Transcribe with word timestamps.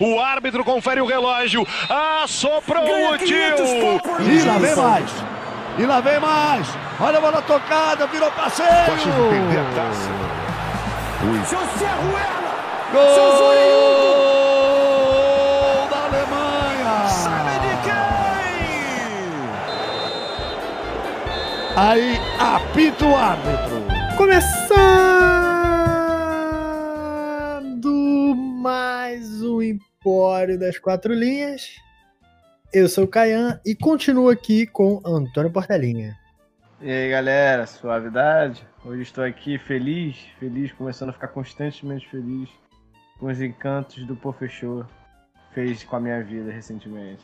O 0.00 0.18
árbitro 0.18 0.64
confere 0.64 0.98
o 1.02 1.06
relógio. 1.06 1.66
Assoprou 2.22 2.82
o 2.82 3.18
tio. 3.18 3.36
E 4.22 4.42
lá 4.42 4.56
vem 4.56 4.74
mais. 4.74 5.10
E 5.78 5.84
lá 5.84 6.00
vem 6.00 6.18
mais. 6.18 6.66
Olha 6.98 7.18
a 7.18 7.20
bola 7.20 7.42
tocada, 7.42 8.06
virou 8.06 8.30
passeio. 8.30 8.68
Pode 8.86 9.04
perder 9.04 9.60
a 9.60 9.64
taça. 9.74 10.08
Gol 12.92 13.06
da 15.90 15.98
Alemanha. 16.06 16.60
Aí 21.76 22.18
apita 22.38 23.04
o 23.04 23.14
árbitro. 23.14 23.84
Começando 24.16 25.20
mais 28.62 29.42
um 29.42 29.60
Empório 30.02 30.58
das 30.58 30.78
Quatro 30.78 31.12
Linhas. 31.12 31.76
Eu 32.72 32.88
sou 32.88 33.04
o 33.04 33.06
Caian 33.06 33.60
e 33.66 33.74
continuo 33.74 34.30
aqui 34.30 34.66
com 34.66 35.02
Antônio 35.04 35.50
Portelinha. 35.50 36.16
E 36.80 36.90
aí 36.90 37.10
galera, 37.10 37.66
suavidade? 37.66 38.66
Hoje 38.82 39.02
estou 39.02 39.22
aqui 39.22 39.58
feliz, 39.58 40.16
feliz, 40.38 40.72
começando 40.72 41.10
a 41.10 41.12
ficar 41.12 41.28
constantemente 41.28 42.08
feliz 42.08 42.48
com 43.18 43.26
os 43.26 43.42
encantos 43.42 44.06
do 44.06 44.16
Fechou 44.32 44.86
fez 45.52 45.84
com 45.84 45.96
a 45.96 46.00
minha 46.00 46.24
vida 46.24 46.50
recentemente. 46.50 47.22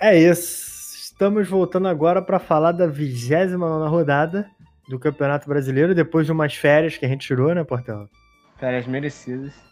É 0.00 0.18
isso. 0.18 0.96
Estamos 1.04 1.48
voltando 1.48 1.86
agora 1.86 2.20
para 2.20 2.40
falar 2.40 2.72
da 2.72 2.88
29 2.88 3.88
rodada 3.88 4.50
do 4.88 4.98
Campeonato 4.98 5.48
Brasileiro, 5.48 5.94
depois 5.94 6.26
de 6.26 6.32
umas 6.32 6.56
férias 6.56 6.98
que 6.98 7.06
a 7.06 7.08
gente 7.08 7.24
tirou, 7.24 7.54
né, 7.54 7.62
Portela? 7.62 8.08
Férias 8.58 8.84
merecidas. 8.84 9.65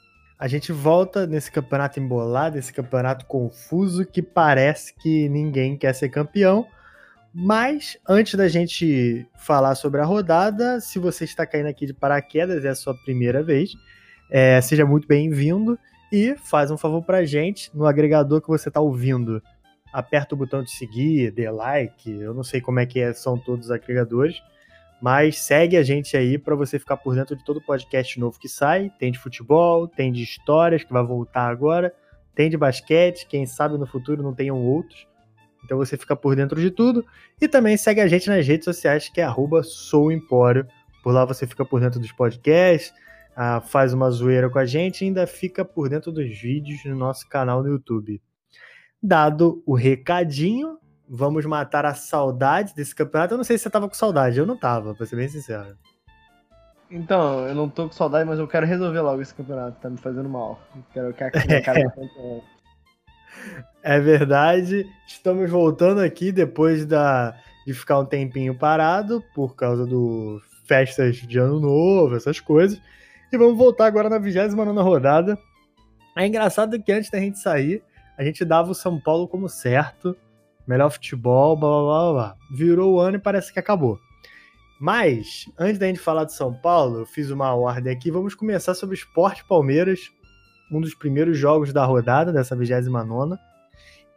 A 0.45 0.47
gente 0.47 0.73
volta 0.73 1.27
nesse 1.27 1.51
campeonato 1.51 1.99
embolado, 1.99 2.59
esse 2.59 2.71
campeonato 2.71 3.25
confuso 3.25 4.05
que 4.05 4.21
parece 4.21 4.95
que 4.95 5.27
ninguém 5.31 5.75
quer 5.75 5.95
ser 5.95 6.11
campeão. 6.11 6.67
Mas 7.33 7.97
antes 8.07 8.35
da 8.35 8.47
gente 8.47 9.27
falar 9.39 9.75
sobre 9.75 10.03
a 10.03 10.05
rodada, 10.05 10.83
se 10.83 10.99
você 10.99 11.25
está 11.25 11.47
caindo 11.47 11.69
aqui 11.69 11.87
de 11.87 11.95
paraquedas, 11.95 12.63
é 12.63 12.69
a 12.69 12.75
sua 12.75 12.95
primeira 12.95 13.43
vez, 13.43 13.71
é, 14.31 14.61
seja 14.61 14.85
muito 14.85 15.09
bem-vindo 15.09 15.79
e 16.13 16.37
faz 16.37 16.71
um 16.71 16.77
favor 16.77 17.03
pra 17.03 17.25
gente 17.25 17.75
no 17.75 17.87
agregador 17.87 18.43
que 18.43 18.49
você 18.49 18.69
está 18.69 18.83
ouvindo. 18.83 19.43
Aperta 19.95 20.35
o 20.35 20.39
botão 20.39 20.63
de 20.63 20.73
seguir, 20.73 21.31
dê 21.31 21.51
like, 21.51 22.21
eu 22.21 22.35
não 22.35 22.45
sei 22.45 22.61
como 22.61 22.81
é 22.81 22.85
que 22.85 23.01
é, 23.01 23.15
são 23.15 23.39
todos 23.39 23.69
os 23.69 23.73
agregadores, 23.73 24.43
mas 25.05 25.39
segue 25.41 25.77
a 25.77 25.83
gente 25.83 26.17
aí 26.17 26.39
para 26.39 26.57
você 26.57 26.79
ficar 26.79 26.97
por 26.97 27.15
dentro 27.15 27.37
de 27.37 27.45
todo 27.45 27.61
podcast 27.61 28.19
novo 28.19 28.41
que 28.41 28.49
sai. 28.49 28.91
Tem 28.99 29.13
de 29.13 29.19
futebol, 29.19 29.87
tem 29.87 30.11
de 30.11 30.23
histórias 30.23 30.83
que 30.83 30.91
vai 30.91 31.05
voltar 31.05 31.47
agora, 31.47 31.95
tem 32.35 32.49
de 32.49 32.57
basquete, 32.57 33.27
quem 33.27 33.45
sabe 33.45 33.77
no 33.77 33.87
futuro 33.87 34.23
não 34.23 34.33
tenham 34.33 34.59
outros. 34.59 35.07
Então 35.63 35.77
você 35.77 35.99
fica 35.99 36.17
por 36.17 36.35
dentro 36.35 36.59
de 36.59 36.71
tudo. 36.71 37.05
E 37.39 37.47
também 37.47 37.77
segue 37.77 38.01
a 38.01 38.09
gente 38.09 38.31
nas 38.31 38.47
redes 38.47 38.65
sociais, 38.65 39.11
que 39.11 39.21
é 39.21 39.29
souempório. 39.63 40.67
Por 41.03 41.13
lá 41.13 41.27
você 41.27 41.47
fica 41.47 41.67
por 41.67 41.83
dentro 41.83 42.01
dos 42.01 42.11
podcasts, 42.11 42.91
ah, 43.37 43.61
faz 43.61 43.93
uma 43.93 44.11
zoeira 44.11 44.49
com 44.49 44.59
a 44.59 44.65
gente 44.65 45.03
e 45.03 45.09
ainda 45.09 45.27
fica 45.27 45.67
por 45.67 45.91
dentro 45.91 46.11
dos 46.11 46.31
vídeos 46.41 46.83
no 46.87 46.97
nosso 46.97 47.29
canal 47.29 47.63
no 47.63 47.69
YouTube. 47.69 48.23
Dado 49.03 49.63
o 49.67 49.75
recadinho, 49.75 50.79
vamos 51.09 51.45
matar 51.45 51.85
a 51.85 51.95
saudade 51.95 52.75
desse 52.75 52.95
campeonato. 52.95 53.35
Eu 53.35 53.39
não 53.39 53.45
sei 53.45 53.59
se 53.59 53.65
você 53.65 53.71
tava 53.71 53.89
com 53.89 53.95
saudade, 53.95 54.39
eu 54.39 54.47
não 54.47 54.57
tava, 54.57 54.95
pra 54.95 55.07
ser 55.07 55.17
bem 55.17 55.29
sincero. 55.29 55.77
Então, 56.91 57.47
eu 57.49 57.55
não 57.55 57.69
tô 57.69 57.87
com 57.89 57.93
saudade, 57.93 58.29
mas 58.29 58.39
eu 58.39 58.47
quero 58.47 58.67
resolver 58.67 59.01
logo 59.01 59.21
esse 59.21 59.35
campeonato, 59.35 59.81
tá 59.81 59.91
me 59.91 59.97
fazendo 59.97 60.29
mal. 60.29 60.61
Eu 60.95 61.13
quero 61.13 61.33
que 61.33 61.39
a 61.39 61.47
minha 61.47 61.63
cara 61.63 61.81
É 63.83 64.01
verdade, 64.01 64.87
estamos 65.07 65.51
voltando 65.51 66.01
aqui 66.01 66.33
depois 66.33 66.87
da, 66.87 67.35
de 67.67 67.75
ficar 67.75 67.99
um 67.99 68.07
tempinho 68.07 68.55
parado 68.55 69.23
por 69.35 69.55
causa 69.55 69.87
do 69.87 70.41
festas 70.67 71.17
de 71.17 71.39
ano 71.39 71.61
novo, 71.61 72.17
essas 72.17 72.41
coisas. 72.41 72.81
E 73.31 73.37
vamos 73.37 73.59
voltar 73.59 73.87
agora 73.87 74.09
na 74.09 74.19
29 74.19 74.81
rodada. 74.81 75.39
É 76.17 76.27
engraçado 76.27 76.81
que 76.83 76.93
antes 76.93 77.11
da 77.11 77.19
gente 77.19 77.39
sair, 77.39 77.83
a 78.17 78.25
gente 78.25 78.45
dava 78.45 78.71
o 78.71 78.75
São 78.75 79.01
Paulo 79.01 79.27
como 79.27 79.49
certo, 79.49 80.17
melhor 80.67 80.91
futebol, 80.91 81.57
blá 81.57 81.69
blá 81.69 81.83
blá 81.83 82.13
blá. 82.13 82.37
Virou 82.51 82.95
o 82.95 83.01
ano 83.01 83.17
e 83.17 83.21
parece 83.21 83.53
que 83.53 83.59
acabou. 83.59 83.99
Mas, 84.81 85.51
antes 85.59 85.79
da 85.79 85.87
gente 85.87 86.01
falar 86.01 86.25
de 86.25 86.35
São 86.35 86.53
Paulo, 86.53 87.01
eu 87.01 87.07
fiz 87.07 87.31
uma 87.31 87.55
ordem 87.55 87.93
aqui. 87.93 88.11
Vamos 88.11 88.35
começar 88.35 88.75
sobre 88.75 88.95
o 88.95 88.99
Esporte 88.99 89.45
Palmeiras, 89.45 90.11
um 90.71 90.81
dos 90.81 90.95
primeiros 90.95 91.39
jogos 91.39 91.73
da 91.73 91.85
rodada, 91.85 92.33
dessa 92.33 92.57
29 92.57 93.37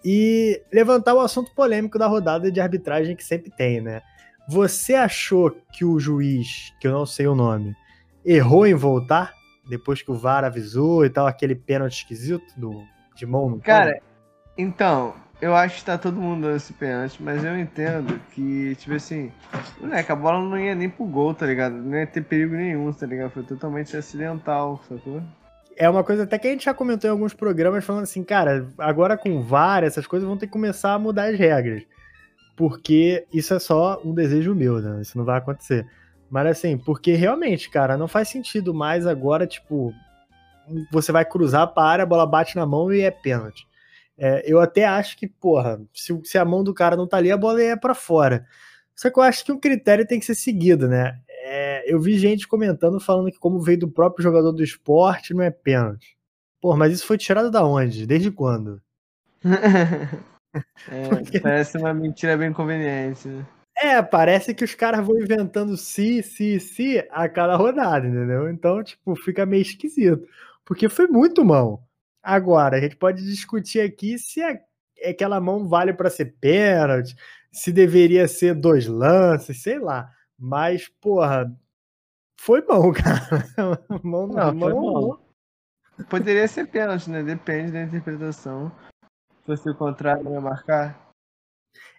e 0.04 0.62
levantar 0.72 1.14
o 1.14 1.20
assunto 1.20 1.54
polêmico 1.54 1.98
da 1.98 2.08
rodada 2.08 2.52
de 2.52 2.62
arbitragem 2.62 3.16
que 3.16 3.24
sempre 3.24 3.52
tem, 3.52 3.82
né? 3.82 4.02
Você 4.48 4.94
achou 4.94 5.52
que 5.74 5.84
o 5.84 6.00
juiz, 6.00 6.74
que 6.80 6.88
eu 6.88 6.92
não 6.92 7.06
sei 7.06 7.28
o 7.28 7.36
nome, 7.36 7.76
errou 8.24 8.66
em 8.66 8.74
voltar? 8.74 9.34
Depois 9.70 10.02
que 10.02 10.10
o 10.10 10.18
VAR 10.18 10.46
avisou 10.46 11.06
e 11.06 11.10
tal, 11.10 11.28
aquele 11.28 11.56
pênalti 11.56 11.98
esquisito 11.98 12.46
do, 12.56 12.82
de 13.16 13.26
mão 13.26 13.50
no 13.50 13.60
Cara, 13.60 14.02
então, 14.58 15.14
eu 15.40 15.56
acho 15.56 15.78
que 15.78 15.86
tá 15.86 15.98
todo 15.98 16.20
mundo 16.20 16.44
dando 16.44 16.56
esse 16.56 16.74
pênalti, 16.74 17.22
mas 17.22 17.44
eu 17.44 17.58
entendo 17.58 18.20
que, 18.34 18.76
tipo 18.76 18.96
assim, 18.96 19.32
moleque, 19.80 20.12
a 20.12 20.16
bola 20.16 20.40
não 20.42 20.58
ia 20.58 20.74
nem 20.74 20.90
pro 20.90 21.06
gol, 21.06 21.34
tá 21.34 21.46
ligado? 21.46 21.76
Não 21.76 21.98
ia 21.98 22.08
ter 22.08 22.24
perigo 22.24 22.56
nenhum, 22.56 22.92
tá 22.92 23.06
ligado? 23.06 23.32
Foi 23.32 23.44
totalmente 23.44 23.96
acidental, 23.96 24.82
sacou? 24.90 25.22
É 25.76 25.88
uma 25.88 26.04
coisa 26.04 26.24
até 26.24 26.40
que 26.40 26.48
a 26.48 26.52
gente 26.52 26.66
já 26.66 26.74
comentou 26.74 27.08
em 27.08 27.12
alguns 27.12 27.36
programas 27.36 27.86
falando 27.86 28.04
assim, 28.04 28.24
cara, 28.24 28.68
agora 28.80 29.16
com 29.16 29.44
VAR, 29.44 29.84
essas 29.84 30.08
coisas 30.08 30.28
vão 30.28 30.38
ter 30.38 30.48
que 30.48 30.54
começar 30.54 30.94
a 30.94 31.00
mudar 31.00 31.26
as 31.26 31.38
regras. 31.38 31.84
Porque 32.56 33.28
isso 33.32 33.54
é 33.54 33.60
só 33.60 34.02
um 34.04 34.16
desejo 34.16 34.56
meu, 34.56 34.82
né? 34.82 35.02
Isso 35.04 35.16
não 35.16 35.24
vai 35.24 35.38
acontecer. 35.38 35.86
Mas 36.32 36.48
assim, 36.48 36.80
porque 36.80 37.14
realmente, 37.14 37.70
cara, 37.70 37.96
não 37.96 38.08
faz 38.08 38.28
sentido 38.30 38.74
mais 38.74 39.06
agora, 39.06 39.46
tipo, 39.46 39.94
você 40.92 41.12
vai 41.12 41.24
cruzar 41.24 41.68
para 41.68 42.02
a 42.02 42.06
bola 42.08 42.26
bate 42.26 42.56
na 42.56 42.66
mão 42.66 42.92
e 42.92 43.02
é 43.02 43.12
pênalti. 43.12 43.68
É, 44.18 44.44
eu 44.52 44.60
até 44.60 44.86
acho 44.86 45.16
que, 45.18 45.28
porra, 45.28 45.80
se, 45.94 46.20
se, 46.24 46.38
a 46.38 46.46
mão 46.46 46.64
do 46.64 46.74
cara 46.74 46.96
não 46.96 47.08
tá 47.08 47.18
ali, 47.18 47.32
a 47.32 47.38
bola 47.38 47.62
é 47.62 47.76
para 47.76 47.94
fora. 47.94 48.46
Só 48.96 49.12
que 49.12 49.20
eu 49.20 49.24
acho 49.24 49.46
que 49.46 49.52
um 49.52 49.60
critério 49.60 50.08
tem 50.08 50.20
que 50.20 50.26
ser 50.26 50.34
seguido, 50.34 50.88
né? 50.88 51.20
É, 51.30 51.94
eu 51.94 52.00
vi 52.00 52.18
gente 52.18 52.48
comentando 52.48 53.00
falando 53.00 53.32
que, 53.32 53.38
como 53.38 53.62
veio 53.62 53.80
do 53.80 53.88
próprio 53.88 54.24
jogador 54.24 54.52
do 54.52 54.64
esporte, 54.64 55.34
não 55.34 55.44
é 55.44 55.52
pênalti. 55.52 56.18
Pô, 56.60 56.76
mas 56.76 56.92
isso 56.94 57.06
foi 57.06 57.18
tirado 57.18 57.52
da 57.52 57.64
onde? 57.64 58.08
Desde 58.08 58.32
quando? 58.32 58.82
é, 60.90 61.08
Porque... 61.10 61.40
Parece 61.40 61.78
uma 61.78 61.94
mentira 61.94 62.36
bem 62.36 62.52
conveniente, 62.52 63.28
né? 63.28 63.46
É, 63.80 64.02
parece 64.02 64.56
que 64.56 64.64
os 64.64 64.74
caras 64.74 65.06
vão 65.06 65.20
inventando 65.20 65.78
si, 65.78 66.24
si, 66.24 66.60
si 66.60 66.98
a 67.12 67.30
cada 67.30 67.56
rodada, 67.56 68.08
entendeu? 68.08 68.50
Então, 68.50 68.84
tipo, 68.84 69.16
fica 69.16 69.46
meio 69.46 69.62
esquisito. 69.62 70.28
Porque 70.66 70.90
foi 70.90 71.06
muito 71.06 71.46
mão. 71.46 71.80
Agora, 72.28 72.76
a 72.76 72.82
gente 72.82 72.98
pode 72.98 73.24
discutir 73.24 73.80
aqui 73.80 74.20
se 74.20 74.42
é, 74.42 74.62
aquela 75.10 75.40
mão 75.40 75.66
vale 75.66 75.94
para 75.94 76.10
ser 76.10 76.36
pênalti, 76.42 77.16
se 77.54 77.72
deveria 77.72 78.28
ser 78.28 78.54
dois 78.54 78.86
lances, 78.86 79.64
sei 79.64 79.80
lá. 79.80 80.12
Mas, 80.38 80.90
porra, 81.00 81.50
foi 82.38 82.62
mão, 82.68 82.92
cara. 82.92 83.82
mão, 84.04 84.28
não, 84.28 84.54
mão. 84.54 85.20
Poderia 86.10 86.50
ser 86.50 86.68
pênalti, 86.68 87.10
né? 87.10 87.24
Depende 87.24 87.72
da 87.72 87.84
interpretação. 87.84 88.74
Se 89.32 89.46
fosse 89.46 89.70
o 89.70 89.76
contrário, 89.76 90.30
ia 90.30 90.42
marcar. 90.42 91.10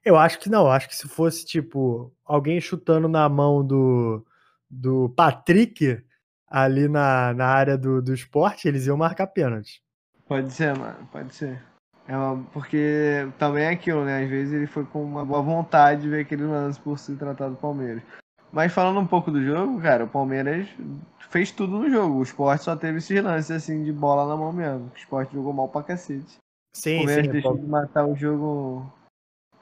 Eu 0.05 0.15
acho 0.19 0.39
que 0.39 0.51
não. 0.51 0.71
Acho 0.71 0.91
que 0.91 0.97
se 0.97 1.09
fosse, 1.09 1.47
tipo, 1.47 2.15
alguém 2.23 2.61
chutando 2.61 3.09
na 3.09 3.27
mão 3.31 3.67
do, 3.67 4.23
do 4.69 5.09
Patrick 5.17 6.05
ali 6.47 6.87
na, 6.87 7.33
na 7.33 7.47
área 7.47 7.79
do, 7.79 8.03
do 8.03 8.13
esporte, 8.13 8.69
eles 8.69 8.85
iam 8.85 8.97
marcar 8.99 9.27
pênalti. 9.29 9.83
Pode 10.29 10.53
ser, 10.53 10.77
mano, 10.77 11.09
pode 11.11 11.35
ser. 11.35 11.61
É 12.07 12.17
uma, 12.17 12.45
porque 12.53 13.29
também 13.39 13.65
é 13.65 13.71
aquilo, 13.71 14.05
né? 14.05 14.23
Às 14.23 14.29
vezes 14.29 14.53
ele 14.53 14.67
foi 14.67 14.85
com 14.85 15.03
uma 15.03 15.25
boa 15.25 15.43
vontade 15.43 16.03
de 16.03 16.09
ver 16.09 16.21
aquele 16.21 16.45
lance 16.45 16.79
por 16.79 16.99
se 16.99 17.17
tratar 17.17 17.49
do 17.49 17.57
Palmeiras. 17.57 18.03
Mas 18.53 18.73
falando 18.73 19.01
um 19.01 19.07
pouco 19.07 19.31
do 19.31 19.43
jogo, 19.43 19.81
cara, 19.81 20.05
o 20.05 20.09
Palmeiras 20.09 20.69
fez 21.31 21.51
tudo 21.51 21.79
no 21.79 21.91
jogo. 21.91 22.19
O 22.19 22.23
Sport 22.23 22.61
só 22.61 22.77
teve 22.77 22.99
esses 22.99 23.23
lances 23.23 23.51
assim 23.51 23.83
de 23.83 23.93
bola 23.93 24.27
na 24.27 24.37
mão 24.37 24.53
mesmo. 24.53 24.91
O 24.95 24.97
Sport 24.97 25.33
jogou 25.33 25.53
mal 25.53 25.69
pra 25.69 25.83
cacete. 25.83 26.39
Sim, 26.75 26.95
o 26.95 26.99
Palmeiras 26.99 27.27
sim. 27.27 27.33
deixou 27.33 27.59
de 27.59 27.67
matar 27.67 28.07
o 28.07 28.17
jogo 28.17 28.91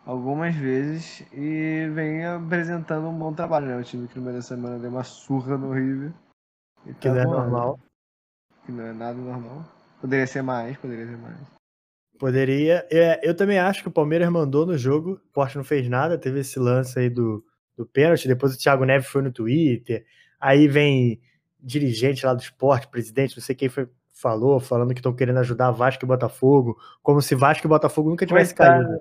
algumas 0.05 0.55
vezes 0.55 1.27
e 1.33 1.89
vem 1.93 2.25
apresentando 2.25 3.09
um 3.09 3.19
bom 3.19 3.33
trabalho, 3.33 3.67
né? 3.67 3.77
O 3.77 3.83
time 3.83 4.07
que 4.07 4.19
no 4.19 4.25
meio 4.25 4.37
da 4.37 4.43
semana 4.43 4.79
deu 4.79 4.91
uma 4.91 5.03
surra 5.03 5.59
no 5.59 5.73
River. 5.73 6.13
Que 7.01 7.09
não 7.09 7.19
é 7.19 7.25
normal. 7.25 7.81
Que 8.65 8.71
não 8.71 8.85
é 8.85 8.93
nada 8.93 9.19
normal. 9.19 9.65
Poderia 10.01 10.27
ser 10.27 10.43
mais, 10.43 10.77
poderia 10.77 11.07
ser 11.07 11.17
mais. 11.17 11.37
Poderia. 12.19 12.87
É, 12.91 13.21
eu 13.23 13.35
também 13.35 13.59
acho 13.59 13.83
que 13.83 13.89
o 13.89 13.93
Palmeiras 13.93 14.29
mandou 14.31 14.65
no 14.67 14.77
jogo. 14.77 15.13
O 15.13 15.27
Sport 15.27 15.57
não 15.57 15.65
fez 15.65 15.89
nada. 15.89 16.19
Teve 16.19 16.41
esse 16.41 16.59
lance 16.59 16.99
aí 16.99 17.11
do, 17.11 17.45
do 17.77 17.87
pênalti. 17.87 18.29
Depois 18.29 18.55
o 18.55 18.59
Thiago 18.59 18.85
Neves 18.85 19.09
foi 19.09 19.23
no 19.23 19.33
Twitter. 19.33 20.05
Aí 20.41 20.67
vem 20.67 21.21
dirigente 21.61 22.25
lá 22.25 22.33
do 22.33 22.41
esporte, 22.41 22.89
presidente, 22.89 23.37
não 23.37 23.43
sei 23.43 23.55
quem 23.55 23.69
foi 23.69 23.89
falou, 24.17 24.59
falando 24.59 24.95
que 24.95 25.01
estão 25.01 25.15
querendo 25.15 25.39
ajudar 25.41 25.71
Vasco 25.71 26.05
e 26.05 26.09
Botafogo, 26.09 26.79
como 27.03 27.21
se 27.21 27.35
Vasco 27.35 27.67
e 27.67 27.69
Botafogo 27.69 28.09
nunca 28.09 28.25
tivesse 28.25 28.55
caído. 28.55 29.01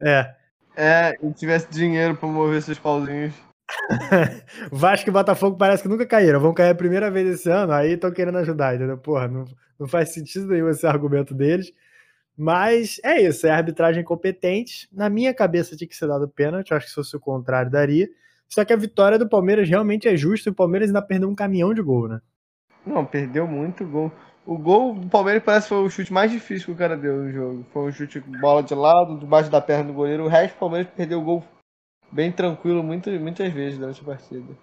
É. 0.00 0.34
É, 0.76 1.18
e 1.20 1.32
tivesse 1.32 1.68
dinheiro 1.68 2.16
para 2.16 2.28
mover 2.28 2.62
seus 2.62 2.78
pauzinhos. 2.78 3.34
Vasco 4.70 5.08
e 5.08 5.12
Botafogo 5.12 5.56
parece 5.56 5.82
que 5.82 5.88
nunca 5.88 6.06
caíram, 6.06 6.40
vão 6.40 6.54
cair 6.54 6.70
a 6.70 6.74
primeira 6.74 7.10
vez 7.10 7.28
esse 7.28 7.50
ano, 7.50 7.72
aí 7.72 7.92
estão 7.92 8.10
querendo 8.10 8.38
ajudar, 8.38 8.74
entendeu? 8.74 8.98
Porra, 8.98 9.28
não, 9.28 9.44
não 9.78 9.88
faz 9.88 10.12
sentido 10.12 10.46
nenhum 10.46 10.68
esse 10.68 10.86
argumento 10.86 11.34
deles. 11.34 11.72
Mas 12.36 12.98
é 13.04 13.20
isso, 13.20 13.46
é 13.46 13.50
arbitragem 13.50 14.02
competente. 14.02 14.88
Na 14.90 15.10
minha 15.10 15.34
cabeça 15.34 15.76
tinha 15.76 15.88
que 15.88 15.96
ser 15.96 16.08
dado 16.08 16.28
pênalti, 16.28 16.72
acho 16.72 16.86
que 16.86 16.90
se 16.90 16.94
fosse 16.94 17.16
o 17.16 17.20
contrário 17.20 17.70
daria. 17.70 18.08
Só 18.48 18.64
que 18.64 18.72
a 18.72 18.76
vitória 18.76 19.18
do 19.18 19.28
Palmeiras 19.28 19.68
realmente 19.68 20.08
é 20.08 20.16
justa 20.16 20.48
e 20.48 20.52
o 20.52 20.54
Palmeiras 20.54 20.88
ainda 20.88 21.02
perdeu 21.02 21.28
um 21.28 21.34
caminhão 21.34 21.72
de 21.74 21.82
gol, 21.82 22.08
né? 22.08 22.20
Não, 22.86 23.04
perdeu 23.04 23.46
muito 23.46 23.86
gol. 23.86 24.10
O 24.44 24.58
gol 24.58 24.94
do 24.94 25.08
Palmeiras 25.08 25.42
parece 25.44 25.68
que 25.68 25.74
foi 25.74 25.84
o 25.84 25.90
chute 25.90 26.12
mais 26.12 26.30
difícil 26.30 26.66
que 26.66 26.72
o 26.72 26.76
cara 26.76 26.96
deu 26.96 27.16
no 27.16 27.30
jogo. 27.30 27.66
Foi 27.72 27.88
um 27.88 27.92
chute 27.92 28.18
bola 28.20 28.62
de 28.62 28.74
lado, 28.74 29.18
debaixo 29.18 29.50
da 29.50 29.60
perna 29.60 29.84
do 29.84 29.92
goleiro. 29.92 30.24
O 30.24 30.28
resto 30.28 30.54
do 30.54 30.58
Palmeiras 30.58 30.90
perdeu 30.94 31.20
o 31.20 31.24
gol 31.24 31.44
bem 32.12 32.30
tranquilo 32.30 32.82
muitas, 32.82 33.18
muitas 33.20 33.52
vezes 33.52 33.78
durante 33.78 34.00
a 34.00 34.04
partida. 34.04 34.56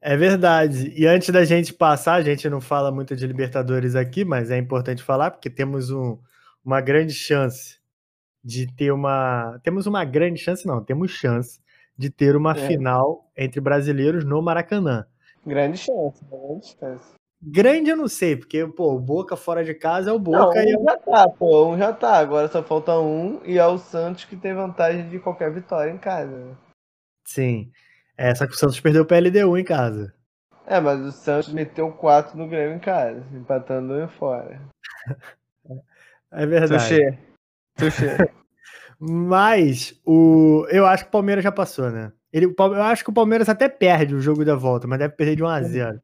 É 0.00 0.16
verdade. 0.16 0.92
E 0.96 1.06
antes 1.06 1.28
da 1.30 1.44
gente 1.44 1.74
passar, 1.74 2.14
a 2.14 2.22
gente 2.22 2.48
não 2.48 2.60
fala 2.60 2.90
muito 2.90 3.16
de 3.16 3.26
Libertadores 3.26 3.94
aqui, 3.94 4.24
mas 4.24 4.50
é 4.50 4.56
importante 4.56 5.02
falar 5.02 5.30
porque 5.32 5.50
temos 5.50 5.90
um, 5.90 6.18
uma 6.64 6.80
grande 6.80 7.12
chance 7.12 7.78
de 8.42 8.66
ter 8.74 8.92
uma. 8.92 9.58
Temos 9.62 9.86
uma 9.86 10.04
grande 10.04 10.40
chance, 10.40 10.66
não, 10.66 10.82
temos 10.82 11.10
chance 11.10 11.60
de 11.96 12.10
ter 12.10 12.36
uma 12.36 12.52
é. 12.52 12.66
final 12.66 13.28
entre 13.36 13.60
brasileiros 13.60 14.24
no 14.24 14.40
Maracanã. 14.40 15.04
Grande 15.44 15.78
chance, 15.78 16.24
grande 16.24 16.66
chance. 16.78 17.18
Grande 17.40 17.90
eu 17.90 17.96
não 17.96 18.08
sei, 18.08 18.36
porque, 18.36 18.66
pô, 18.66 18.94
o 18.94 19.00
Boca 19.00 19.36
fora 19.36 19.64
de 19.64 19.72
casa 19.72 20.10
é 20.10 20.12
o 20.12 20.18
Boca. 20.18 20.38
Não, 20.38 20.50
um 20.50 20.56
e 20.56 20.74
é 20.74 20.84
já 20.84 20.96
tá, 20.96 21.28
pô, 21.28 21.66
um 21.66 21.78
já 21.78 21.92
tá. 21.92 22.18
Agora 22.18 22.48
só 22.48 22.62
falta 22.62 22.98
um 22.98 23.40
e 23.44 23.58
é 23.58 23.66
o 23.66 23.78
Santos 23.78 24.24
que 24.24 24.36
tem 24.36 24.54
vantagem 24.54 25.08
de 25.08 25.18
qualquer 25.18 25.52
vitória 25.52 25.90
em 25.90 25.98
casa. 25.98 26.56
Sim. 27.28 27.70
É, 28.16 28.34
só 28.34 28.46
que 28.46 28.54
o 28.54 28.56
Santos 28.56 28.80
perdeu 28.80 29.02
o 29.02 29.06
PLDU 29.06 29.58
em 29.58 29.64
casa. 29.64 30.14
É, 30.66 30.80
mas 30.80 30.98
o 31.00 31.12
Santos 31.12 31.52
meteu 31.52 31.92
4 31.92 32.36
no 32.36 32.48
Grêmio 32.48 32.76
em 32.76 32.80
casa, 32.80 33.22
empatando 33.32 33.92
um 33.94 34.08
fora. 34.08 34.60
É 36.30 36.46
verdade. 36.46 36.72
Tuxê. 36.82 37.18
Tuxê. 37.76 38.30
mas 38.98 40.00
o, 40.06 40.66
eu 40.70 40.86
acho 40.86 41.04
que 41.04 41.08
o 41.08 41.12
Palmeiras 41.12 41.44
já 41.44 41.52
passou, 41.52 41.90
né? 41.90 42.12
Ele, 42.32 42.46
eu 42.46 42.82
acho 42.82 43.04
que 43.04 43.10
o 43.10 43.14
Palmeiras 43.14 43.48
até 43.48 43.68
perde 43.68 44.14
o 44.14 44.20
jogo 44.20 44.44
da 44.44 44.54
volta, 44.54 44.86
mas 44.86 44.98
deve 44.98 45.14
perder 45.14 45.36
de 45.36 45.42
1x0. 45.42 46.00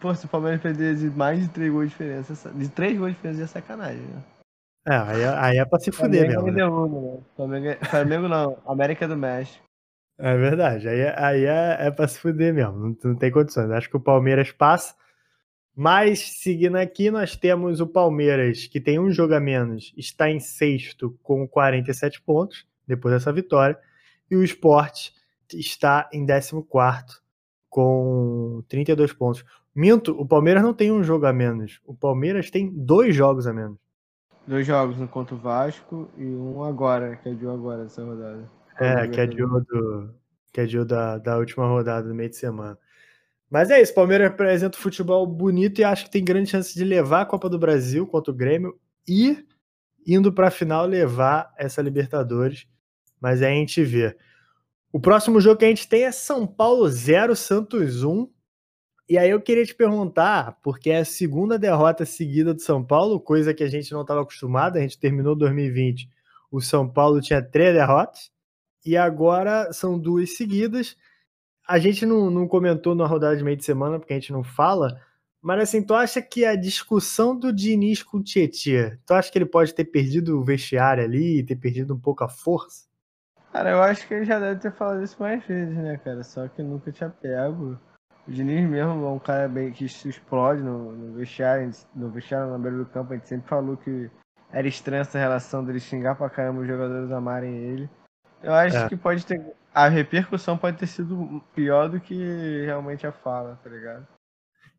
Pô, 0.00 0.14
se 0.14 0.26
o 0.26 0.28
Palmeiras 0.28 0.60
perder 0.60 0.96
de 0.96 1.10
mais 1.10 1.40
de 1.40 1.48
3 1.48 1.72
gols 1.72 1.84
de 1.84 1.90
diferença, 1.90 2.50
de 2.50 2.68
3 2.68 2.98
gols 2.98 3.10
de 3.10 3.16
diferença 3.16 3.42
é 3.42 3.46
sacanagem, 3.46 4.02
né? 4.02 4.22
É, 4.86 4.96
aí, 4.96 5.20
é, 5.20 5.28
aí 5.28 5.58
é 5.58 5.64
pra 5.64 5.78
se 5.78 5.92
fuder 5.92 6.26
mesmo. 6.26 6.50
Né? 6.50 6.64
né? 6.64 7.20
Flamengo, 7.36 7.66
é, 7.66 7.76
Flamengo 7.84 8.28
não, 8.28 8.58
América 8.66 9.06
do 9.06 9.16
México. 9.16 9.69
É 10.22 10.36
verdade, 10.36 10.86
aí, 10.86 11.00
é, 11.00 11.14
aí 11.16 11.44
é, 11.46 11.86
é 11.86 11.90
pra 11.90 12.06
se 12.06 12.18
fuder 12.18 12.52
mesmo, 12.52 12.76
não, 12.76 12.96
não 13.02 13.16
tem 13.16 13.30
condições. 13.30 13.70
Acho 13.70 13.88
que 13.88 13.96
o 13.96 14.00
Palmeiras 14.00 14.52
passa. 14.52 14.94
Mas, 15.74 16.42
seguindo 16.42 16.76
aqui, 16.76 17.10
nós 17.10 17.36
temos 17.36 17.80
o 17.80 17.86
Palmeiras, 17.86 18.66
que 18.66 18.78
tem 18.78 18.98
um 18.98 19.10
jogo 19.10 19.32
a 19.34 19.40
menos, 19.40 19.94
está 19.96 20.28
em 20.28 20.38
sexto 20.38 21.18
com 21.22 21.48
47 21.48 22.20
pontos, 22.20 22.66
depois 22.86 23.14
dessa 23.14 23.32
vitória. 23.32 23.78
E 24.30 24.36
o 24.36 24.44
Sport 24.44 25.08
está 25.54 26.06
em 26.12 26.26
14 26.26 26.66
com 27.70 28.62
32 28.68 29.14
pontos. 29.14 29.42
Minto, 29.74 30.12
o 30.20 30.26
Palmeiras 30.26 30.62
não 30.62 30.74
tem 30.74 30.92
um 30.92 31.02
jogo 31.02 31.24
a 31.24 31.32
menos. 31.32 31.80
O 31.86 31.94
Palmeiras 31.94 32.50
tem 32.50 32.70
dois 32.70 33.16
jogos 33.16 33.46
a 33.46 33.54
menos. 33.54 33.78
Dois 34.46 34.66
jogos, 34.66 35.00
um 35.00 35.06
contra 35.06 35.34
o 35.34 35.38
Vasco 35.38 36.10
e 36.18 36.24
um 36.24 36.62
agora, 36.62 37.16
que 37.16 37.30
é 37.30 37.32
de 37.32 37.46
agora 37.46 37.84
dessa 37.84 38.04
rodada. 38.04 38.59
É, 38.80 39.06
que 39.08 39.20
é 39.20 39.26
de 39.26 39.36
do, 39.36 40.14
que 40.52 40.60
é 40.60 40.66
de 40.66 40.84
da, 40.84 41.18
da 41.18 41.38
última 41.38 41.66
rodada 41.66 42.08
do 42.08 42.14
meio 42.14 42.30
de 42.30 42.36
semana. 42.36 42.78
Mas 43.50 43.70
é 43.70 43.82
isso, 43.82 43.92
Palmeiras 43.92 44.28
apresenta 44.28 44.78
um 44.78 44.80
futebol 44.80 45.26
bonito 45.26 45.80
e 45.80 45.84
acho 45.84 46.04
que 46.04 46.10
tem 46.10 46.24
grande 46.24 46.50
chance 46.50 46.74
de 46.74 46.84
levar 46.84 47.22
a 47.22 47.26
Copa 47.26 47.48
do 47.48 47.58
Brasil 47.58 48.06
contra 48.06 48.32
o 48.32 48.36
Grêmio 48.36 48.78
e 49.08 49.44
indo 50.06 50.32
para 50.32 50.48
a 50.48 50.50
final 50.50 50.86
levar 50.86 51.52
essa 51.58 51.82
Libertadores. 51.82 52.66
Mas 53.20 53.42
aí 53.42 53.52
a 53.52 53.56
gente 53.56 53.82
vê. 53.82 54.16
O 54.92 54.98
próximo 54.98 55.40
jogo 55.40 55.58
que 55.58 55.64
a 55.64 55.68
gente 55.68 55.88
tem 55.88 56.04
é 56.04 56.12
São 56.12 56.46
Paulo 56.46 56.88
0, 56.88 57.36
Santos 57.36 58.02
1. 58.02 58.28
E 59.08 59.18
aí 59.18 59.30
eu 59.30 59.40
queria 59.40 59.64
te 59.64 59.74
perguntar, 59.74 60.58
porque 60.62 60.90
é 60.90 60.98
a 60.98 61.04
segunda 61.04 61.58
derrota 61.58 62.06
seguida 62.06 62.54
do 62.54 62.62
São 62.62 62.84
Paulo, 62.84 63.20
coisa 63.20 63.52
que 63.52 63.64
a 63.64 63.68
gente 63.68 63.92
não 63.92 64.02
estava 64.02 64.22
acostumado, 64.22 64.76
a 64.76 64.80
gente 64.80 64.98
terminou 64.98 65.34
2020, 65.34 66.08
o 66.50 66.60
São 66.60 66.88
Paulo 66.88 67.20
tinha 67.20 67.42
três 67.42 67.74
derrotas, 67.74 68.30
e 68.84 68.96
agora 68.96 69.72
são 69.72 69.98
duas 69.98 70.36
seguidas. 70.36 70.96
A 71.66 71.78
gente 71.78 72.04
não, 72.04 72.30
não 72.30 72.48
comentou 72.48 72.94
na 72.94 73.06
rodada 73.06 73.36
de 73.36 73.44
meio 73.44 73.56
de 73.56 73.64
semana, 73.64 73.98
porque 73.98 74.12
a 74.12 74.18
gente 74.18 74.32
não 74.32 74.42
fala, 74.42 75.00
mas 75.42 75.60
assim, 75.60 75.82
tu 75.82 75.94
acha 75.94 76.20
que 76.20 76.44
a 76.44 76.54
discussão 76.54 77.34
do 77.36 77.52
Diniz 77.52 78.02
com 78.02 78.18
o 78.18 78.22
Tietchan, 78.22 78.98
tu 79.06 79.14
acha 79.14 79.32
que 79.32 79.38
ele 79.38 79.46
pode 79.46 79.74
ter 79.74 79.86
perdido 79.86 80.38
o 80.38 80.44
vestiário 80.44 81.02
ali, 81.02 81.42
ter 81.42 81.56
perdido 81.56 81.94
um 81.94 82.00
pouco 82.00 82.22
a 82.24 82.28
força? 82.28 82.90
Cara, 83.52 83.70
eu 83.70 83.82
acho 83.82 84.06
que 84.06 84.14
ele 84.14 84.24
já 84.24 84.38
deve 84.38 84.60
ter 84.60 84.72
falado 84.72 85.02
isso 85.02 85.16
mais 85.18 85.44
vezes, 85.44 85.74
né, 85.74 85.96
cara? 86.04 86.22
Só 86.22 86.46
que 86.46 86.62
nunca 86.62 86.92
tinha 86.92 87.10
pego. 87.10 87.78
O 88.28 88.30
Diniz 88.30 88.68
mesmo 88.68 89.04
é 89.04 89.10
um 89.10 89.18
cara 89.18 89.48
bem 89.48 89.72
que 89.72 89.88
se 89.88 90.08
explode 90.08 90.62
no, 90.62 90.92
no 90.92 91.14
vestiário, 91.14 91.70
no 91.94 92.10
vestiário 92.10 92.50
na 92.50 92.58
beira 92.58 92.76
do 92.76 92.86
campo. 92.86 93.12
A 93.12 93.16
gente 93.16 93.28
sempre 93.28 93.48
falou 93.48 93.76
que 93.76 94.10
era 94.52 94.68
estranha 94.68 95.00
essa 95.00 95.18
relação 95.18 95.64
dele 95.64 95.80
xingar 95.80 96.16
pra 96.16 96.30
caramba 96.30 96.60
os 96.60 96.68
jogadores 96.68 97.10
amarem 97.10 97.56
ele. 97.56 97.90
Eu 98.42 98.54
acho 98.54 98.76
é. 98.76 98.88
que 98.88 98.96
pode 98.96 99.24
ter. 99.24 99.40
A 99.72 99.88
repercussão 99.88 100.58
pode 100.58 100.78
ter 100.78 100.86
sido 100.86 101.42
pior 101.54 101.88
do 101.88 102.00
que 102.00 102.64
realmente 102.64 103.06
a 103.06 103.12
fala, 103.12 103.58
tá 103.62 103.70
ligado? 103.70 104.06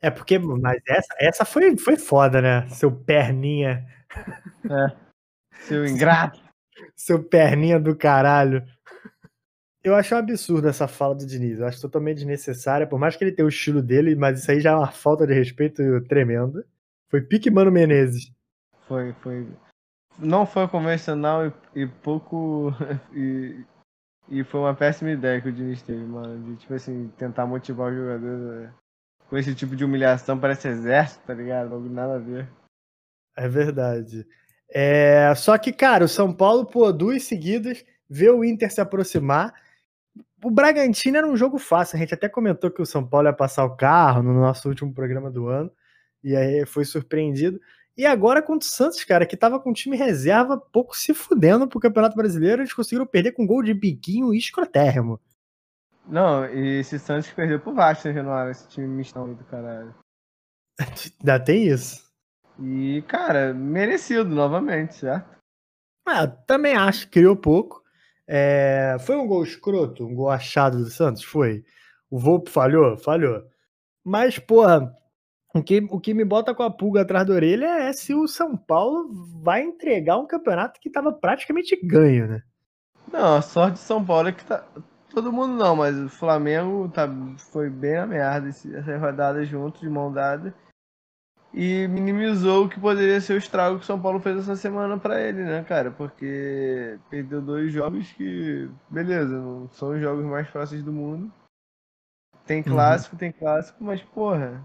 É 0.01 0.09
porque, 0.09 0.39
mas 0.39 0.81
essa, 0.87 1.15
essa 1.19 1.45
foi, 1.45 1.77
foi 1.77 1.95
foda, 1.95 2.41
né? 2.41 2.67
Seu 2.69 2.91
perninha. 2.91 3.85
É. 4.69 4.95
Seu 5.61 5.85
ingrato. 5.85 6.41
Seu 6.95 7.23
perninha 7.23 7.79
do 7.79 7.95
caralho. 7.95 8.65
Eu 9.83 9.95
acho 9.95 10.13
um 10.13 10.17
absurdo 10.17 10.67
essa 10.67 10.87
fala 10.87 11.15
do 11.15 11.25
Diniz. 11.25 11.59
Eu 11.59 11.67
acho 11.67 11.81
totalmente 11.81 12.17
desnecessária, 12.17 12.87
por 12.87 12.99
mais 12.99 13.15
que 13.15 13.23
ele 13.23 13.31
tenha 13.31 13.45
o 13.45 13.49
estilo 13.49 13.81
dele, 13.81 14.15
mas 14.15 14.39
isso 14.39 14.51
aí 14.51 14.59
já 14.59 14.71
é 14.71 14.75
uma 14.75 14.91
falta 14.91 15.25
de 15.25 15.33
respeito 15.33 16.01
tremenda. 16.07 16.65
Foi 17.09 17.21
pique 17.21 17.49
Mano 17.49 17.71
Menezes. 17.71 18.31
Foi, 18.87 19.13
foi. 19.21 19.47
Não 20.17 20.45
foi 20.45 20.67
convencional 20.67 21.47
e, 21.47 21.53
e 21.75 21.87
pouco. 21.87 22.73
e, 23.13 23.63
e 24.29 24.43
foi 24.43 24.61
uma 24.61 24.73
péssima 24.73 25.11
ideia 25.11 25.41
que 25.41 25.49
o 25.49 25.51
Diniz 25.51 25.81
teve, 25.81 26.03
mano. 26.03 26.43
De, 26.43 26.55
tipo 26.57 26.73
assim, 26.73 27.11
tentar 27.17 27.45
motivar 27.45 27.91
os 27.91 27.97
jogadores 27.97 28.39
né? 28.39 28.73
com 29.29 29.37
esse 29.37 29.55
tipo 29.55 29.75
de 29.75 29.83
humilhação. 29.83 30.39
Parece 30.39 30.67
exército, 30.67 31.25
tá 31.25 31.33
ligado? 31.33 31.79
Não 31.79 31.89
nada 31.89 32.15
a 32.15 32.19
ver. 32.19 32.47
É 33.35 33.47
verdade. 33.47 34.27
É, 34.69 35.33
só 35.35 35.57
que, 35.57 35.73
cara, 35.73 36.05
o 36.05 36.09
São 36.09 36.33
Paulo, 36.33 36.65
pô, 36.65 36.91
duas 36.93 37.23
seguidas, 37.23 37.83
vê 38.09 38.29
o 38.29 38.43
Inter 38.43 38.71
se 38.71 38.79
aproximar. 38.79 39.53
O 40.43 40.49
Bragantino 40.49 41.17
era 41.17 41.27
um 41.27 41.35
jogo 41.35 41.57
fácil. 41.57 41.97
A 41.97 41.99
gente 41.99 42.13
até 42.13 42.29
comentou 42.29 42.71
que 42.71 42.81
o 42.81 42.85
São 42.85 43.05
Paulo 43.05 43.27
ia 43.27 43.33
passar 43.33 43.65
o 43.65 43.75
carro 43.75 44.23
no 44.23 44.33
nosso 44.33 44.67
último 44.69 44.93
programa 44.93 45.29
do 45.29 45.47
ano. 45.47 45.71
E 46.23 46.35
aí 46.35 46.65
foi 46.65 46.85
surpreendido. 46.85 47.59
E 47.97 48.05
agora 48.05 48.41
contra 48.41 48.67
o 48.67 48.71
Santos, 48.71 49.03
cara, 49.03 49.25
que 49.25 49.35
tava 49.35 49.59
com 49.59 49.73
time 49.73 49.97
reserva, 49.97 50.57
pouco 50.57 50.95
se 50.95 51.13
fudendo 51.13 51.67
pro 51.67 51.79
Campeonato 51.79 52.15
Brasileiro, 52.15 52.61
eles 52.61 52.73
conseguiram 52.73 53.05
perder 53.05 53.33
com 53.33 53.45
gol 53.45 53.61
de 53.61 53.73
biquinho 53.73 54.33
escrotérrimo. 54.33 55.19
Não, 56.07 56.45
e 56.45 56.79
esse 56.79 56.97
Santos 56.97 57.29
perdeu 57.29 57.59
pro 57.59 57.73
Vasco, 57.73 58.07
né, 58.07 58.13
Renoir, 58.13 58.49
esse 58.49 58.67
time 58.69 58.87
mistão 58.87 59.33
do 59.33 59.43
caralho. 59.45 59.93
Ainda 61.19 61.39
tem 61.39 61.67
isso. 61.67 62.09
E, 62.59 63.03
cara, 63.07 63.53
merecido 63.53 64.25
novamente, 64.25 64.95
certo? 64.95 65.37
Ah, 66.05 66.27
também 66.27 66.75
acho 66.75 67.05
que 67.05 67.13
criou 67.13 67.35
pouco. 67.35 67.81
É... 68.27 68.97
Foi 69.01 69.15
um 69.15 69.27
gol 69.27 69.43
escroto, 69.43 70.05
um 70.05 70.15
gol 70.15 70.29
achado 70.29 70.77
do 70.77 70.89
Santos? 70.89 71.23
Foi. 71.23 71.63
O 72.09 72.19
Volpe 72.19 72.49
falhou? 72.49 72.97
Falhou. 72.97 73.43
Mas, 74.03 74.39
porra, 74.39 74.93
o 75.53 75.63
que, 75.63 75.87
o 75.89 75.99
que 75.99 76.13
me 76.13 76.25
bota 76.25 76.53
com 76.53 76.63
a 76.63 76.71
pulga 76.71 77.01
atrás 77.01 77.27
da 77.27 77.33
orelha 77.33 77.65
é 77.65 77.93
se 77.93 78.13
o 78.13 78.27
São 78.27 78.55
Paulo 78.55 79.09
vai 79.43 79.61
entregar 79.61 80.17
um 80.17 80.27
campeonato 80.27 80.79
que 80.79 80.89
estava 80.89 81.11
praticamente 81.11 81.79
ganho, 81.83 82.27
né? 82.27 82.43
Não, 83.11 83.35
a 83.37 83.41
sorte 83.41 83.73
de 83.73 83.79
São 83.79 84.03
Paulo 84.03 84.29
é 84.29 84.31
que 84.31 84.45
tá. 84.45 84.63
Todo 85.09 85.33
mundo 85.33 85.53
não, 85.55 85.75
mas 85.75 85.97
o 85.97 86.07
Flamengo 86.07 86.87
tá, 86.87 87.09
foi 87.51 87.69
bem 87.69 87.97
a 87.97 88.07
merda 88.07 88.47
essa 88.47 88.97
rodada 88.97 89.43
junto, 89.43 89.81
de 89.81 89.89
mão 89.89 90.11
dada 90.11 90.53
e 91.53 91.87
minimizou 91.87 92.65
o 92.65 92.69
que 92.69 92.79
poderia 92.79 93.19
ser 93.19 93.33
o 93.33 93.37
estrago 93.37 93.77
que 93.77 93.83
o 93.83 93.85
São 93.85 94.01
Paulo 94.01 94.19
fez 94.19 94.37
essa 94.37 94.55
semana 94.55 94.97
para 94.97 95.21
ele, 95.21 95.43
né, 95.43 95.63
cara? 95.63 95.91
Porque 95.91 96.97
perdeu 97.09 97.41
dois 97.41 97.73
jogos 97.73 98.09
que, 98.13 98.69
beleza, 98.89 99.37
não 99.37 99.67
são 99.69 99.89
os 99.89 99.99
jogos 99.99 100.25
mais 100.25 100.47
fáceis 100.49 100.83
do 100.83 100.93
mundo. 100.93 101.31
Tem 102.45 102.59
uhum. 102.59 102.63
clássico, 102.63 103.15
uhum. 103.15 103.19
tem 103.19 103.31
clássico, 103.31 103.83
mas 103.83 104.01
porra, 104.01 104.63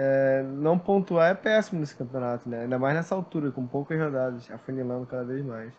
é, 0.00 0.42
não 0.44 0.78
pontuar 0.78 1.30
é 1.30 1.34
péssimo 1.34 1.80
nesse 1.80 1.96
campeonato, 1.96 2.48
né? 2.48 2.62
Ainda 2.62 2.78
mais 2.78 2.94
nessa 2.94 3.14
altura, 3.14 3.50
com 3.50 3.66
poucas 3.66 3.98
rodadas, 3.98 4.48
afunilando 4.50 5.06
cada 5.06 5.24
vez 5.24 5.44
mais. 5.44 5.72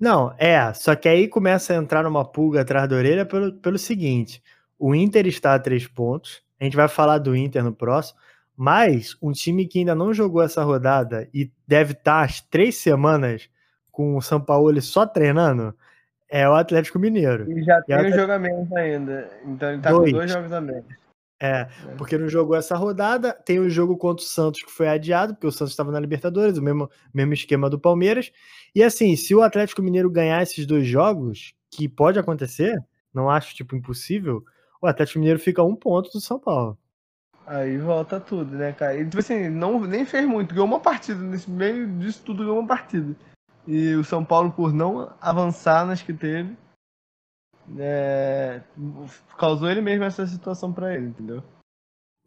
Não, 0.00 0.32
é, 0.38 0.72
só 0.72 0.94
que 0.94 1.08
aí 1.08 1.28
começa 1.28 1.72
a 1.72 1.76
entrar 1.76 2.02
numa 2.04 2.24
pulga 2.24 2.60
atrás 2.62 2.88
da 2.88 2.96
orelha 2.96 3.26
pelo, 3.26 3.52
pelo 3.54 3.76
seguinte: 3.78 4.42
o 4.78 4.94
Inter 4.94 5.26
está 5.26 5.54
a 5.54 5.58
três 5.58 5.86
pontos, 5.86 6.42
a 6.60 6.64
gente 6.64 6.76
vai 6.76 6.88
falar 6.88 7.18
do 7.18 7.36
Inter 7.36 7.62
no 7.64 7.72
próximo, 7.74 8.18
mas 8.56 9.16
um 9.20 9.32
time 9.32 9.66
que 9.66 9.80
ainda 9.80 9.94
não 9.94 10.14
jogou 10.14 10.42
essa 10.42 10.62
rodada 10.62 11.28
e 11.34 11.50
deve 11.66 11.92
estar 11.92 12.22
as 12.24 12.40
três 12.40 12.76
semanas 12.76 13.50
com 13.90 14.16
o 14.16 14.22
São 14.22 14.40
Paulo 14.40 14.80
só 14.80 15.04
treinando 15.04 15.74
é 16.30 16.48
o 16.48 16.54
Atlético 16.54 16.98
Mineiro. 16.98 17.50
E 17.50 17.62
já 17.64 17.78
E 17.80 17.82
tem 17.84 17.96
Atlético- 17.96 18.16
um 18.16 18.20
jogamento 18.20 18.76
ainda. 18.76 19.28
Então 19.44 19.72
ele 19.72 19.82
tá 19.82 19.90
Dois. 19.90 20.10
com 20.12 20.18
dois 20.18 20.30
jogos 20.30 20.52
a 20.52 20.60
menos. 20.60 20.84
É, 21.40 21.66
porque 21.96 22.18
não 22.18 22.28
jogou 22.28 22.56
essa 22.56 22.76
rodada. 22.76 23.32
Tem 23.32 23.58
o 23.58 23.70
jogo 23.70 23.96
contra 23.96 24.24
o 24.24 24.28
Santos 24.28 24.62
que 24.62 24.70
foi 24.70 24.88
adiado, 24.88 25.34
porque 25.34 25.46
o 25.46 25.52
Santos 25.52 25.72
estava 25.72 25.92
na 25.92 26.00
Libertadores, 26.00 26.58
o 26.58 26.62
mesmo, 26.62 26.90
mesmo 27.14 27.32
esquema 27.32 27.70
do 27.70 27.78
Palmeiras. 27.78 28.32
E 28.74 28.82
assim, 28.82 29.14
se 29.14 29.34
o 29.34 29.42
Atlético 29.42 29.82
Mineiro 29.82 30.10
ganhar 30.10 30.42
esses 30.42 30.66
dois 30.66 30.86
jogos, 30.86 31.54
que 31.70 31.88
pode 31.88 32.18
acontecer, 32.18 32.76
não 33.14 33.30
acho 33.30 33.54
tipo 33.54 33.76
impossível, 33.76 34.42
o 34.80 34.86
Atlético 34.86 35.18
Mineiro 35.20 35.38
fica 35.38 35.62
a 35.62 35.64
um 35.64 35.76
ponto 35.76 36.10
do 36.10 36.20
São 36.20 36.38
Paulo. 36.38 36.76
Aí 37.46 37.78
volta 37.78 38.20
tudo, 38.20 38.56
né, 38.56 38.72
cara? 38.72 39.00
E 39.00 39.04
tipo 39.04 39.20
assim, 39.20 39.48
não, 39.48 39.80
nem 39.80 40.04
fez 40.04 40.26
muito, 40.26 40.54
ganhou 40.54 40.66
uma 40.66 40.80
partida. 40.80 41.20
Nesse 41.20 41.50
meio 41.50 41.86
disso 41.98 42.20
tudo, 42.24 42.42
ganhou 42.42 42.58
uma 42.58 42.68
partida. 42.68 43.16
E 43.66 43.94
o 43.94 44.04
São 44.04 44.24
Paulo, 44.24 44.50
por 44.50 44.72
não 44.72 45.12
avançar 45.20 45.86
nas 45.86 46.02
que 46.02 46.12
teve, 46.12 46.56
é, 47.78 48.62
causou 49.36 49.68
ele 49.70 49.80
mesmo 49.80 50.04
essa 50.04 50.26
situação 50.26 50.72
pra 50.72 50.94
ele, 50.94 51.06
entendeu? 51.08 51.42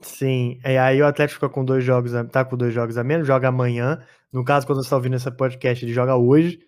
Sim, 0.01 0.59
e 0.65 0.77
aí 0.77 1.01
o 1.01 1.05
Atlético 1.05 1.35
fica 1.41 1.49
com 1.53 1.63
dois 1.63 1.83
jogos, 1.83 2.15
a- 2.15 2.25
tá 2.25 2.43
com 2.43 2.57
dois 2.57 2.73
jogos 2.73 2.97
a 2.97 3.03
menos, 3.03 3.27
joga 3.27 3.47
amanhã. 3.49 4.01
No 4.33 4.43
caso, 4.43 4.65
quando 4.65 4.79
você 4.79 4.85
está 4.87 4.95
ouvindo 4.95 5.15
esse 5.15 5.29
podcast, 5.31 5.85
ele 5.85 5.93
joga 5.93 6.15
hoje. 6.15 6.59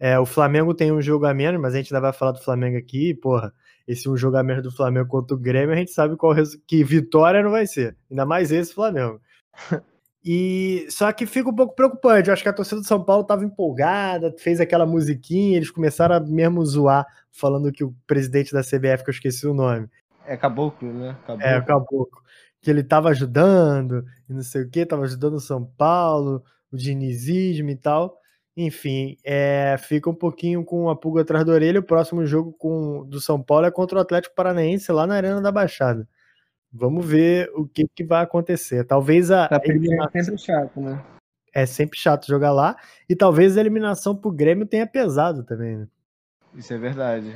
É, 0.00 0.18
o 0.18 0.24
Flamengo 0.24 0.72
tem 0.72 0.92
um 0.92 1.02
jogo 1.02 1.26
a 1.26 1.34
menos, 1.34 1.60
mas 1.60 1.74
a 1.74 1.76
gente 1.78 1.92
ainda 1.92 2.00
vai 2.00 2.12
falar 2.12 2.32
do 2.32 2.40
Flamengo 2.42 2.78
aqui. 2.78 3.14
Porra, 3.14 3.52
esse 3.86 4.08
um 4.08 4.16
jogo 4.16 4.36
a 4.36 4.42
menos 4.42 4.62
do 4.62 4.70
Flamengo 4.70 5.08
contra 5.08 5.34
o 5.36 5.38
Grêmio, 5.38 5.74
a 5.74 5.76
gente 5.76 5.90
sabe 5.90 6.16
qual 6.16 6.34
que 6.66 6.84
vitória 6.84 7.42
não 7.42 7.50
vai 7.50 7.66
ser. 7.66 7.96
Ainda 8.10 8.24
mais 8.24 8.50
esse 8.52 8.72
Flamengo. 8.74 9.20
E 10.24 10.86
só 10.90 11.10
que 11.12 11.26
fica 11.26 11.48
um 11.48 11.54
pouco 11.54 11.74
preocupante. 11.74 12.28
Eu 12.28 12.34
acho 12.34 12.42
que 12.42 12.48
a 12.48 12.52
torcida 12.52 12.80
do 12.80 12.86
São 12.86 13.02
Paulo 13.02 13.22
estava 13.22 13.44
empolgada, 13.44 14.34
fez 14.38 14.60
aquela 14.60 14.84
musiquinha, 14.84 15.56
eles 15.56 15.70
começaram 15.70 16.16
a 16.16 16.20
mesmo 16.20 16.64
zoar, 16.66 17.06
falando 17.32 17.72
que 17.72 17.84
o 17.84 17.94
presidente 18.06 18.52
da 18.52 18.62
CBF, 18.62 19.04
que 19.04 19.10
eu 19.10 19.14
esqueci 19.14 19.46
o 19.46 19.54
nome, 19.54 19.88
É 20.26 20.36
caboclo, 20.36 20.92
né? 20.92 21.16
Caboclo. 21.26 21.46
é, 21.46 21.58
o 21.58 21.64
Caboclo. 21.64 22.22
Que 22.60 22.70
ele 22.70 22.82
tava 22.82 23.08
ajudando, 23.10 24.04
e 24.28 24.32
não 24.34 24.42
sei 24.42 24.62
o 24.62 24.68
que, 24.70 24.84
tava 24.84 25.04
ajudando 25.04 25.34
o 25.34 25.40
São 25.40 25.64
Paulo, 25.64 26.42
o 26.72 26.76
dinizismo 26.76 27.70
e 27.70 27.76
tal. 27.76 28.18
Enfim, 28.56 29.16
é, 29.24 29.76
fica 29.78 30.10
um 30.10 30.14
pouquinho 30.14 30.64
com 30.64 30.90
a 30.90 30.96
pulga 30.96 31.22
atrás 31.22 31.44
da 31.46 31.52
orelha. 31.52 31.78
O 31.78 31.82
próximo 31.82 32.26
jogo 32.26 32.52
com, 32.58 33.06
do 33.06 33.20
São 33.20 33.40
Paulo 33.40 33.66
é 33.66 33.70
contra 33.70 33.98
o 33.98 34.00
Atlético 34.00 34.34
Paranaense 34.34 34.90
lá 34.90 35.06
na 35.06 35.14
Arena 35.14 35.40
da 35.40 35.52
Baixada. 35.52 36.08
Vamos 36.72 37.06
ver 37.06 37.50
o 37.54 37.66
que, 37.66 37.86
que 37.88 38.04
vai 38.04 38.22
acontecer. 38.22 38.84
Talvez 38.84 39.30
a 39.30 39.48
Tá 39.48 39.60
eliminação. 39.64 40.10
é 40.14 40.22
sempre 40.22 40.38
chato, 40.40 40.80
né? 40.80 41.04
É 41.54 41.66
sempre 41.66 41.98
chato 41.98 42.26
jogar 42.26 42.52
lá. 42.52 42.76
E 43.08 43.16
talvez 43.16 43.56
a 43.56 43.60
eliminação 43.60 44.14
pro 44.14 44.30
Grêmio 44.30 44.66
tenha 44.66 44.86
pesado 44.86 45.42
também, 45.44 45.78
né? 45.78 45.88
Isso 46.54 46.72
é 46.72 46.78
verdade. 46.78 47.34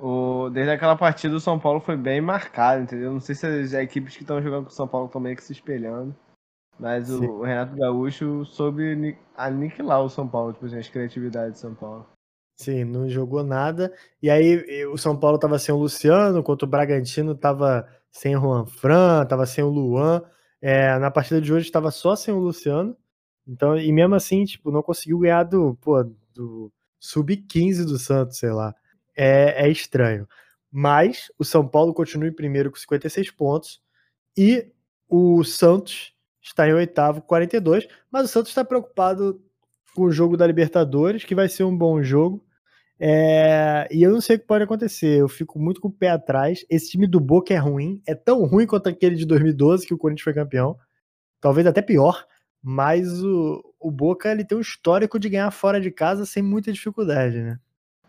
O, 0.00 0.48
desde 0.50 0.72
aquela 0.72 0.96
partida 0.96 1.34
o 1.36 1.40
São 1.40 1.58
Paulo 1.58 1.80
foi 1.80 1.96
bem 1.96 2.20
marcado, 2.20 2.82
entendeu? 2.82 3.12
Não 3.12 3.20
sei 3.20 3.34
se 3.34 3.46
as 3.46 3.72
equipes 3.74 4.16
que 4.16 4.22
estão 4.22 4.40
jogando 4.40 4.64
com 4.64 4.70
o 4.70 4.74
São 4.74 4.88
Paulo 4.88 5.06
estão 5.06 5.20
meio 5.20 5.36
que 5.36 5.44
se 5.44 5.52
espelhando. 5.52 6.14
Mas 6.78 7.10
o, 7.10 7.42
Renato 7.42 7.76
Gaúcho 7.76 8.44
soube 8.46 8.96
ni- 8.96 9.18
aniquilar 9.36 10.02
o 10.02 10.08
São 10.08 10.26
Paulo, 10.26 10.54
tipo 10.54 10.64
assim, 10.64 10.78
as 10.78 10.88
criatividades 10.88 11.54
de 11.54 11.58
São 11.58 11.74
Paulo. 11.74 12.06
Sim, 12.58 12.84
não 12.84 13.08
jogou 13.08 13.42
nada. 13.42 13.92
E 14.22 14.30
aí 14.30 14.86
o 14.86 14.96
São 14.96 15.14
Paulo 15.18 15.38
tava 15.38 15.58
sem 15.58 15.74
o 15.74 15.78
Luciano, 15.78 16.38
enquanto 16.38 16.62
o 16.62 16.66
Bragantino 16.66 17.34
tava 17.34 17.86
sem 18.10 18.36
o 18.36 18.40
Juan 18.40 18.66
Fran, 18.66 19.24
tava 19.26 19.46
sem 19.46 19.64
o 19.64 19.68
Luan. 19.68 20.22
É, 20.60 20.98
na 20.98 21.10
partida 21.10 21.40
de 21.40 21.52
hoje 21.52 21.66
estava 21.66 21.90
só 21.90 22.14
sem 22.16 22.32
o 22.34 22.38
Luciano. 22.38 22.96
Então, 23.46 23.76
e 23.76 23.90
mesmo 23.92 24.14
assim, 24.14 24.44
tipo, 24.44 24.70
não 24.70 24.82
conseguiu 24.82 25.18
ganhar 25.18 25.44
do, 25.44 25.74
pô, 25.80 26.02
do 26.34 26.72
sub-15 26.98 27.84
do 27.84 27.98
Santos, 27.98 28.38
sei 28.38 28.50
lá. 28.50 28.74
É, 29.16 29.66
é 29.66 29.68
estranho. 29.70 30.28
Mas 30.70 31.32
o 31.38 31.44
São 31.44 31.66
Paulo 31.66 31.92
continua 31.92 32.28
em 32.28 32.32
primeiro 32.32 32.70
com 32.70 32.76
56 32.76 33.30
pontos 33.32 33.80
e 34.36 34.70
o 35.08 35.42
Santos 35.42 36.14
está 36.40 36.68
em 36.68 36.72
oitavo 36.72 37.20
com 37.20 37.26
42, 37.26 37.88
mas 38.10 38.24
o 38.26 38.28
Santos 38.28 38.50
está 38.50 38.64
preocupado 38.64 39.42
com 39.94 40.02
o 40.02 40.12
jogo 40.12 40.36
da 40.36 40.46
Libertadores, 40.46 41.24
que 41.24 41.34
vai 41.34 41.48
ser 41.48 41.64
um 41.64 41.76
bom 41.76 42.02
jogo. 42.02 42.44
É, 43.02 43.88
e 43.90 44.02
eu 44.02 44.12
não 44.12 44.20
sei 44.20 44.36
o 44.36 44.38
que 44.38 44.46
pode 44.46 44.64
acontecer. 44.64 45.20
Eu 45.20 45.28
fico 45.28 45.58
muito 45.58 45.80
com 45.80 45.88
o 45.88 45.92
pé 45.92 46.10
atrás. 46.10 46.66
Esse 46.68 46.90
time 46.90 47.06
do 47.06 47.18
Boca 47.18 47.54
é 47.54 47.56
ruim. 47.56 48.02
É 48.06 48.14
tão 48.14 48.44
ruim 48.44 48.66
quanto 48.66 48.90
aquele 48.90 49.16
de 49.16 49.24
2012 49.24 49.86
que 49.86 49.94
o 49.94 49.98
Corinthians 49.98 50.24
foi 50.24 50.34
campeão. 50.34 50.76
Talvez 51.40 51.66
até 51.66 51.80
pior. 51.80 52.26
Mas 52.62 53.24
o, 53.24 53.64
o 53.80 53.90
Boca 53.90 54.30
ele 54.30 54.44
tem 54.44 54.58
um 54.58 54.60
histórico 54.60 55.18
de 55.18 55.30
ganhar 55.30 55.50
fora 55.50 55.80
de 55.80 55.90
casa 55.90 56.26
sem 56.26 56.42
muita 56.42 56.70
dificuldade, 56.70 57.40
né? 57.40 57.58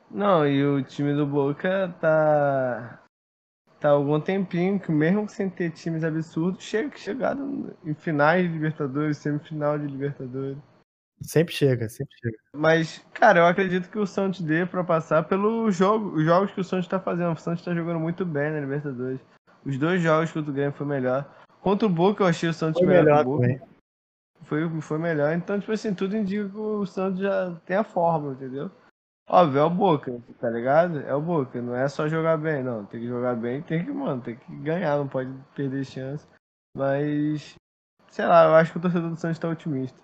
Não, 0.09 0.45
e 0.45 0.61
o 0.65 0.83
time 0.83 1.15
do 1.15 1.25
Boca 1.25 1.95
tá. 2.01 2.97
Tá 3.79 3.89
algum 3.89 4.19
tempinho 4.19 4.79
que, 4.79 4.91
mesmo 4.91 5.27
sem 5.27 5.49
ter 5.49 5.71
times 5.71 6.03
absurdos, 6.03 6.63
chega, 6.63 6.95
chegaram 6.95 7.73
em 7.83 7.95
finais 7.95 8.43
de 8.43 8.53
Libertadores, 8.53 9.17
semifinal 9.17 9.79
de 9.79 9.87
Libertadores. 9.87 10.57
Sempre 11.21 11.53
chega, 11.53 11.87
sempre 11.87 12.15
chega. 12.19 12.37
Mas, 12.55 13.05
cara, 13.13 13.39
eu 13.39 13.45
acredito 13.45 13.89
que 13.89 13.99
o 13.99 14.07
Santos 14.07 14.41
dê 14.41 14.65
pra 14.65 14.83
passar 14.83 15.23
pelo 15.23 15.69
jogo, 15.71 16.15
os 16.15 16.25
jogos 16.25 16.51
que 16.51 16.61
o 16.61 16.63
Santos 16.63 16.87
tá 16.87 16.99
fazendo. 16.99 17.33
O 17.33 17.37
Santos 17.37 17.63
tá 17.63 17.73
jogando 17.73 17.99
muito 17.99 18.25
bem 18.25 18.51
na 18.51 18.59
Libertadores. 18.59 19.19
Os 19.63 19.77
dois 19.77 20.01
jogos 20.01 20.31
contra 20.31 20.49
o 20.49 20.53
Grêmio 20.53 20.73
foi 20.73 20.87
melhor. 20.87 21.29
Contra 21.61 21.85
o 21.85 21.89
Boca 21.89 22.23
eu 22.23 22.27
achei 22.27 22.49
o 22.49 22.53
Santos 22.53 22.79
Foi 22.79 22.87
melhor, 22.87 23.25
melhor. 23.39 23.67
Foi, 24.43 24.81
foi 24.81 24.97
melhor. 24.97 25.33
Então, 25.33 25.59
tipo 25.59 25.71
assim, 25.71 25.93
tudo 25.93 26.17
indica 26.17 26.49
que 26.49 26.57
o 26.57 26.85
Santos 26.85 27.19
já 27.19 27.55
tem 27.65 27.77
a 27.77 27.83
forma, 27.83 28.33
entendeu? 28.33 28.71
Óbvio, 29.29 29.59
é 29.59 29.63
o 29.63 29.69
Boca, 29.69 30.19
tá 30.39 30.49
ligado? 30.49 30.99
É 31.01 31.13
o 31.13 31.21
Boca, 31.21 31.61
não 31.61 31.75
é 31.75 31.87
só 31.87 32.07
jogar 32.07 32.37
bem, 32.37 32.63
não. 32.63 32.85
Tem 32.85 32.99
que 32.99 33.07
jogar 33.07 33.35
bem, 33.35 33.61
tem 33.61 33.85
que, 33.85 33.91
mano, 33.91 34.21
tem 34.21 34.35
que 34.35 34.55
ganhar, 34.57 34.97
não 34.97 35.07
pode 35.07 35.31
perder 35.55 35.85
chance. 35.85 36.27
Mas, 36.75 37.55
sei 38.09 38.25
lá, 38.25 38.45
eu 38.45 38.55
acho 38.55 38.71
que 38.71 38.77
o 38.79 38.81
torcedor 38.81 39.09
do 39.11 39.17
Santos 39.17 39.39
tá 39.39 39.47
otimista. 39.47 39.99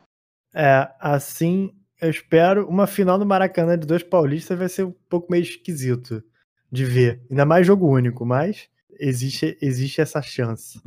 É, 0.59 0.89
assim, 0.99 1.71
eu 2.01 2.09
espero. 2.09 2.67
Uma 2.67 2.87
final 2.87 3.19
no 3.19 3.25
Maracanã 3.27 3.77
de 3.77 3.85
dois 3.85 4.01
paulistas 4.01 4.57
vai 4.57 4.67
ser 4.67 4.85
um 4.85 4.91
pouco 5.07 5.31
meio 5.31 5.43
esquisito 5.43 6.23
de 6.71 6.83
ver. 6.83 7.21
Ainda 7.29 7.45
mais 7.45 7.67
jogo 7.67 7.87
único, 7.87 8.25
mas 8.25 8.67
existe, 8.99 9.55
existe 9.61 10.01
essa 10.01 10.19
chance. 10.19 10.81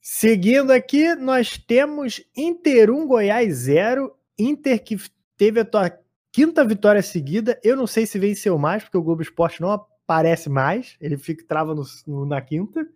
Seguindo 0.00 0.70
aqui, 0.70 1.14
nós 1.14 1.58
temos 1.58 2.22
Inter 2.34 2.90
1, 2.90 3.06
Goiás 3.06 3.54
0. 3.54 4.16
Inter 4.38 4.82
que 4.82 4.96
teve 5.36 5.60
a 5.60 5.64
tua 5.64 5.90
quinta 6.32 6.64
vitória 6.64 7.02
seguida. 7.02 7.60
Eu 7.62 7.76
não 7.76 7.86
sei 7.86 8.06
se 8.06 8.18
venceu 8.18 8.56
mais, 8.58 8.82
porque 8.82 8.96
o 8.96 9.02
Globo 9.02 9.20
Esporte 9.20 9.60
não 9.60 9.70
aparece 9.70 10.48
mais. 10.48 10.96
Ele 11.02 11.18
fica 11.18 11.44
trava 11.46 11.74
no- 11.74 11.84
no- 12.06 12.24
na 12.26 12.40
quinta. 12.40 12.86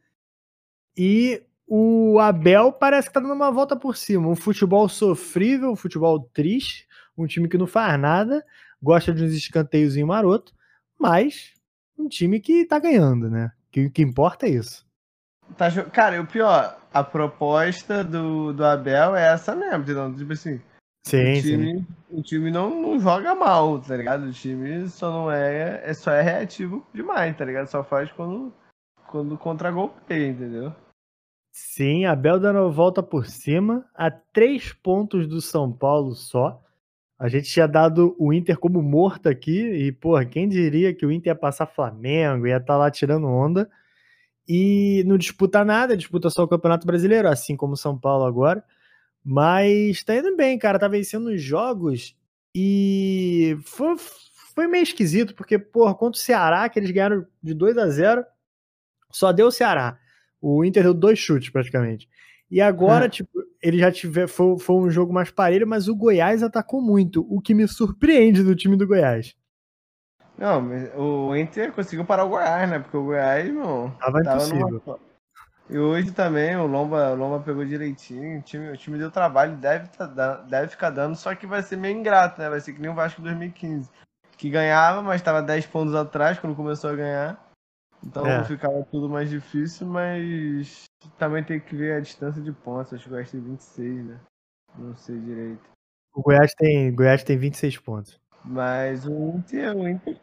E 0.97 1.43
o 1.69 2.19
Abel 2.19 2.73
parece 2.73 3.09
que 3.09 3.15
tá 3.15 3.21
dando 3.21 3.35
uma 3.35 3.51
volta 3.51 3.77
por 3.77 3.97
cima. 3.97 4.29
Um 4.29 4.37
futebol 4.37 4.89
sofrível, 4.89 5.71
um 5.71 5.77
futebol 5.77 6.21
triste, 6.33 6.89
um 7.17 7.27
time 7.27 7.49
que 7.49 7.59
não 7.59 7.67
faz 7.67 7.99
nada, 8.01 8.45
gosta 8.83 9.13
de 9.13 9.23
uns 9.23 9.33
escanteiozinho 9.33 10.07
maroto, 10.07 10.55
mas 10.99 11.53
um 11.99 12.09
time 12.09 12.41
que 12.41 12.65
tá 12.65 12.79
ganhando, 12.79 13.29
né? 13.29 13.53
Que 13.71 13.87
o 13.87 13.91
que 13.91 14.03
importa 14.03 14.47
é 14.47 14.51
isso. 14.51 14.87
Tá, 15.57 15.71
cara, 15.91 16.17
e 16.17 16.21
o 16.21 16.27
pior, 16.27 16.79
a 16.93 17.05
proposta 17.05 18.03
do, 18.03 18.53
do 18.53 18.65
Abel 18.65 19.15
é 19.15 19.33
essa 19.33 19.55
mesmo, 19.55 19.83
entendeu? 19.83 20.15
Tipo 20.15 20.33
assim, 20.33 20.61
Sim, 21.09 21.33
o 21.33 21.37
sim. 21.37 21.43
time, 21.43 21.87
o 22.11 22.23
time 22.23 22.51
não, 22.51 22.83
não 22.83 22.99
joga 23.01 23.35
mal, 23.35 23.81
tá 23.81 23.97
ligado? 23.97 24.27
O 24.27 24.33
time 24.33 24.89
só 24.89 25.11
não 25.11 25.31
é, 25.31 25.81
é 25.83 25.95
só 25.95 26.13
é 26.13 26.21
reativo 26.21 26.87
demais, 26.93 27.35
tá 27.37 27.45
ligado? 27.47 27.67
Só 27.67 27.83
faz 27.83 28.13
quando, 28.13 28.53
quando 29.07 29.39
contra-golpeia, 29.39 30.29
entendeu? 30.29 30.75
Sim, 31.61 32.05
Abel 32.05 32.39
dando 32.39 32.61
a 32.61 32.69
volta 32.69 33.03
por 33.03 33.27
cima, 33.27 33.85
a 33.93 34.13
três 34.13 34.73
pontos 34.73 35.27
do 35.27 35.41
São 35.41 35.73
Paulo 35.73 36.15
só. 36.15 36.63
A 37.19 37.29
gente 37.29 37.51
tinha 37.51 37.67
dado 37.67 38.15
o 38.17 38.33
Inter 38.33 38.57
como 38.57 38.81
morto 38.81 39.29
aqui, 39.29 39.61
e, 39.61 39.91
porra, 39.91 40.25
quem 40.25 40.49
diria 40.49 40.95
que 40.95 41.05
o 41.05 41.11
Inter 41.11 41.33
ia 41.33 41.35
passar 41.35 41.67
Flamengo, 41.67 42.47
ia 42.47 42.59
estar 42.59 42.77
lá 42.77 42.89
tirando 42.93 43.27
onda. 43.27 43.69
E 44.49 45.03
não 45.05 45.19
disputa 45.19 45.65
nada, 45.65 45.97
disputa 45.97 46.31
só 46.31 46.45
o 46.45 46.49
Campeonato 46.49 46.87
Brasileiro, 46.87 47.29
assim 47.29 47.57
como 47.57 47.73
o 47.73 47.77
São 47.77 47.99
Paulo 47.99 48.25
agora. 48.25 48.63
Mas 49.25 50.05
tá 50.05 50.15
indo 50.15 50.37
bem, 50.37 50.57
cara, 50.61 50.79
tá 50.79 50.87
vencendo 50.87 51.27
os 51.27 51.43
jogos 51.43 52.17
e 52.55 53.59
foi, 53.65 53.97
foi 54.55 54.69
meio 54.69 54.85
esquisito, 54.85 55.35
porque, 55.35 55.59
porra, 55.59 55.93
contra 55.93 56.19
o 56.19 56.23
Ceará, 56.23 56.69
que 56.69 56.79
eles 56.79 56.93
ganharam 56.93 57.27
de 57.43 57.53
2 57.53 57.77
a 57.79 57.89
0 57.89 58.25
só 59.11 59.33
deu 59.33 59.49
o 59.49 59.53
Ceará. 59.53 59.99
O 60.41 60.65
Inter 60.65 60.83
deu 60.83 60.95
dois 60.95 61.19
chutes 61.19 61.51
praticamente. 61.51 62.09
E 62.51 62.61
agora, 62.61 63.09
tipo, 63.09 63.31
ele 63.63 63.79
já 63.79 63.93
tiver. 63.93 64.27
Foi, 64.27 64.59
foi 64.59 64.77
um 64.77 64.91
jogo 64.91 65.13
mais 65.13 65.31
parelho, 65.31 65.67
mas 65.67 65.89
o 65.89 65.97
Goiás 65.97 66.43
atacou 66.43 66.81
muito, 66.81 67.27
o 67.29 67.41
que 67.41 67.55
me 67.55 67.67
surpreende 67.69 68.43
do 68.43 68.57
time 68.57 68.77
do 68.77 68.87
Goiás. 68.87 69.35
Não, 70.39 70.61
mas 70.61 70.91
o 70.95 71.35
Inter 71.35 71.73
conseguiu 71.73 72.05
parar 72.05 72.25
o 72.25 72.29
Goiás, 72.29 72.71
né? 72.71 72.79
Porque 72.79 72.97
o 72.97 73.05
Goiás, 73.05 73.53
não. 73.53 73.91
Tava, 73.99 74.23
tava 74.23 74.37
impossível. 74.37 74.83
Numa... 74.87 74.99
E 75.71 75.77
hoje 75.77 76.13
também 76.13 76.57
o 76.57 76.67
Lomba, 76.67 77.11
o 77.11 77.15
Lomba 77.15 77.41
pegou 77.41 77.65
direitinho. 77.65 78.39
O 78.39 78.43
time, 78.43 78.71
o 78.71 78.77
time 78.77 78.97
deu 78.97 79.11
trabalho, 79.11 79.57
deve, 79.57 79.89
tá, 79.89 80.07
deve 80.49 80.69
ficar 80.69 80.91
dando, 80.91 81.15
só 81.15 81.35
que 81.35 81.47
vai 81.47 81.63
ser 81.63 81.77
meio 81.77 81.99
ingrato, 81.99 82.41
né? 82.41 82.49
Vai 82.49 82.61
ser 82.61 82.73
que 82.73 82.81
nem 82.81 82.91
o 82.91 82.95
Vasco 82.95 83.21
2015. 83.21 83.91
Que 84.37 84.49
ganhava, 84.49 85.03
mas 85.03 85.21
estava 85.21 85.43
10 85.43 85.67
pontos 85.67 85.95
atrás 85.95 86.39
quando 86.39 86.57
começou 86.57 86.91
a 86.91 86.97
ganhar. 86.97 87.48
Então 88.05 88.27
é. 88.27 88.45
ficava 88.45 88.83
tudo 88.91 89.09
mais 89.09 89.29
difícil, 89.29 89.87
mas 89.87 90.85
também 91.19 91.43
tem 91.43 91.61
que 91.61 91.75
ver 91.77 91.95
a 91.97 92.01
distância 92.01 92.41
de 92.41 92.53
pontos. 92.53 92.95
Acho 92.95 93.05
que 93.05 93.09
o 93.09 93.13
Goiás 93.13 93.31
tem 93.31 93.41
26, 93.41 94.05
né? 94.07 94.21
Não 94.79 94.97
sei 94.97 95.19
direito. 95.19 95.63
O 96.15 96.23
Goiás 96.23 96.53
tem, 96.55 96.95
Goiás 96.95 97.23
tem 97.23 97.37
26 97.37 97.79
pontos. 97.79 98.21
Mas 98.45 99.07
o 99.07 99.37
Inter, 99.37 99.77
o 99.77 99.89
Inter. 99.89 100.17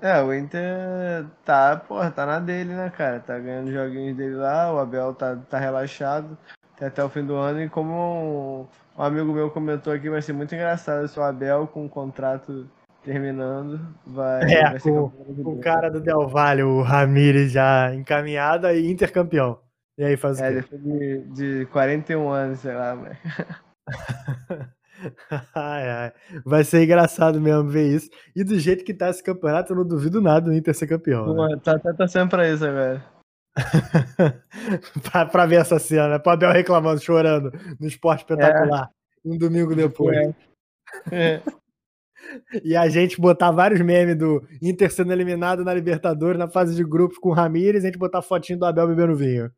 É, 0.00 0.20
o 0.20 0.34
Inter 0.34 1.26
tá, 1.44 1.76
porra, 1.76 2.10
tá 2.10 2.26
na 2.26 2.40
dele, 2.40 2.74
né, 2.74 2.90
cara? 2.90 3.20
Tá 3.20 3.38
ganhando 3.38 3.70
joguinhos 3.70 4.16
dele 4.16 4.34
lá, 4.34 4.72
o 4.72 4.78
Abel 4.78 5.14
tá, 5.14 5.36
tá 5.36 5.58
relaxado 5.58 6.36
até 6.80 7.04
o 7.04 7.08
fim 7.08 7.24
do 7.24 7.36
ano. 7.36 7.62
E 7.62 7.68
como 7.68 7.92
um, 7.92 8.66
um 8.98 9.02
amigo 9.02 9.32
meu 9.32 9.50
comentou 9.50 9.92
aqui, 9.92 10.10
vai 10.10 10.20
ser 10.20 10.32
muito 10.32 10.54
engraçado 10.54 11.06
se 11.06 11.18
o 11.18 11.22
Abel 11.22 11.68
com 11.68 11.86
o 11.86 11.88
contrato 11.88 12.68
terminando, 13.04 13.80
vai, 14.06 14.42
é, 14.52 14.70
vai 14.70 14.78
ser 14.78 14.90
o, 14.90 15.12
o 15.44 15.60
cara 15.60 15.90
do 15.90 16.00
Del 16.00 16.28
Valle, 16.28 16.62
o 16.62 16.82
Ramires 16.82 17.52
já 17.52 17.94
encaminhado 17.94 18.68
e 18.68 18.90
intercampeão. 18.90 19.58
E 19.98 20.04
aí 20.04 20.16
faz 20.16 20.40
o 20.40 20.44
é, 20.44 20.48
quê? 20.48 20.60
depois 20.60 20.82
de, 20.82 21.58
de 21.60 21.66
41 21.66 22.28
anos, 22.28 22.60
sei 22.60 22.74
lá, 22.74 22.94
mas... 22.94 23.18
ai, 25.54 25.90
ai. 25.90 26.12
Vai 26.44 26.64
ser 26.64 26.84
engraçado 26.84 27.40
mesmo 27.40 27.68
ver 27.68 27.88
isso. 27.88 28.08
E 28.34 28.42
do 28.42 28.58
jeito 28.58 28.84
que 28.84 28.94
tá 28.94 29.10
esse 29.10 29.22
campeonato, 29.22 29.72
eu 29.72 29.76
não 29.76 29.86
duvido 29.86 30.20
nada 30.20 30.42
do 30.42 30.52
Inter 30.52 30.74
ser 30.74 30.86
campeão. 30.86 31.24
Pô, 31.24 31.48
né? 31.48 31.60
Tá 31.62 31.72
até 31.72 31.92
tá, 31.92 32.08
sendo 32.08 32.30
pra 32.30 32.48
isso 32.48 32.64
agora. 32.64 33.04
pra, 35.10 35.26
pra, 35.26 35.46
ver 35.46 35.60
essa 35.60 35.78
cena, 35.78 36.08
né? 36.08 36.18
Pro 36.18 36.32
Abel 36.32 36.52
reclamando, 36.52 37.02
chorando 37.02 37.52
no 37.78 37.86
esporte 37.86 38.20
espetacular. 38.20 38.88
É. 38.88 39.28
Um 39.28 39.36
domingo 39.36 39.74
depois. 39.74 40.16
É. 40.16 40.34
É. 41.10 41.42
E 42.64 42.76
a 42.76 42.88
gente 42.88 43.20
botar 43.20 43.50
vários 43.50 43.80
memes 43.80 44.16
do 44.16 44.42
Inter 44.60 44.90
sendo 44.92 45.12
eliminado 45.12 45.64
na 45.64 45.74
Libertadores, 45.74 46.38
na 46.38 46.48
fase 46.48 46.74
de 46.74 46.84
grupos 46.84 47.18
com 47.18 47.30
o 47.30 47.32
Ramires, 47.32 47.82
e 47.82 47.86
a 47.86 47.90
gente 47.90 47.98
botar 47.98 48.22
fotinho 48.22 48.58
do 48.58 48.66
Abel 48.66 48.88
bebendo 48.88 49.16
vinho. 49.16 49.50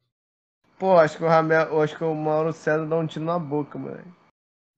Pô, 0.78 0.98
acho 0.98 1.16
que 1.16 1.24
o 1.24 1.28
Ramel, 1.28 1.80
acho 1.80 1.96
que 1.96 2.04
o 2.04 2.14
Mauro 2.14 2.52
César 2.52 2.84
dá 2.86 2.96
um 2.96 3.06
tiro 3.06 3.24
na 3.24 3.38
boca, 3.38 3.78
mano. 3.78 4.02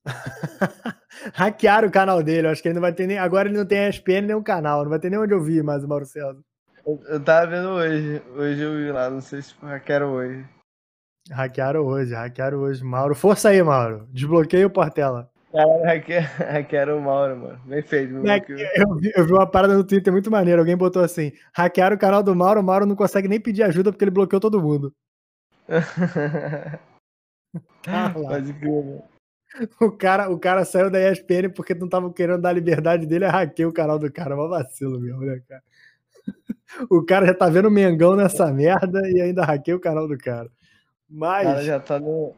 Hackearam 1.35 1.89
o 1.89 1.91
canal 1.91 2.23
dele, 2.23 2.49
acho 2.49 2.63
que 2.63 2.69
ele 2.69 2.75
não 2.75 2.83
vai 2.83 2.93
ter 2.93 3.07
nem. 3.07 3.19
Agora 3.19 3.49
ele 3.49 3.59
não 3.59 3.67
tem 3.67 3.89
ESPN 3.89 4.27
nem 4.27 4.37
um 4.37 4.43
canal, 4.43 4.83
não 4.83 4.91
vai 4.91 4.99
ter 4.99 5.11
nem 5.11 5.19
onde 5.19 5.35
ouvir 5.35 5.65
mais 5.65 5.83
o 5.83 5.89
Mauro 5.89 6.07
César. 6.07 6.39
Eu, 6.87 7.03
eu 7.09 7.21
tava 7.21 7.47
vendo 7.47 7.71
hoje, 7.71 8.23
hoje 8.37 8.61
eu 8.61 8.77
vi 8.77 8.93
lá, 8.93 9.11
não 9.11 9.21
sei 9.21 9.43
se 9.43 9.55
hackearam 9.61 10.13
hoje. 10.13 10.47
Hackearam 11.31 11.85
hoje, 11.85 12.15
hackearam 12.15 12.59
hoje. 12.59 12.85
Mauro, 12.85 13.15
força 13.15 13.49
aí, 13.49 13.61
Mauro. 13.63 14.07
Desbloqueia 14.13 14.67
o 14.67 14.71
Portela. 14.71 15.29
Hackearam 15.57 16.99
o 16.99 17.03
Mauro, 17.03 17.37
mano. 17.37 17.61
Bem 17.65 17.83
feito, 17.83 18.15
é, 18.27 18.43
eu, 18.83 18.95
vi, 18.97 19.13
eu 19.17 19.25
vi 19.25 19.33
uma 19.33 19.47
parada 19.47 19.75
no 19.75 19.85
Twitter 19.85 20.13
muito 20.13 20.31
maneira. 20.31 20.61
Alguém 20.61 20.77
botou 20.77 21.03
assim: 21.03 21.33
hackearam 21.53 21.97
o 21.97 21.99
canal 21.99 22.23
do 22.23 22.35
Mauro, 22.35 22.61
o 22.61 22.65
Mauro 22.65 22.85
não 22.85 22.95
consegue 22.95 23.27
nem 23.29 23.41
pedir 23.41 23.63
ajuda 23.63 23.91
porque 23.91 24.05
ele 24.05 24.11
bloqueou 24.11 24.41
todo 24.41 24.63
mundo. 24.63 24.93
ah, 27.89 28.11
Pode 28.13 28.53
crer, 28.53 28.85
mano. 28.85 29.03
O 29.81 29.91
cara, 29.91 30.29
o 30.29 30.39
cara 30.39 30.65
saiu 30.65 30.91
da 30.91 31.11
ESPN 31.11 31.49
porque 31.55 31.75
não 31.75 31.89
tava 31.89 32.13
querendo 32.13 32.43
dar 32.43 32.53
liberdade 32.53 33.07
dele, 33.07 33.25
hackeou 33.27 33.71
o 33.71 33.75
canal 33.75 33.99
do 33.99 34.13
cara. 34.13 34.35
Uma 34.35 34.49
vacilo 34.49 35.01
mesmo, 35.01 35.21
né, 35.21 35.41
cara? 35.49 35.63
O 36.91 37.03
cara 37.05 37.27
já 37.27 37.33
tá 37.33 37.49
vendo 37.49 37.69
o 37.69 37.71
Mengão 37.71 38.17
nessa 38.17 38.53
merda 38.53 39.01
e 39.09 39.21
ainda 39.21 39.45
hackeia 39.45 39.77
o 39.77 39.81
canal 39.81 40.09
do 40.09 40.19
cara. 40.19 40.51
Mas. 41.09 41.47
O 41.47 41.51
cara 41.51 41.63
já 41.63 41.81
tá 41.81 42.01
no. 42.01 42.35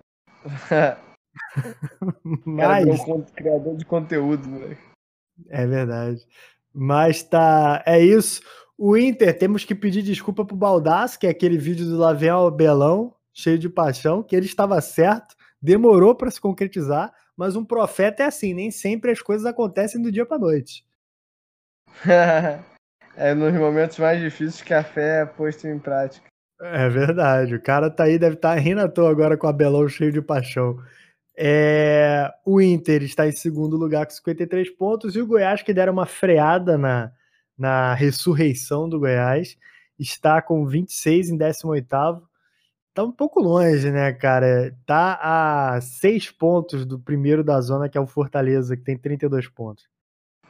Mas. 2.44 3.00
Cara, 3.00 3.14
um 3.14 3.22
criador 3.22 3.76
de 3.76 3.84
conteúdo, 3.84 4.48
moleque. 4.48 4.80
É 5.48 5.66
verdade. 5.66 6.26
Mas 6.72 7.22
tá. 7.22 7.82
É 7.86 8.00
isso. 8.00 8.42
O 8.76 8.96
Inter, 8.96 9.36
temos 9.36 9.64
que 9.64 9.74
pedir 9.74 10.02
desculpa 10.02 10.44
pro 10.44 10.56
Baldaço, 10.56 11.18
que 11.18 11.26
é 11.26 11.30
aquele 11.30 11.58
vídeo 11.58 11.84
do 11.86 11.98
Lavel 11.98 12.50
Belão, 12.50 13.14
cheio 13.32 13.58
de 13.58 13.68
paixão, 13.68 14.22
que 14.22 14.36
ele 14.36 14.46
estava 14.46 14.80
certo 14.80 15.36
demorou 15.60 16.14
para 16.14 16.30
se 16.30 16.40
concretizar, 16.40 17.12
mas 17.36 17.56
um 17.56 17.64
profeta 17.64 18.22
é 18.22 18.26
assim, 18.26 18.54
nem 18.54 18.70
sempre 18.70 19.10
as 19.10 19.20
coisas 19.20 19.46
acontecem 19.46 20.00
do 20.00 20.10
dia 20.10 20.24
para 20.24 20.38
noite. 20.38 20.84
é 23.16 23.34
nos 23.34 23.52
momentos 23.54 23.98
mais 23.98 24.20
difíceis 24.20 24.62
que 24.62 24.72
a 24.72 24.84
fé 24.84 25.22
é 25.22 25.26
posta 25.26 25.68
em 25.68 25.78
prática. 25.78 26.26
É 26.60 26.88
verdade, 26.88 27.54
o 27.54 27.62
cara 27.62 27.88
tá 27.90 28.04
aí, 28.04 28.18
deve 28.18 28.34
estar 28.34 28.54
tá 28.54 28.60
rindo 28.60 28.80
à 28.80 28.88
toa 28.88 29.10
agora 29.10 29.36
com 29.36 29.46
a 29.46 29.52
Belão 29.52 29.88
cheio 29.88 30.12
de 30.12 30.20
paixão. 30.20 30.78
É, 31.40 32.28
o 32.44 32.60
Inter 32.60 33.04
está 33.04 33.28
em 33.28 33.32
segundo 33.32 33.76
lugar 33.76 34.04
com 34.04 34.10
53 34.10 34.70
pontos 34.70 35.14
e 35.14 35.20
o 35.20 35.26
Goiás, 35.26 35.62
que 35.62 35.72
deram 35.72 35.92
uma 35.92 36.04
freada 36.04 36.76
na, 36.76 37.12
na 37.56 37.94
ressurreição 37.94 38.88
do 38.88 38.98
Goiás, 38.98 39.56
está 39.96 40.42
com 40.42 40.66
26 40.66 41.30
em 41.30 41.36
18 41.36 41.86
tá 42.98 43.04
um 43.04 43.12
pouco 43.12 43.38
longe, 43.38 43.88
né, 43.92 44.12
cara? 44.12 44.76
Tá 44.84 45.20
a 45.22 45.80
seis 45.80 46.28
pontos 46.28 46.84
do 46.84 46.98
primeiro 46.98 47.44
da 47.44 47.60
zona, 47.60 47.88
que 47.88 47.96
é 47.96 48.00
o 48.00 48.06
Fortaleza, 48.06 48.76
que 48.76 48.82
tem 48.82 48.98
32 48.98 49.46
pontos. 49.46 49.88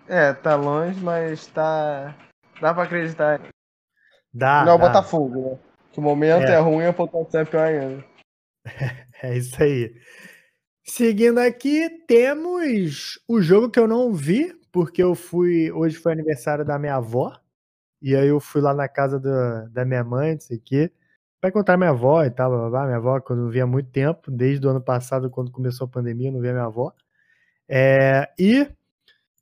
É, 0.09 0.33
tá 0.33 0.57
longe, 0.57 0.99
mas 1.03 1.47
tá. 1.49 2.17
Dá 2.59 2.73
pra 2.73 2.85
acreditar. 2.85 3.43
Dá. 4.33 4.65
Não, 4.65 4.73
é 4.73 4.75
o 4.75 4.79
Botafogo, 4.79 5.51
né? 5.51 5.59
Que 5.93 5.99
o 5.99 6.03
momento 6.03 6.47
é, 6.47 6.55
é 6.55 6.59
ruim, 6.59 6.87
a 6.87 6.93
pontuação 6.95 7.43
é 7.43 7.45
pior 7.45 7.67
ainda. 7.67 8.05
É 9.21 9.37
isso 9.37 9.61
aí. 9.61 9.93
Seguindo 10.89 11.39
aqui, 11.39 11.89
temos 12.07 13.21
o 13.29 13.41
jogo 13.41 13.71
que 13.71 13.79
eu 13.79 13.87
não 13.87 14.13
vi, 14.13 14.55
porque 14.73 15.03
eu 15.03 15.15
fui. 15.15 15.71
Hoje 15.71 15.97
foi 15.97 16.13
aniversário 16.13 16.65
da 16.65 16.79
minha 16.79 16.97
avó. 16.97 17.39
E 18.01 18.17
aí 18.17 18.29
eu 18.29 18.41
fui 18.41 18.61
lá 18.61 18.75
na 18.75 18.89
casa 18.89 19.19
do, 19.21 19.29
da 19.71 19.85
minha 19.85 20.03
mãe, 20.05 20.35
não 20.35 20.41
sei 20.41 20.57
o 20.57 20.61
quê 20.61 20.93
para 21.41 21.51
encontrar 21.51 21.77
minha 21.77 21.91
avó 21.91 22.25
e 22.25 22.31
tal, 22.31 22.51
blá, 22.51 22.71
blá, 22.71 22.85
minha 22.87 22.97
avó, 22.97 23.21
quando 23.21 23.41
eu 23.41 23.45
não 23.45 23.51
via 23.51 23.65
há 23.65 23.67
muito 23.67 23.91
tempo, 23.91 24.31
desde 24.31 24.67
o 24.67 24.71
ano 24.71 24.81
passado, 24.81 25.31
quando 25.31 25.51
começou 25.51 25.87
a 25.87 25.89
pandemia, 25.89 26.29
eu 26.29 26.33
não 26.33 26.41
via 26.41 26.53
minha 26.53 26.65
avó. 26.65 26.93
É, 27.69 28.29
e 28.39 28.67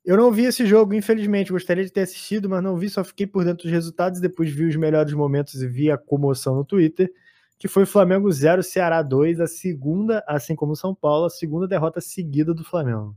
eu 0.05 0.17
não 0.17 0.31
vi 0.31 0.45
esse 0.45 0.65
jogo, 0.65 0.93
infelizmente, 0.93 1.51
gostaria 1.51 1.83
de 1.83 1.91
ter 1.91 2.01
assistido, 2.01 2.49
mas 2.49 2.63
não 2.63 2.77
vi, 2.77 2.89
só 2.89 3.03
fiquei 3.03 3.25
por 3.25 3.43
dentro 3.43 3.63
dos 3.63 3.71
resultados, 3.71 4.19
depois 4.21 4.51
vi 4.51 4.65
os 4.65 4.75
melhores 4.75 5.13
momentos 5.13 5.61
e 5.61 5.67
vi 5.67 5.91
a 5.91 5.97
comoção 5.97 6.55
no 6.55 6.63
Twitter, 6.63 7.11
que 7.57 7.67
foi 7.67 7.85
Flamengo 7.85 8.31
0, 8.31 8.61
Ceará 8.61 9.01
2, 9.01 9.39
a 9.39 9.47
segunda, 9.47 10.23
assim 10.27 10.55
como 10.55 10.75
São 10.75 10.93
Paulo, 10.93 11.25
a 11.25 11.29
segunda 11.29 11.67
derrota 11.67 11.99
seguida 11.99 12.53
do 12.53 12.63
Flamengo. 12.63 13.15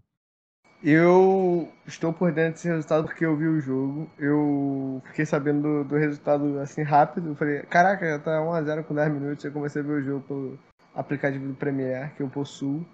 Eu 0.83 1.69
estou 1.87 2.11
por 2.11 2.33
dentro 2.33 2.55
desse 2.55 2.69
resultado 2.69 3.05
porque 3.05 3.25
eu 3.25 3.37
vi 3.37 3.47
o 3.47 3.61
jogo. 3.61 4.11
Eu 4.19 5.03
fiquei 5.09 5.27
sabendo 5.27 5.61
do, 5.61 5.85
do 5.85 5.97
resultado 5.97 6.59
assim 6.59 6.83
rápido. 6.83 7.31
Eu 7.31 7.37
falei, 7.37 7.63
caraca, 7.65 8.09
já 8.09 8.19
tá 8.19 8.41
1x0 8.41 8.85
com 8.85 8.95
10 8.95 9.13
minutos. 9.13 9.45
Eu 9.45 9.53
comecei 9.53 9.83
a 9.83 9.85
ver 9.85 9.93
o 9.93 10.03
jogo 10.03 10.25
pelo 10.27 10.59
aplicativo 10.95 11.49
do 11.49 11.55
Premiere 11.55 12.11
que 12.17 12.23
eu 12.23 12.31
possuo. 12.31 12.85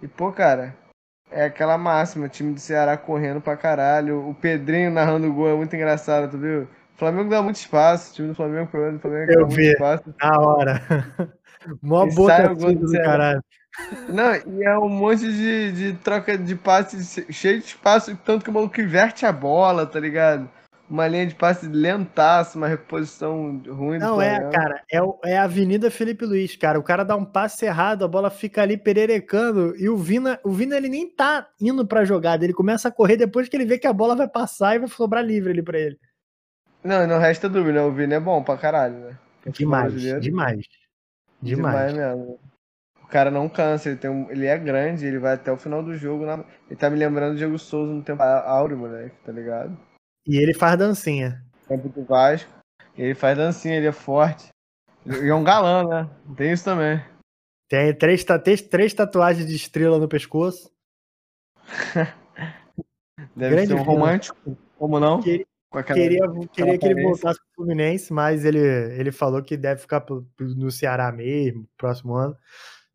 E, 0.00 0.06
pô, 0.06 0.30
cara, 0.30 0.76
é 1.32 1.46
aquela 1.46 1.76
máxima, 1.76 2.28
time 2.28 2.54
do 2.54 2.60
Ceará 2.60 2.96
correndo 2.96 3.40
pra 3.40 3.56
caralho. 3.56 4.28
O 4.28 4.34
Pedrinho 4.34 4.92
narrando 4.92 5.28
o 5.28 5.34
gol 5.34 5.48
é 5.48 5.56
muito 5.56 5.74
engraçado, 5.74 6.30
tu 6.30 6.38
viu? 6.38 6.68
O 6.94 6.98
Flamengo 6.98 7.30
dá 7.30 7.42
muito 7.42 7.56
espaço, 7.56 8.12
o 8.12 8.14
time 8.14 8.28
do 8.28 8.34
Flamengo, 8.34 8.64
o 8.64 8.68
problema 8.68 8.96
do 8.96 9.00
Flamengo 9.00 9.32
é 9.32 9.34
Eu 9.34 9.48
vi, 9.48 9.72
espaço. 9.72 10.14
na 10.20 10.40
hora. 10.40 10.82
Mó 11.82 12.06
boa 12.06 12.54
do 12.54 12.92
caralho. 12.92 13.42
Não, 14.08 14.34
e 14.34 14.64
é 14.64 14.78
um 14.78 14.88
monte 14.88 15.26
de, 15.32 15.72
de 15.72 15.92
troca 15.94 16.36
de 16.36 16.54
passes 16.54 17.24
cheio 17.30 17.58
de 17.58 17.66
espaço, 17.66 18.16
tanto 18.24 18.44
que 18.44 18.50
o 18.50 18.52
maluco 18.52 18.80
inverte 18.80 19.24
a 19.24 19.32
bola, 19.32 19.86
tá 19.86 19.98
ligado? 19.98 20.48
Uma 20.90 21.08
linha 21.08 21.26
de 21.26 21.34
passe 21.34 21.66
lentaça, 21.66 22.58
uma 22.58 22.68
reposição 22.68 23.62
ruim. 23.66 23.98
Não, 23.98 24.20
é, 24.20 24.50
cara, 24.50 24.82
é, 24.92 24.98
é 25.24 25.38
a 25.38 25.44
Avenida 25.44 25.90
Felipe 25.90 26.26
Luiz, 26.26 26.54
cara. 26.54 26.78
O 26.78 26.82
cara 26.82 27.02
dá 27.02 27.16
um 27.16 27.24
passe 27.24 27.64
errado, 27.64 28.04
a 28.04 28.08
bola 28.08 28.28
fica 28.28 28.60
ali 28.60 28.76
pererecando 28.76 29.74
e 29.78 29.88
o 29.88 29.96
Vina, 29.96 30.38
o 30.44 30.50
Vina 30.50 30.76
ele 30.76 30.90
nem 30.90 31.08
tá 31.08 31.48
indo 31.58 31.86
pra 31.86 32.04
jogada, 32.04 32.44
ele 32.44 32.52
começa 32.52 32.88
a 32.88 32.92
correr 32.92 33.16
depois 33.16 33.48
que 33.48 33.56
ele 33.56 33.64
vê 33.64 33.78
que 33.78 33.86
a 33.86 33.92
bola 33.92 34.14
vai 34.14 34.28
passar 34.28 34.76
e 34.76 34.80
vai 34.80 34.88
sobrar 34.88 35.24
livre 35.24 35.52
ali 35.52 35.62
pra 35.62 35.78
ele. 35.78 35.98
Não, 36.84 37.06
não 37.06 37.18
resta 37.18 37.48
dúvida, 37.48 37.84
o 37.84 37.92
Vina 37.92 38.16
é 38.16 38.20
bom 38.20 38.42
pra 38.42 38.56
caralho, 38.56 38.94
né? 38.98 39.18
Demais, 39.46 39.92
demais. 40.20 40.66
Demais, 41.40 41.92
demais 41.92 41.92
mesmo 41.94 42.38
cara 43.12 43.30
não 43.30 43.46
cansa, 43.46 43.90
ele, 43.90 43.98
tem 43.98 44.10
um, 44.10 44.30
ele 44.30 44.46
é 44.46 44.56
grande, 44.56 45.06
ele 45.06 45.18
vai 45.18 45.34
até 45.34 45.52
o 45.52 45.58
final 45.58 45.82
do 45.82 45.94
jogo. 45.94 46.24
Na, 46.24 46.42
ele 46.66 46.76
tá 46.76 46.88
me 46.88 46.96
lembrando 46.96 47.32
do 47.32 47.38
Diego 47.38 47.58
Souza 47.58 47.92
no 47.92 48.02
tempo 48.02 48.22
áureo, 48.22 48.78
moleque, 48.78 49.14
tá 49.22 49.30
ligado? 49.30 49.78
E 50.26 50.36
ele 50.38 50.54
faz 50.54 50.78
dancinha. 50.78 51.44
Tempo 51.68 51.90
do 51.90 52.02
Vasco. 52.04 52.50
Ele 52.96 53.14
faz 53.14 53.36
dancinha, 53.36 53.76
ele 53.76 53.86
é 53.86 53.92
forte. 53.92 54.48
E 55.04 55.28
é 55.28 55.34
um 55.34 55.44
galã, 55.44 55.84
né? 55.84 56.10
Tem 56.36 56.52
isso 56.52 56.64
também. 56.64 57.04
Tem 57.68 57.94
três, 57.94 58.24
três, 58.24 58.62
três 58.62 58.94
tatuagens 58.94 59.46
de 59.46 59.56
estrela 59.56 59.98
no 59.98 60.08
pescoço. 60.08 60.70
Deve 63.36 63.54
Grande 63.54 63.68
ser 63.68 63.74
um 63.74 63.82
romântico, 63.82 64.56
como 64.78 64.98
não? 64.98 65.20
Queria, 65.20 65.46
aquela, 65.78 65.98
queria, 65.98 66.20
queria 66.52 66.78
que 66.78 66.86
ele 66.86 67.02
voltasse 67.02 67.38
pro 67.38 67.64
Fluminense, 67.64 68.12
mas 68.12 68.44
ele, 68.44 68.58
ele 68.58 69.12
falou 69.12 69.42
que 69.42 69.56
deve 69.56 69.80
ficar 69.80 70.04
no 70.38 70.70
Ceará 70.70 71.10
mesmo, 71.12 71.68
próximo 71.76 72.14
ano. 72.14 72.36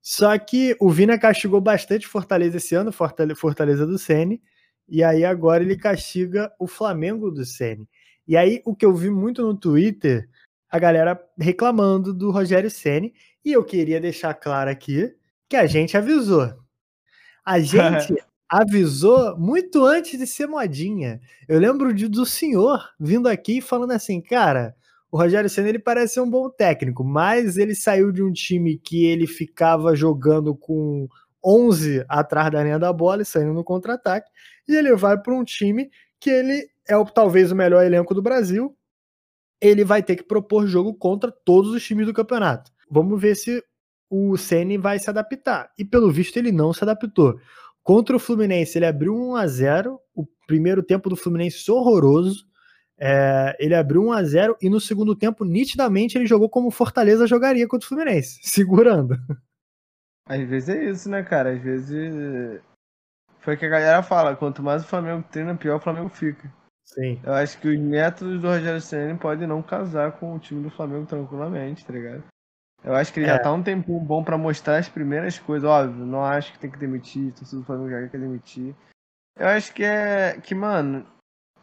Só 0.01 0.37
que 0.37 0.75
o 0.79 0.89
Vina 0.89 1.19
castigou 1.19 1.59
bastante 1.59 2.07
Fortaleza 2.07 2.57
esse 2.57 2.73
ano, 2.75 2.91
Fortaleza, 2.91 3.39
Fortaleza 3.39 3.85
do 3.85 3.97
Sene, 3.97 4.41
e 4.87 5.03
aí 5.03 5.25
agora 5.25 5.63
ele 5.63 5.75
castiga 5.75 6.51
o 6.57 6.65
Flamengo 6.65 7.29
do 7.29 7.43
Sene. 7.43 7.87
E 8.27 8.37
aí 8.37 8.61
o 8.65 8.75
que 8.75 8.85
eu 8.85 8.93
vi 8.93 9.09
muito 9.09 9.41
no 9.41 9.55
Twitter, 9.57 10.29
a 10.69 10.79
galera 10.79 11.21
reclamando 11.37 12.13
do 12.13 12.31
Rogério 12.31 12.71
Ceni, 12.71 13.13
e 13.43 13.51
eu 13.51 13.63
queria 13.63 13.99
deixar 13.99 14.33
claro 14.33 14.69
aqui 14.69 15.13
que 15.49 15.55
a 15.55 15.65
gente 15.65 15.97
avisou. 15.97 16.53
A 17.43 17.59
gente 17.59 18.15
avisou 18.49 19.37
muito 19.37 19.85
antes 19.85 20.17
de 20.17 20.25
ser 20.25 20.47
modinha. 20.47 21.19
Eu 21.47 21.59
lembro 21.59 21.93
de, 21.93 22.07
do 22.07 22.25
senhor 22.25 22.89
vindo 22.99 23.27
aqui 23.27 23.61
falando 23.61 23.91
assim, 23.91 24.21
cara, 24.21 24.75
o 25.11 25.17
Rogério 25.17 25.49
Senna 25.49 25.69
ele 25.69 25.79
parece 25.79 26.15
ser 26.15 26.21
um 26.21 26.29
bom 26.29 26.49
técnico, 26.49 27.03
mas 27.03 27.57
ele 27.57 27.75
saiu 27.75 28.11
de 28.11 28.21
um 28.23 28.31
time 28.31 28.77
que 28.77 29.05
ele 29.05 29.27
ficava 29.27 29.95
jogando 29.95 30.55
com 30.55 31.07
11 31.43 32.05
atrás 32.09 32.51
da 32.51 32.63
linha 32.63 32.79
da 32.79 32.91
bola 32.91 33.21
e 33.21 33.25
saindo 33.25 33.53
no 33.53 33.63
contra-ataque, 33.63 34.29
e 34.67 34.75
ele 34.75 34.95
vai 34.95 35.17
para 35.17 35.33
um 35.33 35.43
time 35.43 35.89
que 36.19 36.29
ele 36.29 36.67
é 36.87 36.97
o, 36.97 37.05
talvez 37.05 37.51
o 37.51 37.55
melhor 37.55 37.85
elenco 37.85 38.13
do 38.13 38.21
Brasil. 38.21 38.75
Ele 39.61 39.83
vai 39.83 40.03
ter 40.03 40.15
que 40.15 40.23
propor 40.23 40.67
jogo 40.67 40.93
contra 40.93 41.31
todos 41.31 41.71
os 41.71 41.83
times 41.83 42.05
do 42.05 42.13
campeonato. 42.13 42.71
Vamos 42.89 43.19
ver 43.19 43.35
se 43.35 43.63
o 44.09 44.37
Ceni 44.37 44.77
vai 44.77 44.99
se 44.99 45.09
adaptar. 45.09 45.71
E 45.77 45.85
pelo 45.85 46.11
visto 46.11 46.37
ele 46.37 46.51
não 46.51 46.73
se 46.73 46.83
adaptou. 46.83 47.39
Contra 47.87 48.17
o 48.17 48.19
Fluminense, 48.19 48.77
ele 48.77 48.85
abriu 48.85 49.15
1 49.15 49.37
a 49.37 49.47
0 49.47 49.97
O 50.13 50.27
primeiro 50.45 50.83
tempo 50.83 51.09
do 51.09 51.15
Fluminense 51.15 51.71
horroroso. 51.71 52.45
É, 52.99 53.55
ele 53.59 53.73
abriu 53.73 54.03
1 54.03 54.11
a 54.11 54.23
0 54.23 54.57
e 54.61 54.69
no 54.69 54.81
segundo 54.81 55.15
tempo, 55.15 55.45
nitidamente, 55.45 56.17
ele 56.17 56.27
jogou 56.27 56.49
como 56.49 56.69
Fortaleza 56.69 57.25
jogaria 57.25 57.65
contra 57.65 57.85
o 57.85 57.87
Fluminense, 57.87 58.39
segurando. 58.43 59.15
Às 60.25 60.45
vezes 60.49 60.67
é 60.67 60.83
isso, 60.83 61.09
né, 61.09 61.23
cara? 61.23 61.53
Às 61.53 61.61
vezes. 61.61 62.61
Foi 63.39 63.55
o 63.55 63.57
que 63.57 63.65
a 63.65 63.69
galera 63.69 64.03
fala: 64.03 64.35
quanto 64.35 64.61
mais 64.61 64.83
o 64.83 64.87
Flamengo 64.87 65.23
treina, 65.31 65.55
pior 65.55 65.77
o 65.77 65.81
Flamengo 65.81 66.09
fica. 66.09 66.53
Sim. 66.83 67.21
Eu 67.23 67.31
acho 67.35 67.57
que 67.57 67.69
os 67.69 67.79
métodos 67.79 68.41
do 68.41 68.47
Rogério 68.49 68.81
Senna 68.81 69.15
podem 69.15 69.47
não 69.47 69.61
casar 69.61 70.11
com 70.19 70.35
o 70.35 70.39
time 70.39 70.61
do 70.61 70.69
Flamengo 70.69 71.05
tranquilamente, 71.05 71.85
tá 71.85 71.93
ligado? 71.93 72.25
Eu 72.83 72.95
acho 72.95 73.11
que 73.11 73.19
ele 73.19 73.27
é. 73.27 73.33
já 73.33 73.39
tá 73.39 73.51
um 73.51 73.63
tempinho 73.63 73.99
bom 73.99 74.23
para 74.23 74.37
mostrar 74.37 74.77
as 74.77 74.89
primeiras 74.89 75.37
coisas. 75.39 75.69
Óbvio, 75.69 76.05
não 76.05 76.23
acho 76.23 76.53
que 76.53 76.59
tem 76.59 76.69
que 76.69 76.77
demitir, 76.77 77.33
torcida 77.33 77.61
do 77.61 77.65
Flamengo 77.65 77.89
já 77.89 78.07
quer 78.07 78.19
demitir. 78.19 78.75
Eu 79.37 79.47
acho 79.47 79.73
que 79.73 79.83
é. 79.83 80.39
Que, 80.41 80.55
mano. 80.55 81.05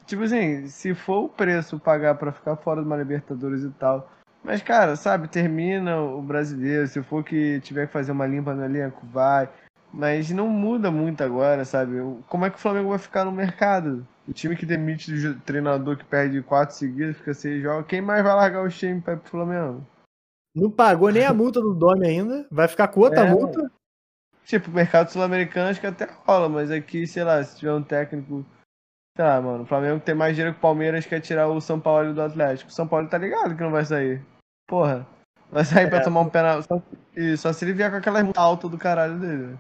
Tipo 0.07 0.22
assim, 0.22 0.66
se 0.66 0.94
for 0.94 1.24
o 1.24 1.29
preço 1.29 1.79
pagar 1.79 2.16
para 2.16 2.33
ficar 2.33 2.57
fora 2.57 2.83
de 2.83 2.87
uma 2.87 2.96
Libertadores 2.96 3.62
e 3.62 3.70
tal. 3.70 4.11
Mas, 4.42 4.62
cara, 4.62 4.94
sabe, 4.96 5.27
termina 5.29 5.98
o 5.98 6.20
brasileiro. 6.20 6.87
Se 6.87 7.03
for 7.03 7.24
que 7.24 7.61
tiver 7.61 7.87
que 7.87 7.92
fazer 7.92 8.12
uma 8.12 8.27
limpa 8.27 8.55
no 8.55 8.64
elenco, 8.64 9.07
vai. 9.07 9.48
Mas 9.90 10.31
não 10.31 10.48
muda 10.48 10.90
muito 10.90 11.24
agora, 11.24 11.64
sabe? 11.64 11.96
Como 12.29 12.44
é 12.44 12.50
que 12.50 12.57
o 12.57 12.61
Flamengo 12.61 12.90
vai 12.90 12.98
ficar 12.98 13.24
no 13.24 13.33
mercado? 13.33 14.07
O 14.29 14.33
time 14.33 14.57
que 14.57 14.66
demite 14.66 15.12
o 15.27 15.40
treinador 15.40 15.96
que 15.96 16.05
perde 16.05 16.42
quatro 16.42 16.74
seguidas, 16.74 17.16
fica 17.16 17.33
seis 17.33 17.62
jogos. 17.62 17.87
Quem 17.87 18.03
mais 18.03 18.22
vai 18.22 18.35
largar 18.35 18.62
o 18.62 18.68
time 18.68 19.00
para 19.00 19.14
ir 19.14 19.18
pro 19.18 19.31
Flamengo? 19.31 19.87
Não 20.55 20.71
pagou 20.71 21.11
nem 21.11 21.25
a 21.25 21.35
multa 21.35 21.61
do 21.61 21.75
Dome 21.75 22.07
ainda. 22.07 22.47
Vai 22.51 22.69
ficar 22.69 22.88
com 22.88 23.01
outra 23.01 23.27
é, 23.27 23.31
multa. 23.31 23.71
Tipo, 24.45 24.71
mercado 24.71 25.11
sul-americano 25.11 25.71
acho 25.71 25.81
que 25.81 25.87
até 25.87 26.09
rola, 26.25 26.49
mas 26.49 26.71
aqui, 26.71 27.07
sei 27.07 27.25
lá, 27.25 27.43
se 27.43 27.57
tiver 27.59 27.73
um 27.73 27.83
técnico. 27.83 28.45
Sei 29.17 29.25
lá, 29.25 29.40
mano, 29.40 29.64
o 29.64 29.67
Flamengo 29.67 30.01
tem 30.01 30.14
mais 30.14 30.35
dinheiro 30.35 30.55
que 30.55 30.59
o 30.59 30.62
Palmeiras 30.62 31.07
quer 31.07 31.21
tirar 31.21 31.49
o 31.49 31.61
São 31.61 31.81
Paulo 31.81 32.12
do 32.12 32.23
Atlético. 32.23 32.71
O 32.71 32.75
São 32.75 32.87
Paulo 32.87 33.09
tá 33.09 33.19
ligado 33.19 33.57
que 33.57 33.62
não 33.62 33.71
vai 33.71 33.85
sair. 33.85 34.25
Porra. 34.69 35.07
Vai 35.51 35.64
sair 35.64 35.87
é, 35.87 35.90
pra 35.90 36.03
tomar 36.03 36.21
um 36.21 36.29
penal. 36.29 36.62
Só, 36.62 36.83
e 37.17 37.37
só 37.37 37.53
se 37.53 37.64
ele 37.64 37.73
vier 37.73 37.90
com 37.90 37.97
aquela 37.97 38.23
multa 38.23 38.40
alta 38.40 38.69
do 38.69 38.79
caralho 38.79 39.19
dele. 39.19 39.59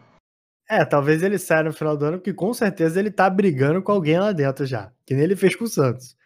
É, 0.68 0.84
talvez 0.84 1.22
ele 1.22 1.38
saia 1.38 1.62
no 1.62 1.72
final 1.72 1.96
do 1.96 2.04
ano, 2.04 2.18
porque 2.18 2.32
com 2.32 2.52
certeza 2.54 2.98
ele 2.98 3.10
tá 3.10 3.28
brigando 3.28 3.82
com 3.82 3.92
alguém 3.92 4.18
lá 4.18 4.32
dentro 4.32 4.64
já. 4.66 4.92
Que 5.06 5.14
nem 5.14 5.24
ele 5.24 5.36
fez 5.36 5.54
com 5.54 5.64
o 5.64 5.68
Santos. 5.68 6.16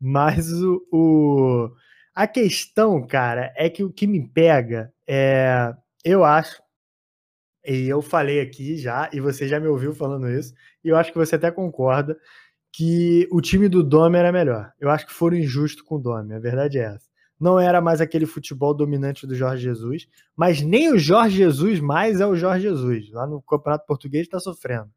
Mas 0.00 0.50
o, 0.52 0.86
o 0.92 1.70
a 2.18 2.26
questão, 2.26 3.06
cara, 3.06 3.54
é 3.56 3.70
que 3.70 3.84
o 3.84 3.92
que 3.92 4.04
me 4.04 4.28
pega 4.28 4.92
é. 5.06 5.72
Eu 6.04 6.24
acho, 6.24 6.60
e 7.64 7.86
eu 7.88 8.02
falei 8.02 8.40
aqui 8.40 8.76
já, 8.76 9.08
e 9.12 9.20
você 9.20 9.46
já 9.46 9.60
me 9.60 9.68
ouviu 9.68 9.94
falando 9.94 10.28
isso, 10.28 10.52
e 10.82 10.88
eu 10.88 10.96
acho 10.96 11.12
que 11.12 11.18
você 11.18 11.36
até 11.36 11.48
concorda, 11.52 12.18
que 12.72 13.28
o 13.30 13.40
time 13.40 13.68
do 13.68 13.84
Dome 13.84 14.18
era 14.18 14.32
melhor. 14.32 14.72
Eu 14.80 14.90
acho 14.90 15.06
que 15.06 15.12
foram 15.12 15.36
injustos 15.36 15.82
com 15.82 15.94
o 15.94 15.98
Dome, 16.00 16.34
a 16.34 16.40
verdade 16.40 16.78
é 16.78 16.86
essa. 16.86 17.06
Não 17.38 17.56
era 17.60 17.80
mais 17.80 18.00
aquele 18.00 18.26
futebol 18.26 18.74
dominante 18.74 19.24
do 19.24 19.36
Jorge 19.36 19.62
Jesus, 19.62 20.08
mas 20.36 20.60
nem 20.60 20.92
o 20.92 20.98
Jorge 20.98 21.36
Jesus 21.36 21.78
mais 21.78 22.20
é 22.20 22.26
o 22.26 22.34
Jorge 22.34 22.62
Jesus. 22.62 23.12
Lá 23.12 23.28
no 23.28 23.40
Campeonato 23.42 23.86
Português 23.86 24.24
está 24.24 24.40
sofrendo. 24.40 24.90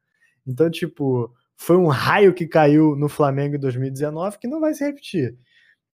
Então, 0.47 0.71
tipo, 0.71 1.31
foi 1.55 1.77
um 1.77 1.87
raio 1.87 2.33
que 2.33 2.47
caiu 2.47 2.95
no 2.95 3.07
Flamengo 3.07 3.57
em 3.57 3.59
2019 3.59 4.39
que 4.39 4.47
não 4.47 4.59
vai 4.59 4.73
se 4.73 4.83
repetir. 4.83 5.37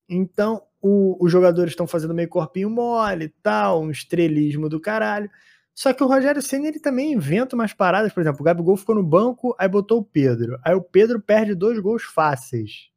Então, 0.09 0.63
o, 0.87 1.17
os 1.19 1.33
jogadores 1.33 1.73
estão 1.73 1.87
fazendo 1.87 2.15
meio 2.15 2.29
corpinho 2.29 2.71
mole 2.71 3.25
e 3.25 3.29
tal, 3.43 3.83
um 3.83 3.91
estrelismo 3.91 4.69
do 4.69 4.79
caralho. 4.79 5.29
Só 5.75 5.93
que 5.93 6.03
o 6.03 6.07
Rogério 6.07 6.41
Senna 6.41 6.69
ele 6.69 6.79
também 6.79 7.13
inventa 7.13 7.57
umas 7.57 7.73
paradas, 7.73 8.13
por 8.13 8.21
exemplo, 8.21 8.41
o 8.41 8.45
Gabigol 8.45 8.77
ficou 8.77 8.95
no 8.95 9.03
banco, 9.03 9.55
aí 9.59 9.69
botou 9.69 9.99
o 9.99 10.05
Pedro. 10.05 10.59
Aí 10.65 10.75
o 10.75 10.81
Pedro 10.81 11.21
perde 11.21 11.57
dois 11.57 11.81
gols 11.81 12.05
fáceis. 12.05 12.89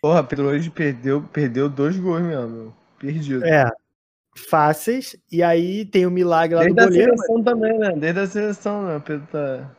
Porra, 0.00 0.24
Pedro 0.24 0.46
hoje 0.46 0.70
perdeu, 0.70 1.22
perdeu 1.30 1.68
dois 1.68 1.98
gols 1.98 2.22
mesmo. 2.22 2.74
Perdido. 2.98 3.44
É. 3.44 3.70
Fáceis, 4.34 5.14
e 5.30 5.42
aí 5.42 5.84
tem 5.84 6.06
o 6.06 6.10
milagre 6.10 6.54
lá 6.56 6.62
Desde 6.62 6.80
do 6.80 6.84
goleiro. 6.86 7.12
Desde 7.12 7.22
a 7.22 7.26
seleção 7.26 7.36
mas... 7.36 7.44
também, 7.44 7.78
né? 7.78 8.00
Desde 8.00 8.20
a 8.20 8.26
seleção, 8.26 8.86
né? 8.86 9.02
Pedro 9.04 9.26
tá... 9.30 9.70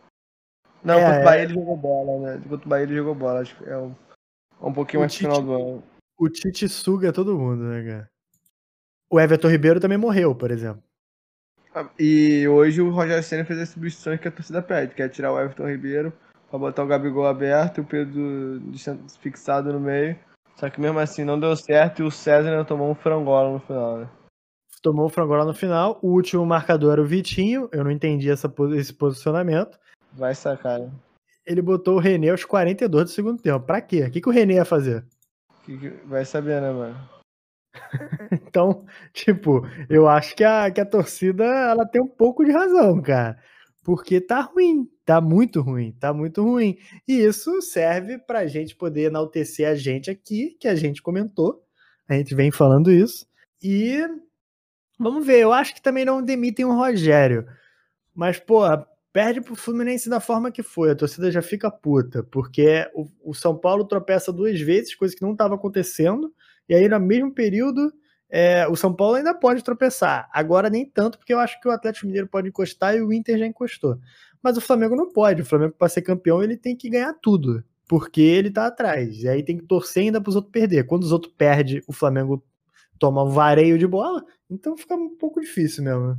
Não, 0.83 0.93
é, 0.93 1.03
contra 1.03 1.21
o 1.21 1.23
Bahia 1.23 1.43
ele 1.43 1.53
jogou 1.53 1.77
bola, 1.77 2.19
né? 2.19 2.41
Contra 2.47 2.65
o 2.65 2.69
Bahia 2.69 2.83
ele 2.83 2.95
jogou 2.95 3.15
bola, 3.15 3.39
acho 3.39 3.55
que 3.55 3.67
é 3.67 3.77
um, 3.77 3.95
um 4.61 4.73
pouquinho 4.73 4.99
mais 4.99 5.11
Tite... 5.11 5.23
final 5.23 5.41
do 5.41 5.53
ano 5.53 5.90
o 6.21 6.29
Tite 6.29 6.69
suga 6.69 7.11
todo 7.11 7.35
mundo, 7.35 7.63
né, 7.63 7.83
cara? 7.83 8.09
O 9.09 9.19
Everton 9.19 9.47
Ribeiro 9.47 9.79
também 9.79 9.97
morreu, 9.97 10.35
por 10.35 10.51
exemplo. 10.51 10.83
Ah, 11.73 11.89
e 11.97 12.47
hoje 12.47 12.79
o 12.79 12.91
Rogério 12.91 13.23
Senna 13.23 13.43
fez 13.43 13.59
as 13.59 13.69
substituições 13.69 14.19
que 14.19 14.27
a 14.27 14.31
torcida 14.31 14.61
pede, 14.61 14.93
que 14.93 15.01
é 15.01 15.09
tirar 15.09 15.33
o 15.33 15.39
Everton 15.39 15.67
Ribeiro 15.67 16.13
pra 16.47 16.59
botar 16.59 16.83
o 16.83 16.87
Gabigol 16.87 17.25
aberto 17.25 17.79
e 17.79 17.81
o 17.81 17.85
Pedro 17.85 18.61
fixado 19.19 19.73
no 19.73 19.79
meio. 19.79 20.15
Só 20.57 20.69
que 20.69 20.79
mesmo 20.79 20.99
assim 20.99 21.23
não 21.23 21.39
deu 21.39 21.55
certo 21.55 22.03
e 22.03 22.05
o 22.05 22.11
César 22.11 22.51
ainda 22.51 22.65
tomou 22.65 22.91
um 22.91 22.95
frangola 22.95 23.53
no 23.53 23.59
final, 23.59 23.97
né? 23.97 24.09
Tomou 24.83 25.07
um 25.07 25.09
frangola 25.09 25.43
no 25.43 25.55
final. 25.55 25.97
O 26.03 26.09
último 26.09 26.45
marcador 26.45 26.93
era 26.93 27.01
o 27.01 27.05
Vitinho. 27.05 27.67
Eu 27.71 27.83
não 27.83 27.89
entendi 27.89 28.29
essa, 28.29 28.53
esse 28.75 28.93
posicionamento. 28.93 29.79
Vai 30.13 30.35
sacar, 30.35 30.79
né? 30.79 30.91
Ele 31.47 31.63
botou 31.63 31.95
o 31.95 31.99
René 31.99 32.29
aos 32.29 32.45
42 32.45 33.05
do 33.05 33.09
segundo 33.09 33.41
tempo. 33.41 33.65
Pra 33.65 33.81
quê? 33.81 34.03
O 34.03 34.11
que, 34.11 34.21
que 34.21 34.29
o 34.29 34.31
René 34.31 34.55
ia 34.55 34.65
fazer? 34.65 35.03
Vai 36.05 36.25
saber, 36.25 36.61
né, 36.61 36.71
mano? 36.71 37.09
então, 38.31 38.85
tipo, 39.13 39.65
eu 39.89 40.07
acho 40.07 40.35
que 40.35 40.43
a, 40.43 40.69
que 40.71 40.81
a 40.81 40.85
torcida 40.85 41.43
ela 41.43 41.85
tem 41.85 42.01
um 42.01 42.07
pouco 42.07 42.43
de 42.43 42.51
razão, 42.51 43.01
cara. 43.01 43.37
Porque 43.83 44.21
tá 44.21 44.41
ruim, 44.41 44.87
tá 45.05 45.19
muito 45.19 45.61
ruim, 45.61 45.91
tá 45.93 46.13
muito 46.13 46.43
ruim. 46.43 46.77
E 47.07 47.13
isso 47.13 47.61
serve 47.61 48.17
pra 48.19 48.45
gente 48.45 48.75
poder 48.75 49.03
enaltecer 49.03 49.67
a 49.67 49.75
gente 49.75 50.11
aqui, 50.11 50.55
que 50.59 50.67
a 50.67 50.75
gente 50.75 51.01
comentou. 51.01 51.63
A 52.07 52.13
gente 52.13 52.35
vem 52.35 52.51
falando 52.51 52.91
isso. 52.91 53.25
E 53.61 53.99
vamos 54.99 55.25
ver, 55.25 55.39
eu 55.39 55.51
acho 55.51 55.73
que 55.73 55.81
também 55.81 56.05
não 56.05 56.21
demitem 56.21 56.65
o 56.65 56.75
Rogério. 56.75 57.47
Mas, 58.13 58.39
pô, 58.39 58.63
perde 59.13 59.41
pro 59.41 59.55
Fluminense 59.55 60.09
da 60.09 60.19
forma 60.19 60.51
que 60.51 60.63
foi. 60.63 60.91
A 60.91 60.95
torcida 60.95 61.31
já 61.31 61.41
fica 61.41 61.69
puta, 61.69 62.23
porque 62.23 62.89
o, 62.93 63.07
o 63.23 63.33
São 63.33 63.57
Paulo 63.57 63.85
tropeça 63.85 64.31
duas 64.31 64.59
vezes, 64.59 64.95
coisa 64.95 65.15
que 65.15 65.21
não 65.21 65.33
estava 65.33 65.55
acontecendo, 65.55 66.33
e 66.67 66.75
aí 66.75 66.87
no 66.87 66.99
mesmo 66.99 67.33
período 67.33 67.91
é, 68.31 68.65
o 68.67 68.75
São 68.77 68.93
Paulo 68.93 69.15
ainda 69.15 69.33
pode 69.33 69.61
tropeçar. 69.61 70.29
Agora 70.31 70.69
nem 70.69 70.85
tanto, 70.85 71.17
porque 71.17 71.33
eu 71.33 71.39
acho 71.39 71.59
que 71.59 71.67
o 71.67 71.71
Atlético 71.71 72.07
Mineiro 72.07 72.27
pode 72.27 72.47
encostar 72.47 72.95
e 72.95 73.01
o 73.01 73.11
Inter 73.11 73.37
já 73.37 73.45
encostou. 73.45 73.99
Mas 74.41 74.55
o 74.55 74.61
Flamengo 74.61 74.95
não 74.95 75.11
pode. 75.11 75.41
O 75.41 75.45
Flamengo, 75.45 75.75
para 75.77 75.89
ser 75.89 76.01
campeão, 76.01 76.41
ele 76.41 76.55
tem 76.55 76.75
que 76.75 76.89
ganhar 76.89 77.13
tudo, 77.21 77.61
porque 77.87 78.21
ele 78.21 78.49
tá 78.49 78.67
atrás. 78.67 79.21
E 79.21 79.27
aí 79.27 79.43
tem 79.43 79.57
que 79.57 79.65
torcer 79.65 80.03
ainda 80.03 80.21
para 80.21 80.29
os 80.29 80.35
outros 80.35 80.51
perder. 80.51 80.85
Quando 80.85 81.03
os 81.03 81.11
outros 81.11 81.33
perdem, 81.37 81.83
o 81.87 81.91
Flamengo 81.93 82.41
toma 82.97 83.23
um 83.23 83.29
vareio 83.29 83.77
de 83.77 83.85
bola, 83.85 84.23
então 84.49 84.77
fica 84.77 84.95
um 84.95 85.17
pouco 85.17 85.41
difícil 85.41 85.83
mesmo. 85.83 86.17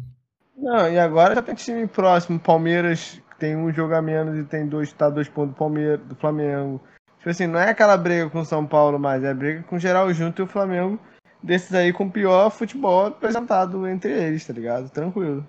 Não, 0.57 0.91
e 0.91 0.99
agora 0.99 1.35
já 1.35 1.43
tem 1.43 1.55
time 1.55 1.87
próximo. 1.87 2.39
Palmeiras 2.39 3.21
tem 3.39 3.57
um 3.57 3.73
jogo 3.73 3.95
a 3.95 4.03
menos 4.03 4.39
e 4.39 4.45
tem 4.45 4.67
dois, 4.67 4.93
tá 4.93 5.11
dois 5.11 5.29
pontos 5.29 5.55
do 5.55 5.59
Palmeiras, 5.59 6.01
do 6.07 6.15
Flamengo. 6.15 6.81
Tipo 7.19 7.31
assim, 7.31 7.47
não 7.47 7.59
é 7.59 7.71
aquela 7.71 7.97
briga 7.97 8.29
com 8.31 8.41
o 8.41 8.45
São 8.45 8.67
Paulo 8.67 8.99
mais, 8.99 9.23
é 9.25 9.33
briga 9.33 9.63
com 9.65 9.79
geral 9.79 10.13
junto 10.13 10.43
e 10.43 10.45
o 10.45 10.49
Flamengo 10.49 10.99
desses 11.43 11.75
aí 11.75 11.93
com 11.93 12.05
o 12.05 12.11
pior 12.11 12.51
futebol 12.51 13.07
apresentado 13.07 13.87
entre 13.87 14.13
eles, 14.13 14.47
tá 14.47 14.53
ligado? 14.53 14.91
Tranquilo. 14.91 15.47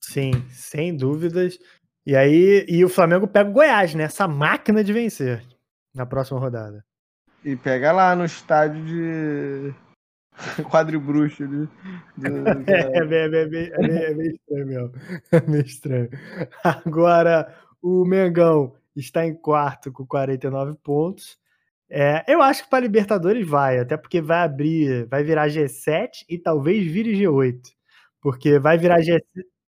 Sim, 0.00 0.32
sem 0.48 0.96
dúvidas. 0.96 1.58
E 2.04 2.16
aí, 2.16 2.66
e 2.68 2.84
o 2.84 2.88
Flamengo 2.88 3.28
pega 3.28 3.48
o 3.48 3.52
Goiás, 3.52 3.94
né? 3.94 4.04
Essa 4.04 4.26
máquina 4.26 4.82
de 4.82 4.92
vencer 4.92 5.46
na 5.94 6.04
próxima 6.04 6.40
rodada. 6.40 6.84
E 7.44 7.54
pega 7.56 7.92
lá 7.92 8.16
no 8.16 8.24
estádio 8.24 8.84
de 8.84 9.74
quadribruxo. 10.70 11.46
De, 11.46 11.66
de... 12.16 12.70
É, 12.70 12.98
é, 12.98 13.04
é, 13.04 13.42
é, 13.42 14.10
é, 14.10 14.14
meio 14.14 14.32
estranho 14.32 14.66
mesmo. 14.66 14.92
É 15.32 15.50
meio 15.50 15.64
estranho. 15.64 16.10
Agora, 16.62 17.54
o 17.82 18.04
Mengão 18.04 18.74
está 18.96 19.26
em 19.26 19.34
quarto 19.34 19.92
com 19.92 20.06
49 20.06 20.76
pontos. 20.82 21.38
É, 21.90 22.24
eu 22.26 22.40
acho 22.40 22.64
que 22.64 22.70
para 22.70 22.80
Libertadores 22.80 23.46
vai, 23.46 23.78
até 23.78 23.96
porque 23.96 24.22
vai 24.22 24.38
abrir, 24.38 25.06
vai 25.06 25.22
virar 25.22 25.48
G7 25.48 26.24
e 26.28 26.38
talvez 26.38 26.90
vire 26.90 27.12
G8. 27.12 27.60
Porque 28.20 28.58
vai 28.58 28.78
virar 28.78 29.00
G7. 29.00 29.22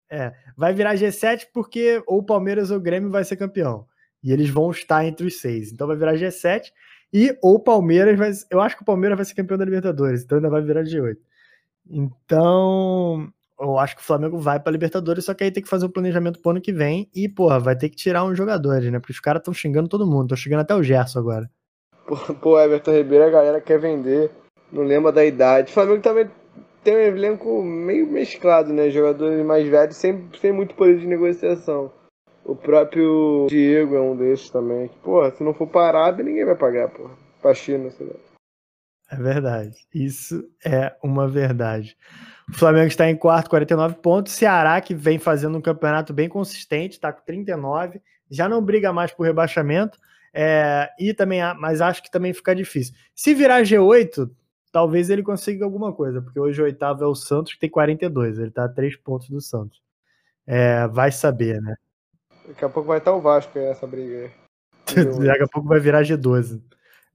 É, 0.10 0.34
vai 0.56 0.74
virar 0.74 0.96
G7 0.96 1.48
porque 1.54 2.02
ou 2.06 2.20
o 2.20 2.24
Palmeiras 2.24 2.72
ou 2.72 2.78
o 2.78 2.82
Grêmio 2.82 3.10
vai 3.10 3.24
ser 3.24 3.36
campeão. 3.36 3.86
E 4.24 4.32
eles 4.32 4.50
vão 4.50 4.72
estar 4.72 5.06
entre 5.06 5.28
os 5.28 5.42
seis. 5.42 5.72
Então 5.72 5.88
vai 5.88 5.98
virar 5.98 6.14
G7 6.14 6.72
e 7.16 7.38
ou 7.42 7.56
o 7.56 7.60
Palmeiras 7.60 8.18
vai. 8.20 8.30
Eu 8.52 8.60
acho 8.60 8.76
que 8.76 8.82
o 8.82 8.86
Palmeiras 8.86 9.18
vai 9.18 9.24
ser 9.24 9.36
campeão 9.36 9.58
da 9.58 9.64
Libertadores, 9.64 10.22
então 10.22 10.38
ainda 10.38 10.50
vai 10.50 10.62
virar 10.62 10.84
G8. 10.84 11.16
Então, 11.90 13.32
eu 13.58 13.80
acho 13.80 13.96
que 13.96 14.02
o 14.02 14.06
Flamengo 14.06 14.38
vai 14.38 14.60
para 14.60 14.74
Libertadores, 14.74 15.24
só 15.24 15.34
que 15.34 15.46
aí 15.46 15.50
tem 15.52 15.64
que 15.64 15.70
fazer 15.70 15.86
o 15.86 15.88
um 15.88 15.92
planejamento 15.92 16.42
pro 16.42 16.52
ano 16.52 16.60
que 16.60 16.74
vem 16.74 17.10
e, 17.16 17.30
porra, 17.30 17.58
vai 17.58 17.74
ter 17.74 17.88
que 17.88 17.96
tirar 17.96 18.26
uns 18.26 18.38
jogadores, 18.38 18.92
né? 18.92 19.00
Porque 19.00 19.14
os 19.14 19.22
caras 19.22 19.40
estão 19.40 19.54
xingando 19.54 19.88
todo 19.88 20.06
mundo, 20.06 20.26
estão 20.26 20.36
xingando 20.36 20.64
até 20.64 20.76
o 20.76 20.84
Gerson 20.84 21.20
agora. 21.20 21.50
Pô, 22.42 22.60
Everton 22.60 22.92
Ribeiro, 22.92 23.24
a 23.24 23.30
galera 23.30 23.62
quer 23.62 23.80
vender, 23.80 24.30
não 24.70 24.84
lembra 24.84 25.14
da 25.14 25.24
idade. 25.24 25.72
O 25.72 25.74
Flamengo 25.74 26.02
também 26.02 26.30
tem 26.84 26.98
um 26.98 27.00
elenco 27.00 27.64
meio 27.64 28.12
mesclado, 28.12 28.74
né? 28.74 28.90
Jogadores 28.90 29.46
mais 29.46 29.66
velhos 29.70 29.96
sem, 29.96 30.28
sem 30.42 30.52
muito 30.52 30.76
poder 30.76 31.00
de 31.00 31.08
negociação. 31.08 31.94
O 32.46 32.56
próprio 32.56 33.48
Diego 33.50 33.96
é 33.96 34.02
um 34.02 34.16
desses 34.16 34.52
também. 34.52 34.88
Porra, 35.04 35.32
se 35.32 35.44
não 35.44 35.54
for 35.54 35.68
parado, 35.68 36.22
ninguém 36.22 36.46
vai 36.46 36.56
pagar, 36.56 36.90
porra. 36.90 37.16
Pra 37.42 37.56
China, 37.56 37.90
sei 37.90 38.06
lá. 38.06 38.14
É 39.12 39.16
verdade. 39.16 39.76
Isso 39.94 40.48
é 40.64 40.96
uma 41.04 41.28
verdade. 41.28 41.98
O 42.48 42.54
Flamengo 42.54 42.88
está 42.88 43.10
em 43.10 43.16
quarto, 43.16 43.50
49 43.50 43.96
pontos. 43.96 44.34
Ceará, 44.34 44.80
que 44.80 44.94
vem 44.94 45.18
fazendo 45.18 45.58
um 45.58 45.62
campeonato 45.62 46.14
bem 46.14 46.30
consistente, 46.30 46.96
está 46.96 47.12
com 47.12 47.24
39. 47.26 48.00
Já 48.30 48.48
não 48.48 48.64
briga 48.64 48.94
mais 48.94 49.12
por 49.12 49.24
rebaixamento. 49.24 49.98
É, 50.32 50.90
e 51.00 51.14
também, 51.14 51.40
mas 51.60 51.82
acho 51.82 52.04
que 52.04 52.12
também 52.12 52.34
fica 52.34 52.54
difícil. 52.54 52.94
Se 53.16 53.34
virar 53.34 53.64
G8, 53.64 54.30
talvez 54.72 55.10
ele 55.10 55.24
consiga 55.24 55.66
alguma 55.66 55.94
coisa, 55.94 56.22
porque 56.22 56.40
hoje 56.40 56.62
o 56.62 56.66
oitavo 56.66 57.04
é 57.04 57.08
o 57.08 57.16
Santos, 57.16 57.54
que 57.54 57.60
tem 57.60 57.70
42. 57.70 58.38
Ele 58.38 58.50
está 58.50 58.66
a 58.66 58.70
3 58.70 58.98
pontos 58.98 59.30
do 59.30 59.42
Santos. 59.42 59.82
É, 60.46 60.88
vai 60.88 61.12
saber, 61.12 61.60
né? 61.62 61.76
Daqui 62.48 62.66
a 62.66 62.70
pouco 62.70 62.88
vai 62.88 63.00
estar 63.00 63.14
o 63.14 63.22
Vasco 63.22 63.58
aí 63.58 63.66
nessa 63.66 63.88
briga 63.88 64.18
aí. 64.18 64.32
Daqui 65.26 65.44
a 65.44 65.48
pouco 65.48 65.68
vai 65.68 65.80
virar 65.80 66.04
G12. 66.04 66.62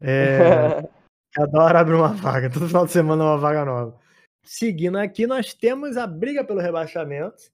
É, 0.01 0.89
cada 1.33 1.63
hora 1.63 1.81
abre 1.81 1.95
uma 1.95 2.13
vaga, 2.15 2.51
todo 2.51 2.67
final 2.67 2.87
de 2.87 2.93
semana 2.93 3.25
uma 3.25 3.39
vaga 3.39 3.65
nova. 3.65 3.99
Seguindo 4.43 4.99
aqui, 4.99 5.27
nós 5.27 5.55
temos 5.55 5.97
a 5.97 6.07
briga 6.07 6.43
pelo 6.43 6.61
rebaixamento, 6.61 7.51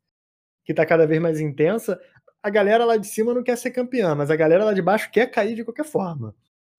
que 0.64 0.72
está 0.72 0.86
cada 0.86 1.06
vez 1.06 1.20
mais 1.20 1.40
intensa 1.40 2.00
a 2.46 2.50
galera 2.50 2.84
lá 2.84 2.96
de 2.96 3.08
cima 3.08 3.34
não 3.34 3.42
quer 3.42 3.58
ser 3.58 3.72
campeã, 3.72 4.14
mas 4.14 4.30
a 4.30 4.36
galera 4.36 4.64
lá 4.64 4.72
de 4.72 4.80
baixo 4.80 5.10
quer 5.10 5.28
cair 5.28 5.56
de 5.56 5.64
qualquer 5.64 5.84
forma. 5.84 6.32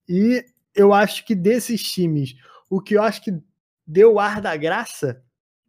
E 0.07 0.45
eu 0.73 0.93
acho 0.93 1.25
que 1.25 1.35
desses 1.35 1.83
times, 1.83 2.35
o 2.69 2.79
que 2.79 2.95
eu 2.95 3.03
acho 3.03 3.21
que 3.21 3.37
deu 3.85 4.17
ar 4.17 4.39
da 4.39 4.55
graça 4.55 5.21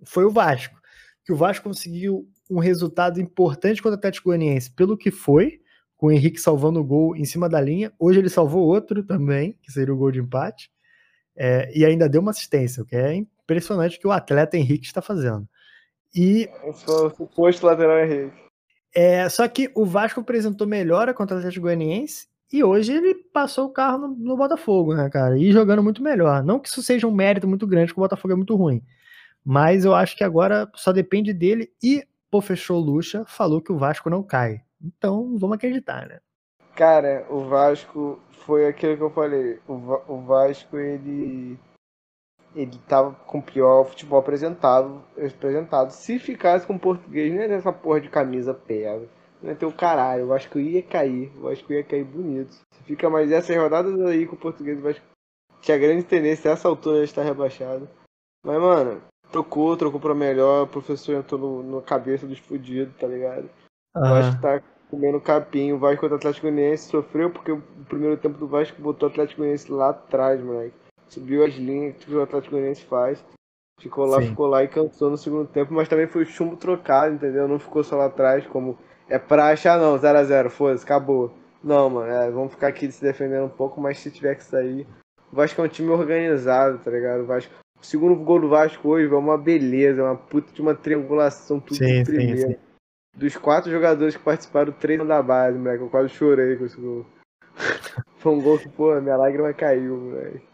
foi 0.05 0.25
o 0.25 0.31
Vasco. 0.31 0.81
Que 1.25 1.33
o 1.33 1.37
Vasco 1.37 1.65
conseguiu 1.65 2.31
um 2.49 2.59
resultado 2.59 3.21
importante 3.21 3.83
contra 3.83 3.97
o 3.97 3.99
Atlético 3.99 4.29
Goianiense, 4.29 4.71
pelo 4.71 4.97
que 4.97 5.11
foi, 5.11 5.61
com 5.97 6.07
o 6.07 6.13
Henrique 6.13 6.41
salvando 6.41 6.81
o 6.81 6.85
gol 6.85 7.17
em 7.17 7.25
cima 7.25 7.49
da 7.49 7.61
linha. 7.61 7.93
Hoje 7.99 8.21
ele 8.21 8.29
salvou 8.29 8.67
outro 8.67 9.03
também, 9.03 9.59
que 9.63 9.73
seria 9.73 9.93
o 9.93 9.97
gol 9.97 10.11
de 10.11 10.21
empate. 10.21 10.71
É, 11.37 11.71
e 11.77 11.85
ainda 11.85 12.09
deu 12.09 12.21
uma 12.21 12.31
assistência, 12.31 12.83
o 12.83 12.87
que 12.87 12.97
é 12.97 13.15
impressionante 13.15 13.99
que 13.99 14.07
o 14.07 14.13
atleta 14.13 14.57
Henrique 14.57 14.87
está 14.87 15.01
fazendo. 15.01 15.49
E. 16.15 16.49
O 16.65 16.73
suposto 17.11 17.67
lateral 17.67 17.99
Henrique. 18.01 18.37
É, 18.95 19.29
só 19.29 19.47
que 19.47 19.71
o 19.75 19.85
Vasco 19.85 20.21
apresentou 20.21 20.67
melhora 20.67 21.15
contra 21.15 21.37
o 21.37 21.39
Atlético 21.39 21.65
Goianiense 21.65 22.27
e 22.53 22.65
hoje 22.65 22.93
ele 22.93 23.15
passou 23.15 23.67
o 23.67 23.73
carro 23.73 23.99
no, 23.99 24.09
no, 24.09 24.37
Botafogo, 24.37 24.95
né, 24.95 25.09
cara? 25.11 25.39
E 25.39 25.53
jogando 25.53 25.83
muito 25.83 26.03
melhor. 26.03 26.43
Não 26.43 26.59
que 26.59 26.69
isso 26.69 26.83
seja 26.83 27.07
um 27.07 27.15
mérito 27.15 27.47
muito 27.47 27.67
grande, 27.67 27.89
porque 27.89 28.01
o 28.01 28.05
Botafogo 28.05 28.33
é 28.33 28.37
muito 28.37 28.57
ruim. 28.57 28.83
Mas 29.45 29.85
eu 29.85 29.95
acho 29.95 30.17
que 30.17 30.25
agora 30.25 30.69
só 30.75 30.93
depende 30.93 31.33
dele 31.33 31.71
e 31.83 32.03
pô, 32.31 32.41
fechou 32.41 32.79
Lucha, 32.79 33.25
falou 33.27 33.61
que 33.61 33.73
o 33.73 33.79
Vasco 33.79 34.11
não 34.11 34.23
cai. 34.23 34.63
Então 34.81 35.37
vamos 35.39 35.57
acreditar, 35.57 36.07
né? 36.07 36.21
Cara, 36.75 37.27
o 37.29 37.45
Vasco 37.49 38.21
foi 38.31 38.67
aquilo 38.67 38.97
que 38.97 39.03
eu 39.03 39.11
falei. 39.11 39.59
O, 39.67 39.75
o 40.07 40.23
Vasco, 40.23 40.77
ele 40.77 41.59
ele 42.55 42.79
tava 42.89 43.13
com 43.27 43.39
o 43.39 43.43
pior 43.43 43.85
futebol 43.85 44.19
apresentado, 44.19 45.03
apresentado. 45.17 45.91
Se 45.91 46.19
ficasse 46.19 46.67
com 46.67 46.75
o 46.75 46.79
português, 46.79 47.33
ia 47.33 47.45
essa 47.55 47.73
porra 47.73 48.01
de 48.01 48.09
camisa 48.09 48.55
pega. 48.55 49.09
Não 49.43 49.55
ter 49.55 49.67
o 49.67 49.73
caralho. 49.73 50.33
Acho 50.33 50.51
que 50.51 50.59
ia 50.59 50.83
cair. 50.83 51.31
Acho 51.51 51.65
que 51.65 51.75
ia 51.75 51.85
cair 51.85 52.05
bonito. 52.05 52.53
Se 52.53 52.83
fica 52.85 53.09
mais 53.09 53.31
essas 53.31 53.57
rodadas 53.57 54.01
aí 54.01 54.27
com 54.27 54.35
o 54.35 54.39
português, 54.39 54.79
eu 54.79 54.91
acho 54.91 55.03
que 55.63 55.73
a 55.73 55.79
grande 55.79 56.05
tendência 56.05 56.51
a 56.51 56.55
essa 56.55 56.69
altura 56.69 56.99
já 56.99 57.05
está 57.05 57.23
rebaixado. 57.23 57.89
Mas, 58.45 58.59
mano, 58.59 59.03
trocou, 59.31 59.77
trocou 59.77 60.01
pra 60.01 60.15
melhor. 60.15 60.65
O 60.65 60.69
professor 60.69 61.15
entrou 61.15 61.41
no, 61.41 61.63
no 61.63 61.83
cabeça 61.83 62.27
dos 62.27 62.39
fudidos, 62.39 62.95
tá 62.99 63.07
ligado? 63.07 63.49
Uhum. 63.97 64.05
Acho 64.15 64.37
que 64.37 64.43
tá 64.43 64.63
comendo 64.91 65.21
capim. 65.21 65.73
O 65.73 65.79
Vasco 65.79 66.01
contra 66.01 66.17
o 66.17 66.19
Atlético 66.19 66.47
Goianiense 66.47 66.89
sofreu 66.89 67.31
porque 67.31 67.53
o 67.53 67.63
primeiro 67.89 68.17
tempo 68.17 68.39
do 68.39 68.49
Vasco 68.49 68.81
botou 68.81 69.09
o 69.09 69.13
Atlético 69.13 69.41
Goianiense 69.41 69.71
lá 69.71 69.91
atrás, 69.91 70.41
moleque 70.43 70.89
subiu 71.09 71.45
as 71.45 71.55
linhas 71.55 71.97
que 71.97 72.15
o 72.15 72.23
Atlético 72.23 72.53
Goianiense 72.53 72.85
faz. 72.85 73.25
Ficou 73.81 74.07
lá, 74.07 74.21
Sim. 74.21 74.29
ficou 74.29 74.47
lá 74.47 74.65
e 74.65 74.69
cansou 74.69 75.11
no 75.11 75.17
segundo 75.17 75.47
tempo, 75.47 75.73
mas 75.73 75.89
também 75.89 76.07
foi 76.07 76.25
chumbo 76.25 76.57
trocado, 76.57 77.15
entendeu? 77.15 77.47
Não 77.47 77.59
ficou 77.59 77.85
só 77.85 77.97
lá 77.97 78.07
atrás, 78.07 78.45
como 78.47 78.77
é 79.09 79.19
pra 79.19 79.51
achar, 79.51 79.79
não, 79.79 79.97
0x0, 79.97 80.51
foda-se, 80.51 80.85
acabou. 80.85 81.33
Não, 81.63 81.89
mano, 81.89 82.11
é, 82.11 82.31
vamos 82.31 82.53
ficar 82.53 82.69
aqui 82.69 82.91
se 82.91 83.03
defendendo 83.03 83.45
um 83.45 83.51
pouco, 83.51 83.81
mas 83.81 83.99
se 83.99 84.11
tiver 84.11 84.35
que 84.35 84.45
sair. 84.45 84.87
O 85.33 85.37
Vasco 85.37 85.61
é 85.61 85.65
um 85.65 85.69
time 85.69 85.91
organizado, 85.91 86.79
tá 86.79 86.91
ligado? 86.91 87.23
O, 87.23 87.27
Vasco, 87.27 87.53
o 87.81 87.85
segundo 87.85 88.17
gol 88.17 88.41
do 88.41 88.49
Vasco 88.49 88.89
hoje 88.89 89.13
é 89.13 89.17
uma 89.17 89.39
beleza, 89.39 90.03
uma 90.03 90.17
puta 90.17 90.53
de 90.53 90.61
uma 90.61 90.75
triangulação, 90.75 91.61
tudo 91.61 91.77
sim, 91.77 92.03
de 92.03 92.05
primeiro. 92.05 92.39
Sim, 92.39 92.49
sim. 92.49 92.57
Dos 93.17 93.37
quatro 93.37 93.71
jogadores 93.71 94.17
que 94.17 94.23
participaram, 94.23 94.73
três 94.73 95.05
da 95.07 95.23
base, 95.23 95.59
moleque. 95.59 95.83
Eu 95.83 95.89
quase 95.89 96.09
chorei 96.11 96.57
com 96.57 96.67
esse 96.67 96.81
gol. 96.81 97.07
Foi 98.19 98.33
um 98.33 98.41
gol 98.41 98.59
que, 98.59 98.69
pô, 98.69 99.01
minha 99.01 99.17
lágrima 99.17 99.53
caiu, 99.53 99.97
moleque. 99.97 100.49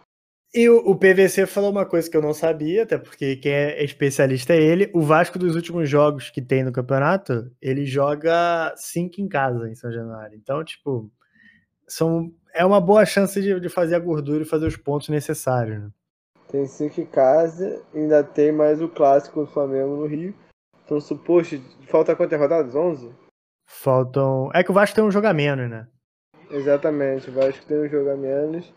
E 0.55 0.69
o, 0.69 0.77
o, 0.89 0.95
PVC 0.95 1.47
falou 1.47 1.73
uma 1.73 1.85
coisa 1.85 2.09
que 2.09 2.17
eu 2.17 2.23
não 2.23 2.33
sabia, 2.33 2.85
até 2.85 2.97
porque 2.97 3.35
quem 3.37 3.53
é 3.53 3.83
especialista 3.83 4.55
é 4.55 4.63
ele. 4.63 4.89
O 4.95 5.03
Vasco 5.03 5.37
dos 5.37 5.57
últimos 5.57 5.91
jogos 5.91 6.31
que 6.31 6.41
tem 6.41 6.63
no 6.63 6.71
campeonato, 6.71 7.51
ele 7.61 7.85
joga 7.85 8.73
cinco 8.77 9.21
em 9.21 9.27
casa 9.27 9.69
em 9.69 9.75
São 9.75 9.91
Januário. 9.91 10.39
Então, 10.41 10.63
tipo, 10.63 11.11
são, 11.89 12.33
é 12.55 12.65
uma 12.65 12.81
boa 12.81 13.05
chance 13.05 13.43
de, 13.43 13.59
de 13.59 13.69
fazer 13.69 13.97
a 13.97 13.99
gordura 13.99 14.45
e 14.45 14.47
fazer 14.47 14.67
os 14.67 14.77
pontos 14.77 15.09
necessários. 15.09 15.83
Né? 15.83 15.91
Tem 16.55 16.69
cinco 16.69 17.01
em 17.01 17.05
casa, 17.05 17.83
ainda 17.93 18.23
tem 18.23 18.53
mais 18.53 18.81
o 18.81 18.89
clássico 18.89 19.41
do 19.41 19.47
Flamengo 19.51 19.97
no 19.97 20.07
Rio. 20.07 20.33
Então, 20.85 21.01
suposto, 21.01 21.61
falta 21.89 22.15
quantas 22.15 22.39
rodadas? 22.39 22.77
11? 22.77 23.13
Faltam. 23.69 24.51
É 24.55 24.63
que 24.63 24.71
o 24.71 24.75
Vasco 24.75 24.95
tem 24.95 25.03
um 25.03 25.11
jogo 25.11 25.27
a 25.27 25.35
menos, 25.35 25.69
né? 25.69 25.89
Exatamente, 26.49 27.29
o 27.29 27.33
Vasco 27.33 27.67
tem 27.67 27.81
um 27.81 27.89
jogo 27.89 28.09
a 28.09 28.17
menos. 28.17 28.73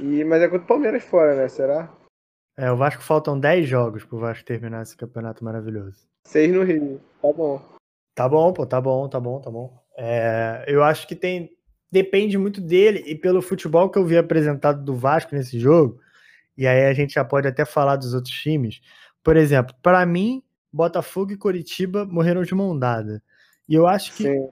E, 0.00 0.24
mas 0.24 0.42
é 0.42 0.48
contra 0.48 0.64
o 0.64 0.66
Palmeiras 0.66 1.04
fora, 1.04 1.36
né? 1.36 1.46
Será? 1.46 1.96
É, 2.56 2.72
o 2.72 2.76
Vasco 2.76 3.04
faltam 3.04 3.38
10 3.38 3.68
jogos 3.68 4.04
pro 4.04 4.18
Vasco 4.18 4.44
terminar 4.44 4.82
esse 4.82 4.96
campeonato 4.96 5.44
maravilhoso. 5.44 6.08
6 6.26 6.52
no 6.52 6.64
Rio, 6.64 7.00
tá 7.22 7.32
bom. 7.32 7.62
Tá 8.16 8.28
bom, 8.28 8.52
pô, 8.52 8.66
tá 8.66 8.80
bom, 8.80 9.08
tá 9.08 9.20
bom, 9.20 9.40
tá 9.40 9.48
bom. 9.48 9.80
É, 9.96 10.64
eu 10.66 10.82
acho 10.82 11.06
que 11.06 11.14
tem. 11.14 11.56
Depende 11.88 12.36
muito 12.36 12.60
dele 12.60 13.04
e 13.06 13.14
pelo 13.14 13.40
futebol 13.40 13.88
que 13.88 13.96
eu 13.96 14.04
vi 14.04 14.18
apresentado 14.18 14.82
do 14.82 14.96
Vasco 14.96 15.36
nesse 15.36 15.60
jogo. 15.60 16.01
E 16.56 16.66
aí 16.66 16.86
a 16.86 16.92
gente 16.92 17.14
já 17.14 17.24
pode 17.24 17.48
até 17.48 17.64
falar 17.64 17.96
dos 17.96 18.14
outros 18.14 18.34
times. 18.34 18.80
Por 19.22 19.36
exemplo, 19.36 19.74
para 19.82 20.04
mim, 20.04 20.42
Botafogo 20.72 21.32
e 21.32 21.36
Coritiba 21.36 22.04
morreram 22.04 22.42
de 22.42 22.54
mão 22.54 22.78
dada. 22.78 23.22
E 23.68 23.74
eu 23.74 23.86
acho 23.86 24.12
que 24.14 24.24
Sim 24.24 24.48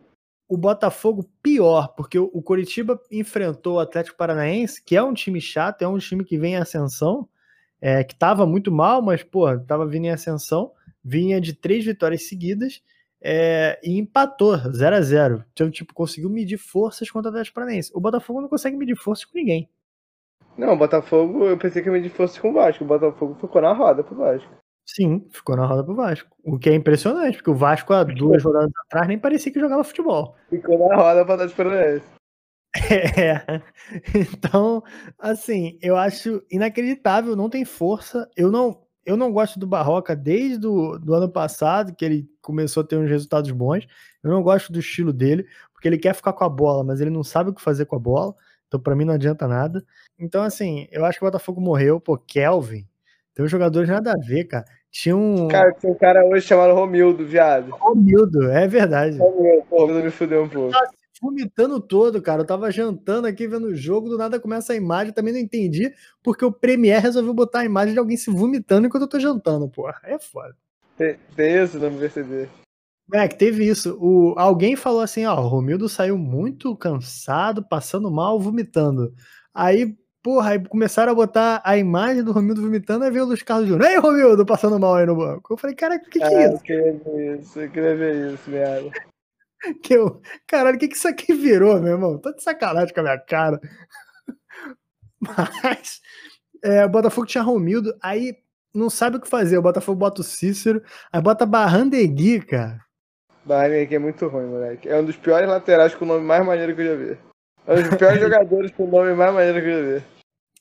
o 0.50 0.56
Botafogo 0.56 1.30
pior, 1.40 1.94
porque 1.94 2.18
o 2.18 2.42
Coritiba 2.42 3.00
enfrentou 3.08 3.76
o 3.76 3.78
Atlético 3.78 4.16
Paranaense, 4.16 4.82
que 4.82 4.96
é 4.96 5.02
um 5.02 5.14
time 5.14 5.40
chato, 5.40 5.82
é 5.82 5.86
um 5.86 5.96
time 5.96 6.24
que 6.24 6.36
vem 6.36 6.54
em 6.54 6.56
ascensão, 6.56 7.28
é, 7.80 8.02
que 8.02 8.14
estava 8.14 8.44
muito 8.44 8.72
mal, 8.72 9.00
mas, 9.00 9.22
pô, 9.22 9.48
estava 9.48 9.86
vindo 9.86 10.06
em 10.06 10.10
ascensão, 10.10 10.72
vinha 11.04 11.40
de 11.40 11.52
três 11.52 11.84
vitórias 11.84 12.26
seguidas 12.26 12.82
é, 13.22 13.78
e 13.80 13.96
empatou 13.96 14.56
0 14.56 14.96
a 14.96 15.00
0 15.00 15.44
Então, 15.52 15.70
tipo, 15.70 15.94
conseguiu 15.94 16.28
medir 16.28 16.58
forças 16.58 17.08
contra 17.08 17.28
o 17.28 17.32
Atlético 17.32 17.54
Paranaense. 17.54 17.92
O 17.94 18.00
Botafogo 18.00 18.40
não 18.40 18.48
consegue 18.48 18.76
medir 18.76 18.96
forças 18.96 19.24
com 19.24 19.38
ninguém. 19.38 19.70
Não, 20.56 20.74
o 20.74 20.76
Botafogo, 20.76 21.44
eu 21.44 21.56
pensei 21.56 21.82
que 21.82 21.88
ia 21.88 21.92
medir 21.92 22.10
forças 22.10 22.38
com 22.38 22.50
o 22.50 22.52
Vasco. 22.52 22.84
O 22.84 22.86
Botafogo 22.86 23.36
ficou 23.40 23.62
na 23.62 23.72
roda 23.72 24.02
pro 24.02 24.16
Vasco. 24.16 24.50
Sim, 24.86 25.26
ficou 25.30 25.56
na 25.56 25.66
roda 25.66 25.84
pro 25.84 25.94
Vasco. 25.94 26.28
O 26.44 26.58
que 26.58 26.68
é 26.68 26.74
impressionante, 26.74 27.36
porque 27.36 27.50
o 27.50 27.54
Vasco 27.54 27.92
há 27.92 28.02
duas 28.02 28.42
rodadas 28.42 28.72
atrás 28.86 29.06
nem 29.06 29.18
parecia 29.18 29.52
que 29.52 29.60
jogava 29.60 29.84
futebol. 29.84 30.34
Ficou 30.50 30.88
na 30.88 30.96
roda 30.96 31.24
pra 31.24 31.36
dar 31.36 31.50
Paranaense. 31.50 32.06
É. 33.16 33.62
Então, 34.14 34.82
assim, 35.18 35.78
eu 35.80 35.96
acho 35.96 36.42
inacreditável, 36.50 37.36
não 37.36 37.48
tem 37.48 37.64
força. 37.64 38.28
Eu 38.36 38.50
não, 38.50 38.82
eu 39.04 39.16
não 39.16 39.32
gosto 39.32 39.58
do 39.58 39.66
Barroca 39.66 40.14
desde 40.14 40.58
do, 40.58 40.98
do 40.98 41.14
ano 41.14 41.28
passado, 41.28 41.94
que 41.94 42.04
ele 42.04 42.28
começou 42.40 42.82
a 42.82 42.86
ter 42.86 42.96
uns 42.96 43.08
resultados 43.08 43.50
bons. 43.50 43.86
Eu 44.22 44.30
não 44.30 44.42
gosto 44.42 44.72
do 44.72 44.80
estilo 44.80 45.12
dele, 45.12 45.46
porque 45.72 45.88
ele 45.88 45.98
quer 45.98 46.14
ficar 46.14 46.32
com 46.32 46.44
a 46.44 46.48
bola, 46.48 46.84
mas 46.84 47.00
ele 47.00 47.10
não 47.10 47.24
sabe 47.24 47.50
o 47.50 47.54
que 47.54 47.62
fazer 47.62 47.86
com 47.86 47.96
a 47.96 48.00
bola. 48.00 48.34
Então, 48.70 48.78
para 48.78 48.94
mim, 48.94 49.04
não 49.04 49.14
adianta 49.14 49.48
nada. 49.48 49.84
Então, 50.16 50.44
assim, 50.44 50.86
eu 50.92 51.04
acho 51.04 51.18
que 51.18 51.24
o 51.24 51.26
Botafogo 51.26 51.60
morreu. 51.60 52.00
Pô, 52.00 52.16
Kelvin. 52.16 52.86
Tem 53.34 53.44
uns 53.44 53.50
jogadores 53.50 53.88
nada 53.88 54.12
a 54.12 54.16
ver, 54.16 54.44
cara. 54.44 54.64
Tinha 54.92 55.16
um. 55.16 55.48
Cara, 55.48 55.72
tinha 55.72 55.92
um 55.92 55.96
cara 55.96 56.24
hoje 56.24 56.46
chamado 56.46 56.72
Romildo, 56.72 57.26
viado. 57.26 57.70
Romildo, 57.72 58.48
é 58.48 58.68
verdade. 58.68 59.18
Romildo, 59.18 59.66
Romildo 59.68 60.04
me 60.04 60.10
fudeu 60.12 60.44
um 60.44 60.48
pouco. 60.48 60.70
Tá 60.70 60.86
se 61.12 61.20
vomitando 61.20 61.80
todo, 61.80 62.22
cara. 62.22 62.42
Eu 62.42 62.46
tava 62.46 62.70
jantando 62.70 63.26
aqui, 63.26 63.48
vendo 63.48 63.66
o 63.66 63.74
jogo, 63.74 64.08
do 64.08 64.16
nada 64.16 64.38
começa 64.38 64.72
a 64.72 64.76
imagem. 64.76 65.12
Também 65.12 65.32
não 65.32 65.40
entendi, 65.40 65.92
porque 66.22 66.44
o 66.44 66.52
Premiere 66.52 67.02
resolveu 67.02 67.34
botar 67.34 67.60
a 67.60 67.64
imagem 67.64 67.92
de 67.92 67.98
alguém 67.98 68.16
se 68.16 68.30
vomitando 68.30 68.86
enquanto 68.86 69.02
eu 69.02 69.08
tô 69.08 69.18
jantando, 69.18 69.68
porra. 69.68 70.00
É 70.04 70.16
foda. 70.16 70.54
Tem, 70.96 71.16
tem 71.34 71.60
isso 71.60 71.76
no 71.80 71.90
VCD. 71.90 72.48
É, 73.12 73.26
que 73.26 73.36
teve 73.36 73.66
isso. 73.66 73.96
O, 74.00 74.34
alguém 74.38 74.76
falou 74.76 75.00
assim: 75.00 75.24
ó, 75.24 75.40
o 75.40 75.48
Romildo 75.48 75.88
saiu 75.88 76.16
muito 76.16 76.76
cansado, 76.76 77.66
passando 77.66 78.10
mal, 78.10 78.38
vomitando. 78.38 79.12
Aí, 79.54 79.96
porra, 80.22 80.50
aí 80.50 80.68
começaram 80.68 81.12
a 81.12 81.14
botar 81.14 81.60
a 81.64 81.76
imagem 81.76 82.22
do 82.22 82.32
Romildo 82.32 82.62
vomitando, 82.62 83.04
aí 83.04 83.10
veio 83.10 83.24
o 83.24 83.28
Luiz 83.28 83.42
Carlos 83.42 83.68
Júnior. 83.68 83.90
Ei, 83.90 83.98
Romildo, 83.98 84.46
passando 84.46 84.78
mal 84.78 84.94
aí 84.94 85.06
no 85.06 85.16
banco. 85.16 85.52
Eu 85.52 85.56
falei, 85.56 85.74
cara, 85.74 85.96
o 85.96 86.00
que, 86.00 86.18
que 86.18 86.22
é 86.22 86.46
isso? 86.46 86.62
Eu 86.68 87.40
isso, 87.40 87.60
eu 87.60 87.70
queria 87.70 87.96
ver 87.96 88.34
isso, 88.34 88.50
viado. 88.50 88.90
Que 89.82 89.92
eu, 89.92 90.22
caralho, 90.46 90.76
o 90.76 90.78
que, 90.78 90.88
que 90.88 90.96
isso 90.96 91.06
aqui 91.06 91.34
virou, 91.34 91.78
meu 91.82 91.92
irmão? 91.92 92.16
Tô 92.16 92.32
de 92.32 92.42
sacanagem 92.42 92.94
com 92.94 93.00
a 93.00 93.02
minha 93.02 93.18
cara. 93.18 93.60
Mas, 95.20 96.00
é, 96.64 96.82
o 96.86 96.88
Botafogo 96.88 97.26
tinha 97.26 97.44
Romildo, 97.44 97.94
aí 98.02 98.38
não 98.74 98.88
sabe 98.88 99.18
o 99.18 99.20
que 99.20 99.28
fazer. 99.28 99.58
O 99.58 99.62
Botafogo 99.62 99.98
bota 99.98 100.22
o 100.22 100.24
Cícero, 100.24 100.82
aí 101.12 101.20
bota 101.20 101.44
Barrandegui, 101.44 102.40
cara. 102.40 102.80
Barney 103.50 103.88
é 103.90 103.98
muito 103.98 104.28
ruim, 104.28 104.46
moleque. 104.46 104.88
É 104.88 104.96
um 104.96 105.04
dos 105.04 105.16
piores 105.16 105.48
laterais 105.48 105.92
com 105.94 106.04
o 106.04 106.08
nome 106.08 106.24
mais 106.24 106.46
maneiro 106.46 106.72
que 106.74 106.82
eu 106.82 106.86
já 106.86 106.94
vi. 106.94 107.18
É 107.66 107.72
um 107.74 107.82
dos 107.88 107.96
piores 107.98 108.20
jogadores 108.22 108.70
com 108.70 108.84
o 108.84 108.90
nome 108.90 109.12
mais 109.14 109.34
maneiro 109.34 109.60
que 109.60 109.66
eu 109.66 109.92
já 109.94 109.98
vi. 109.98 110.04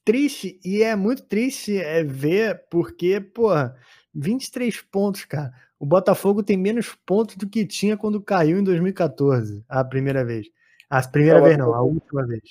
Triste, 0.04 0.60
e 0.66 0.82
é 0.82 0.96
muito 0.96 1.22
triste 1.24 1.78
é, 1.78 2.04
ver, 2.04 2.64
porque, 2.72 3.22
porra, 3.22 3.76
23 4.16 4.82
pontos, 4.82 5.24
cara. 5.26 5.52
O 5.80 5.86
Botafogo 5.86 6.42
tem 6.42 6.58
menos 6.58 6.96
pontos 7.06 7.36
do 7.36 7.48
que 7.48 7.64
tinha 7.66 7.96
quando 7.96 8.20
caiu 8.22 8.58
em 8.58 8.64
2014, 8.64 9.64
a 9.70 9.84
primeira 9.86 10.26
vez. 10.26 10.48
A 10.90 11.02
primeira 11.08 11.38
É, 11.38 11.42
o 11.42 11.46
vez 11.46 11.58
não, 11.58 11.66
a 11.66 11.68
Botafogo- 11.78 11.94
última 11.94 12.26
vez. 12.26 12.42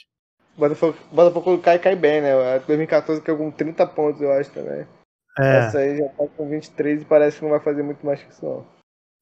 Botafogo, 0.56 0.96
Botafogo 1.12 1.58
cai 1.58 1.78
cai 1.80 1.96
bem, 1.96 2.20
né? 2.22 2.32
A 2.54 2.58
2014 2.58 3.20
caiu 3.22 3.38
com 3.38 3.50
30 3.50 3.86
pontos, 3.88 4.20
eu 4.22 4.30
acho 4.32 4.50
também. 4.52 4.86
É. 5.38 5.58
Essa 5.58 5.78
aí 5.80 5.96
já 5.98 6.08
tá 6.10 6.26
com 6.36 6.48
23 6.48 7.02
e 7.02 7.04
parece 7.04 7.38
que 7.38 7.42
não 7.42 7.50
vai 7.50 7.60
fazer 7.60 7.82
muito 7.82 8.04
mais 8.06 8.22
que 8.22 8.30
isso, 8.32 8.44
não. 8.44 8.64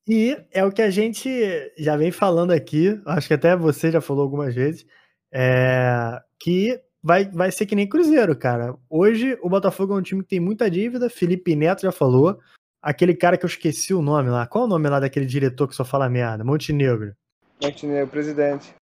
E 0.08 0.36
é 0.52 0.64
o 0.64 0.70
que 0.70 0.82
a 0.82 0.90
gente 0.90 1.28
já 1.76 1.96
vem 1.96 2.12
falando 2.12 2.52
aqui, 2.52 3.00
acho 3.06 3.26
que 3.26 3.34
até 3.34 3.56
você 3.56 3.90
já 3.90 4.00
falou 4.00 4.22
algumas 4.22 4.54
vezes, 4.54 4.86
é, 5.32 6.20
que 6.38 6.80
vai, 7.02 7.24
vai 7.24 7.50
ser 7.50 7.66
que 7.66 7.74
nem 7.74 7.88
Cruzeiro, 7.88 8.36
cara. 8.38 8.76
Hoje 8.88 9.36
o 9.42 9.48
Botafogo 9.48 9.94
é 9.94 9.96
um 9.96 10.02
time 10.02 10.22
que 10.22 10.28
tem 10.28 10.40
muita 10.40 10.70
dívida, 10.70 11.10
Felipe 11.10 11.56
Neto 11.56 11.82
já 11.82 11.90
falou, 11.90 12.38
aquele 12.80 13.16
cara 13.16 13.36
que 13.36 13.44
eu 13.44 13.48
esqueci 13.48 13.92
o 13.92 14.00
nome 14.02 14.30
lá, 14.30 14.46
qual 14.46 14.64
é 14.64 14.66
o 14.66 14.70
nome 14.70 14.88
lá 14.88 15.00
daquele 15.00 15.26
diretor 15.26 15.66
que 15.66 15.74
só 15.74 15.84
fala 15.84 16.08
merda? 16.08 16.44
Montenegro. 16.44 17.12
Montenegro, 17.60 18.08
presidente. 18.08 18.72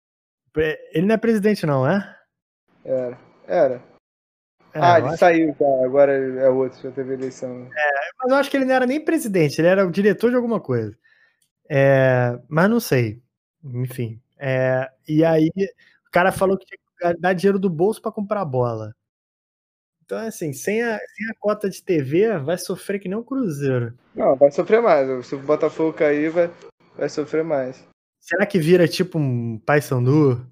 Pre- 0.53 0.79
Ele 0.93 1.07
não 1.07 1.15
é 1.15 1.19
presidente 1.19 1.65
não, 1.65 1.89
é? 1.89 2.17
Era. 2.85 3.19
Era. 3.49 3.83
É, 4.75 4.81
ah, 4.81 4.99
ele 4.99 5.09
acho- 5.09 5.17
saiu, 5.19 5.55
tá? 5.55 5.85
Agora 5.87 6.13
é 6.13 6.49
outro, 6.51 6.83
já 6.83 6.91
teve 6.91 7.15
eleição. 7.15 7.71
mas 8.19 8.31
eu 8.31 8.37
acho 8.37 8.51
que 8.51 8.57
ele 8.59 8.65
não 8.67 8.75
era 8.75 8.85
nem 8.87 9.03
presidente, 9.03 9.59
ele 9.61 9.69
era 9.69 9.87
o 9.87 9.91
diretor 9.91 10.29
de 10.31 10.37
alguma 10.37 10.61
coisa. 10.61 10.95
É, 11.68 12.38
mas 12.48 12.70
não 12.70 12.81
sei. 12.81 13.22
Enfim. 13.64 14.20
É, 14.38 14.90
e 15.09 15.24
aí, 15.24 15.50
o 16.07 16.11
cara 16.11 16.31
falou 16.33 16.59
que 16.59 16.66
tinha 16.66 17.14
que 17.14 17.20
dar 17.20 17.33
dinheiro 17.33 17.59
do 17.59 17.70
bolso 17.70 18.00
para 18.00 18.12
comprar 18.12 18.44
bola. 18.44 18.94
Então, 20.05 20.18
assim, 20.18 20.53
sem 20.53 20.83
a, 20.83 20.98
sem 20.98 21.31
a 21.31 21.35
cota 21.40 21.68
de 21.70 21.83
TV, 21.83 22.38
vai 22.38 22.59
sofrer 22.59 22.98
que 22.98 23.09
nem 23.09 23.16
um 23.16 23.22
Cruzeiro. 23.22 23.94
Não, 24.14 24.37
vai 24.37 24.50
sofrer 24.50 24.83
mais. 24.83 25.27
Se 25.27 25.35
o 25.35 25.38
Botafogo 25.38 25.94
cair, 25.94 26.31
vai, 26.31 26.50
vai 26.96 27.09
sofrer 27.09 27.42
mais. 27.42 27.83
Será 28.20 28.44
que 28.44 28.59
vira 28.59 28.87
tipo 28.87 29.18
um 29.18 29.59
Paysandu? 29.59 30.46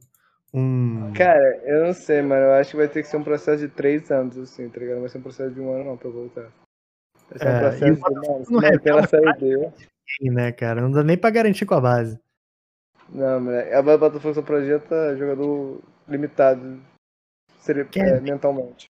Um. 0.55 1.13
Cara, 1.15 1.61
eu 1.65 1.87
não 1.87 1.95
sei, 1.95 2.23
mano. 2.23 2.43
Eu 2.43 2.53
acho 2.55 2.71
que 2.71 2.77
vai 2.77 2.89
ter 2.89 3.03
que 3.03 3.09
ser 3.09 3.17
um 3.19 3.25
processo 3.25 3.67
de 3.67 3.69
três 3.69 4.11
anos, 4.11 4.39
assim, 4.39 4.69
tá 4.69 4.81
ligado? 4.81 4.97
Não 4.97 5.03
vai 5.03 5.11
ser 5.11 5.19
um 5.19 5.23
processo 5.23 5.55
de 5.55 5.61
um 5.61 5.73
ano, 5.73 5.85
não, 5.85 5.97
pra 5.97 6.11
voltar. 6.11 6.51
Vai 7.31 7.39
ser 7.39 7.47
É, 7.47 7.53
um 7.53 7.57
o 7.57 7.61
processo 7.61 7.85
de, 7.85 8.01
Botafogo 8.01 8.27
mano, 8.29 8.45
se 8.45 8.53
não 8.53 9.73
D. 10.21 10.31
né, 10.31 10.53
cara? 10.53 10.81
Não 10.81 10.91
dá 10.91 11.03
nem 11.03 11.17
pra 11.17 11.31
garantir 11.31 11.67
com 11.67 11.75
a 11.75 11.81
base. 11.81 12.19
Não, 13.09 13.41
moleque. 13.41 13.75
A 13.75 13.83
Botafogo 13.83 14.35
só 14.35 14.43
projeta 14.43 15.17
jogador 15.17 15.81
limitado 16.09 16.81
Quem? 17.91 18.03
é, 18.03 18.21
mentalmente. 18.21 18.87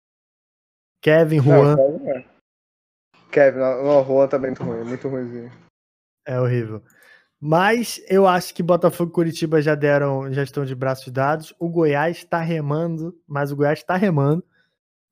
Kevin, 1.01 1.37
Não, 1.37 1.43
Juan, 1.43 1.75
Kevin 1.75 2.03
não 2.03 2.11
é. 2.11 2.25
Kevin, 3.31 3.59
não, 3.59 3.83
não, 3.83 4.05
Juan 4.05 4.27
tá 4.27 4.37
muito 4.37 4.63
ruim, 4.63 4.83
muito 4.83 5.07
ruimzinho. 5.07 5.51
é 6.27 6.39
horrível. 6.39 6.83
Mas 7.39 7.99
eu 8.07 8.27
acho 8.27 8.53
que 8.53 8.61
Botafogo 8.61 9.09
e 9.09 9.13
Curitiba 9.13 9.59
já 9.63 9.73
deram, 9.73 10.31
já 10.31 10.43
estão 10.43 10.63
de 10.63 10.75
braços 10.75 11.11
dados. 11.11 11.55
O 11.59 11.67
Goiás 11.69 12.17
está 12.17 12.39
remando, 12.39 13.19
mas 13.27 13.51
o 13.51 13.55
Goiás 13.55 13.79
está 13.79 13.95
remando. 13.95 14.43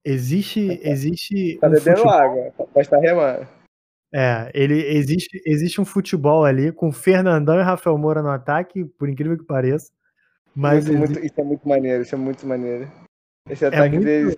Existe, 0.05 0.79
existe 0.83 1.57
Tá 1.59 1.67
um 1.67 1.71
bebendo 1.71 1.97
futebol, 1.97 2.13
água, 2.13 2.53
vai 2.73 2.81
estar 2.83 2.99
remando. 2.99 3.47
É, 4.13 4.51
ele 4.53 4.75
existe, 4.95 5.41
existe 5.45 5.79
um 5.79 5.85
futebol 5.85 6.43
ali 6.45 6.71
com 6.71 6.91
Fernandão 6.91 7.59
e 7.59 7.63
Rafael 7.63 7.97
Moura 7.97 8.21
no 8.21 8.29
ataque, 8.29 8.85
por 8.85 9.07
incrível 9.09 9.37
que 9.37 9.45
pareça. 9.45 9.91
Mas 10.55 10.85
Muito, 10.85 10.97
existe- 11.03 11.13
muito- 11.13 11.25
isso 11.25 11.41
é 11.41 11.43
muito 11.43 11.67
maneiro, 11.69 12.01
isso 12.03 12.15
é 12.15 12.17
muito 12.17 12.47
maneiro. 12.47 12.91
Esse 13.49 13.65
ataque 13.65 13.89
muito- 13.95 14.05
deles 14.05 14.37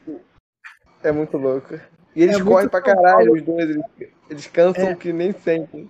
é 1.04 1.12
muito 1.12 1.38
louco. 1.38 1.76
E 2.16 2.24
eles 2.24 2.38
É 2.40 2.44
correm 2.44 2.68
pra 2.70 2.82
caralho, 2.82 3.28
Paulo. 3.28 3.34
os 3.34 3.42
dois. 3.42 3.70
Eles, 3.70 3.84
eles 4.30 4.48
cansam 4.48 4.90
É. 4.90 4.96
que 4.96 5.14
nem 5.14 5.32
sempre. 5.32 5.90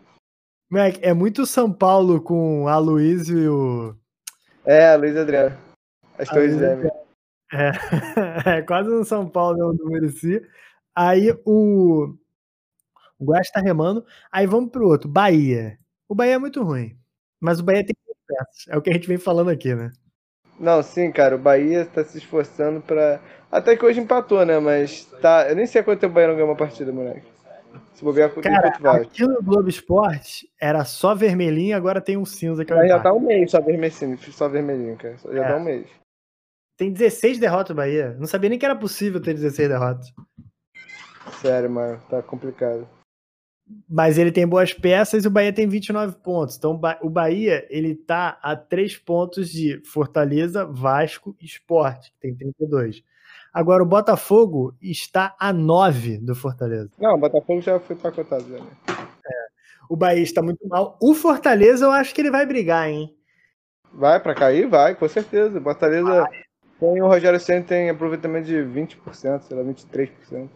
Moleque, 0.69 0.99
é 1.01 1.13
muito 1.13 1.45
São 1.45 1.71
Paulo 1.73 2.21
com 2.21 2.67
a 2.67 2.77
Luísio 2.77 3.37
e 3.39 3.49
o. 3.49 3.95
É, 4.65 4.95
Luiz 4.95 5.17
Adriano. 5.17 5.57
As 6.17 6.29
A 6.29 6.33
torres 6.33 6.55
Luiz 6.55 6.59
gêmeas. 6.59 6.91
É, 7.51 7.71
é 8.59 8.61
quase 8.61 8.89
um 8.91 9.03
São 9.03 9.27
Paulo 9.27 9.73
do 9.73 9.89
Muricy. 9.89 10.41
Aí 10.95 11.35
o, 11.45 12.15
o 13.21 13.25
Goiás 13.25 13.49
tá 13.51 13.61
remando. 13.61 14.03
Aí 14.31 14.45
vamos 14.47 14.71
pro 14.71 14.87
outro, 14.87 15.07
Bahia. 15.09 15.77
O 16.09 16.15
Bahia 16.15 16.33
é 16.35 16.39
muito 16.39 16.63
ruim. 16.63 16.97
Mas 17.39 17.59
o 17.59 17.63
Bahia 17.63 17.85
tem 17.85 17.95
peças. 18.27 18.65
É 18.67 18.77
o 18.77 18.81
que 18.81 18.89
a 18.89 18.93
gente 18.93 19.07
vem 19.07 19.17
falando 19.17 19.49
aqui, 19.49 19.73
né? 19.75 19.91
Não, 20.59 20.81
sim, 20.83 21.11
cara, 21.11 21.35
o 21.35 21.39
Bahia 21.39 21.85
tá 21.85 22.03
se 22.03 22.17
esforçando 22.17 22.81
pra. 22.81 23.19
Até 23.51 23.75
que 23.75 23.85
hoje 23.85 23.99
empatou, 23.99 24.45
né? 24.45 24.59
Mas 24.59 25.05
tá. 25.21 25.47
Eu 25.49 25.55
nem 25.55 25.65
sei 25.65 25.83
quanto 25.83 25.99
tempo 25.99 26.11
o 26.11 26.15
Bahia 26.15 26.27
não 26.27 26.35
ganhou 26.35 26.49
uma 26.49 26.55
partida, 26.57 26.91
moleque. 26.91 27.25
Se 27.93 28.03
bobear, 28.03 28.29
Cara, 28.41 28.77
vai. 28.79 29.01
aqui 29.03 29.21
no 29.23 29.41
Globo 29.41 29.69
Esporte 29.69 30.49
era 30.59 30.83
só 30.83 31.15
vermelhinho, 31.15 31.75
agora 31.77 32.01
tem 32.01 32.17
um 32.17 32.25
cinza 32.25 32.65
que 32.65 32.73
é 32.73 32.75
o 32.75 32.87
já 32.87 32.99
tá 32.99 33.13
um 33.13 33.19
mês 33.19 33.51
só 33.51 33.61
vermelhinho, 33.61 34.17
só 34.31 34.49
vermelhinho, 34.49 34.97
cara. 34.97 35.17
Já 35.31 35.45
É. 35.45 35.47
tá 35.47 35.57
um 35.57 35.63
mês. 35.63 35.87
Tem 36.77 36.91
16 36.91 37.37
derrotas 37.39 37.71
o 37.71 37.75
Bahia. 37.75 38.15
Não 38.19 38.25
sabia 38.27 38.49
nem 38.49 38.57
que 38.59 38.65
era 38.65 38.75
possível 38.75 39.21
ter 39.21 39.33
16 39.33 39.69
derrotas. 39.69 40.11
Sério, 41.41 41.69
mano, 41.69 42.01
tá 42.09 42.21
complicado. 42.21 42.87
Mas 43.89 44.17
ele 44.17 44.31
tem 44.31 44.47
boas 44.47 44.73
peças 44.73 45.25
e 45.25 45.27
o 45.27 45.31
Bahia 45.31 45.51
tem 45.51 45.67
29 45.67 46.17
pontos. 46.17 46.57
Então 46.57 46.79
o 47.01 47.09
Bahia 47.09 47.67
ele 47.69 47.95
tá 47.95 48.39
a 48.41 48.55
3 48.55 48.97
pontos 48.97 49.49
de 49.49 49.81
Fortaleza, 49.85 50.65
Vasco 50.65 51.35
e 51.41 51.45
Sport, 51.45 52.09
que 52.11 52.19
tem 52.19 52.35
32. 52.35 53.03
Agora 53.53 53.83
o 53.83 53.85
Botafogo 53.85 54.73
está 54.81 55.35
a 55.37 55.51
9 55.51 56.19
do 56.19 56.33
Fortaleza. 56.33 56.91
Não, 56.99 57.15
o 57.15 57.19
Botafogo 57.19 57.61
já 57.61 57.79
foi 57.79 57.95
pacotado 57.95 58.43
já, 58.49 58.57
né? 58.57 58.71
O 59.89 59.97
Bahia 59.97 60.23
está 60.23 60.41
muito 60.41 60.65
mal. 60.69 60.97
O 61.01 61.13
Fortaleza 61.13 61.83
eu 61.83 61.91
acho 61.91 62.15
que 62.15 62.21
ele 62.21 62.31
vai 62.31 62.45
brigar, 62.45 62.89
hein? 62.89 63.13
Vai 63.93 64.21
pra 64.21 64.33
cair? 64.33 64.69
Vai, 64.69 64.95
com 64.95 65.07
certeza. 65.09 65.59
O 65.59 65.61
Fortaleza 65.61 66.29
tem 66.79 67.01
o 67.01 67.07
Rogério 67.07 67.39
Senna 67.39 67.63
tem 67.63 67.89
aproveitamento 67.89 68.47
de 68.47 68.55
20%, 68.55 69.41
sei 69.41 69.57
lá, 69.57 69.63
23%. 69.63 70.49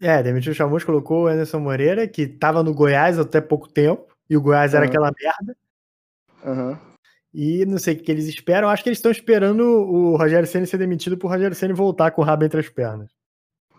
É, 0.00 0.22
demitiu 0.22 0.52
o 0.52 0.54
Chamus, 0.54 0.84
colocou 0.84 1.24
o 1.24 1.26
Anderson 1.28 1.60
Moreira, 1.60 2.06
que 2.06 2.22
estava 2.22 2.62
no 2.62 2.74
Goiás 2.74 3.18
até 3.18 3.40
pouco 3.40 3.68
tempo, 3.68 4.06
e 4.28 4.36
o 4.36 4.40
Goiás 4.40 4.74
era 4.74 4.84
Aham. 4.84 4.88
aquela 4.90 5.12
merda. 5.12 5.56
Aham. 6.44 6.78
E 7.32 7.64
não 7.66 7.78
sei 7.78 7.94
o 7.94 7.98
que 7.98 8.10
eles 8.12 8.26
esperam. 8.28 8.68
Acho 8.68 8.82
que 8.82 8.88
eles 8.88 8.98
estão 8.98 9.10
esperando 9.10 9.60
o 9.64 10.16
Rogério 10.16 10.46
Senna 10.46 10.66
ser 10.66 10.78
demitido 10.78 11.16
pro 11.18 11.28
Rogério 11.28 11.54
Senna 11.56 11.74
voltar 11.74 12.10
com 12.12 12.22
o 12.22 12.24
rabo 12.24 12.44
entre 12.44 12.60
as 12.60 12.68
pernas. 12.68 13.10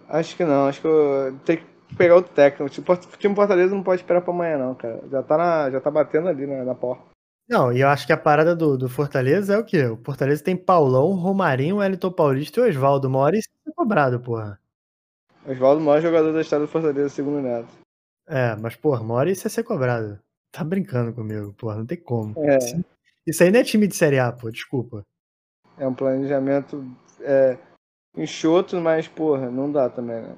Acho 0.10 0.36
que 0.36 0.44
não, 0.44 0.68
acho 0.68 0.82
que 0.82 0.88
eu- 0.88 1.38
tem, 1.46 1.64
pegar 1.98 2.16
outro 2.16 2.34
técnico. 2.34 2.70
Tipo, 2.70 2.94
o 2.94 2.98
time 3.18 3.34
Fortaleza 3.34 3.74
não 3.74 3.82
pode 3.84 4.02
esperar 4.02 4.22
pra 4.22 4.34
amanhã, 4.34 4.58
não, 4.58 4.76
cara. 4.76 5.02
Já 5.10 5.24
tá, 5.24 5.38
na, 5.38 5.70
já 5.72 5.80
tá 5.80 5.90
batendo 5.90 6.28
ali 6.28 6.46
na, 6.46 6.64
na 6.66 6.76
porta. 6.76 7.04
Não, 7.48 7.72
e 7.72 7.80
eu 7.80 7.88
acho 7.88 8.06
que 8.08 8.12
a 8.14 8.18
parada 8.18 8.56
do, 8.56 8.76
do 8.78 8.90
Fortaleza 8.90 9.54
é 9.54 9.58
o 9.58 9.64
quê? 9.64 9.86
O 9.86 9.98
Fortaleza 10.04 10.44
tem 10.44 10.58
Paulão, 10.58 11.14
Romarinho, 11.14 11.78
Wellington 11.78 12.12
Paulista 12.12 12.60
e 12.60 12.70
Oswaldo. 12.70 13.08
Uma 13.08 13.20
hora 13.20 13.38
isso 13.38 13.48
é 13.68 13.72
cobrado, 13.72 14.20
porra. 14.20 14.60
Oswaldo, 15.48 15.82
o 15.82 15.86
maior 15.86 16.02
jogador 16.02 16.34
da 16.34 16.42
história 16.42 16.66
do 16.66 16.72
Fortaleza, 16.72 17.10
segundo 17.10 17.38
o 17.38 17.42
Neto. 17.42 17.70
É, 18.28 18.56
mas, 18.56 18.76
porra, 18.76 19.02
uma 19.02 19.16
hora 19.16 19.32
isso 19.32 19.46
é 19.46 19.50
ser 19.50 19.64
cobrado. 19.64 20.20
Tá 20.52 20.64
brincando 20.64 21.14
comigo, 21.14 21.54
porra, 21.54 21.78
não 21.78 21.86
tem 21.86 22.02
como. 22.02 22.34
É. 22.40 22.58
Isso 23.28 23.44
aí 23.44 23.52
não 23.52 23.60
é 23.60 23.64
time 23.64 23.88
de 23.88 23.96
Série 23.96 24.20
A, 24.20 24.32
pô, 24.32 24.50
desculpa. 24.50 25.06
É 25.78 25.88
um 25.88 25.94
planejamento 25.94 26.86
é, 27.22 27.58
enxoto, 28.16 28.80
mas, 28.80 29.08
porra, 29.08 29.52
não 29.52 29.72
dá 29.72 29.90
também, 29.90 30.22
né? 30.22 30.36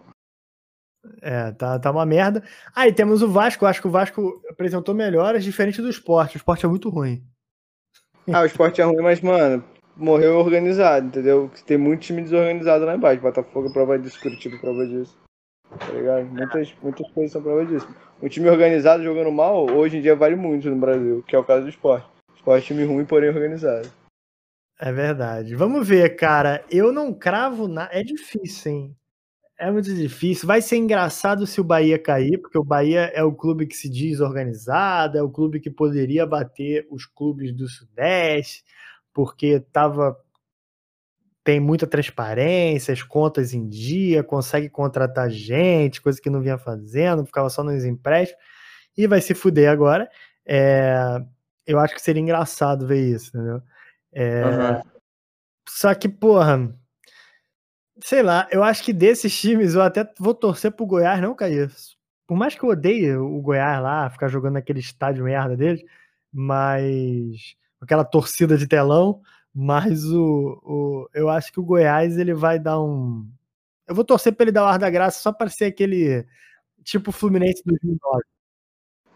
É, 1.21 1.51
tá, 1.51 1.79
tá 1.79 1.91
uma 1.91 2.05
merda. 2.05 2.43
Aí 2.75 2.91
temos 2.91 3.21
o 3.21 3.29
Vasco. 3.29 3.65
Acho 3.65 3.81
que 3.81 3.87
o 3.87 3.91
Vasco 3.91 4.41
apresentou 4.49 4.93
melhoras, 4.93 5.43
diferente 5.43 5.81
do 5.81 5.89
esporte. 5.89 6.35
O 6.35 6.37
esporte 6.37 6.65
é 6.65 6.69
muito 6.69 6.89
ruim. 6.89 7.23
Ah, 8.31 8.41
o 8.41 8.45
esporte 8.45 8.81
é 8.81 8.83
ruim, 8.83 9.01
mas, 9.01 9.21
mano, 9.21 9.63
morreu 9.97 10.37
organizado, 10.37 11.07
entendeu? 11.07 11.49
Tem 11.65 11.77
muito 11.77 12.01
time 12.01 12.21
desorganizado 12.21 12.85
lá 12.85 12.95
embaixo. 12.95 13.21
Botafogo 13.21 13.69
é 13.69 13.73
prova 13.73 13.99
disso, 13.99 14.21
Curitiba 14.21 14.55
é 14.55 14.59
prova 14.59 14.85
disso. 14.85 15.17
Tá 15.79 15.91
ligado? 15.91 16.25
Muitas, 16.25 16.73
muitas 16.81 17.11
coisas 17.11 17.31
são 17.31 17.41
prova 17.41 17.65
disso. 17.65 17.87
Um 18.21 18.29
time 18.29 18.49
organizado 18.49 19.03
jogando 19.03 19.31
mal, 19.31 19.69
hoje 19.69 19.97
em 19.97 20.01
dia 20.01 20.15
vale 20.15 20.35
muito 20.35 20.69
no 20.69 20.75
Brasil, 20.75 21.23
que 21.27 21.35
é 21.35 21.39
o 21.39 21.43
caso 21.43 21.63
do 21.63 21.69
esporte. 21.69 22.07
Esporte 22.35 22.63
é 22.63 22.67
time 22.67 22.85
ruim, 22.85 23.05
porém 23.05 23.29
organizado. 23.29 23.89
É 24.79 24.91
verdade. 24.91 25.55
Vamos 25.55 25.87
ver, 25.87 26.15
cara. 26.15 26.63
Eu 26.69 26.91
não 26.91 27.13
cravo 27.13 27.67
nada. 27.67 27.89
É 27.91 28.03
difícil, 28.03 28.71
hein? 28.71 28.95
É 29.59 29.71
muito 29.71 29.91
difícil. 29.93 30.45
Vai 30.45 30.61
ser 30.61 30.77
engraçado 30.77 31.47
se 31.47 31.59
o 31.59 31.63
Bahia 31.63 31.97
cair, 31.97 32.37
porque 32.39 32.59
o 32.59 32.63
Bahia 32.63 33.11
é 33.15 33.23
o 33.23 33.33
clube 33.33 33.65
que 33.65 33.75
se 33.75 33.89
diz 33.89 34.19
organizado, 34.19 35.17
é 35.17 35.21
o 35.21 35.31
clube 35.31 35.59
que 35.59 35.71
poderia 35.71 36.27
bater 36.27 36.87
os 36.91 37.07
clubes 37.07 37.51
do 37.51 37.67
Sudeste, 37.67 38.63
porque 39.17 39.59
tava 39.73 40.15
tem 41.43 41.59
muita 41.59 41.87
transparência, 41.87 42.93
as 42.93 43.01
contas 43.01 43.51
em 43.51 43.67
dia, 43.67 44.23
consegue 44.23 44.69
contratar 44.69 45.27
gente, 45.31 45.99
coisa 45.99 46.21
que 46.21 46.29
não 46.29 46.39
vinha 46.39 46.59
fazendo, 46.59 47.25
ficava 47.25 47.49
só 47.49 47.63
nos 47.63 47.83
empréstimos, 47.83 48.39
e 48.95 49.07
vai 49.07 49.19
se 49.19 49.33
fuder 49.33 49.71
agora. 49.71 50.07
É, 50.45 51.19
eu 51.65 51.79
acho 51.79 51.95
que 51.95 52.01
seria 52.01 52.21
engraçado 52.21 52.85
ver 52.85 53.01
isso, 53.09 53.29
entendeu? 53.29 53.59
É, 54.11 54.45
uhum. 54.45 54.81
Só 55.67 55.95
que, 55.95 56.07
porra, 56.07 56.71
sei 58.03 58.21
lá, 58.21 58.47
eu 58.51 58.61
acho 58.61 58.83
que 58.83 58.93
desses 58.93 59.35
times 59.35 59.73
eu 59.73 59.81
até 59.81 60.07
vou 60.19 60.35
torcer 60.35 60.71
pro 60.71 60.85
Goiás, 60.85 61.19
não, 61.19 61.33
Caio. 61.33 61.71
Por 62.27 62.37
mais 62.37 62.53
que 62.53 62.63
eu 62.63 62.69
odeie 62.69 63.15
o 63.15 63.41
Goiás 63.41 63.81
lá, 63.81 64.09
ficar 64.11 64.27
jogando 64.27 64.53
naquele 64.53 64.79
estádio 64.79 65.23
merda 65.23 65.57
deles, 65.57 65.81
mas 66.31 67.57
aquela 67.81 68.03
torcida 68.03 68.57
de 68.57 68.67
telão, 68.67 69.21
mas 69.53 70.05
o, 70.05 70.61
o 70.63 71.09
eu 71.13 71.29
acho 71.29 71.51
que 71.51 71.59
o 71.59 71.65
Goiás 71.65 72.17
ele 72.17 72.33
vai 72.33 72.59
dar 72.59 72.81
um 72.81 73.27
eu 73.87 73.95
vou 73.95 74.03
torcer 74.03 74.35
para 74.35 74.43
ele 74.43 74.51
dar 74.51 74.63
o 74.63 74.67
ar 74.67 74.77
da 74.77 74.89
graça 74.89 75.19
só 75.21 75.31
para 75.31 75.49
ser 75.49 75.65
aquele 75.65 76.27
tipo 76.83 77.11
Fluminense 77.11 77.63
2009. 77.65 78.23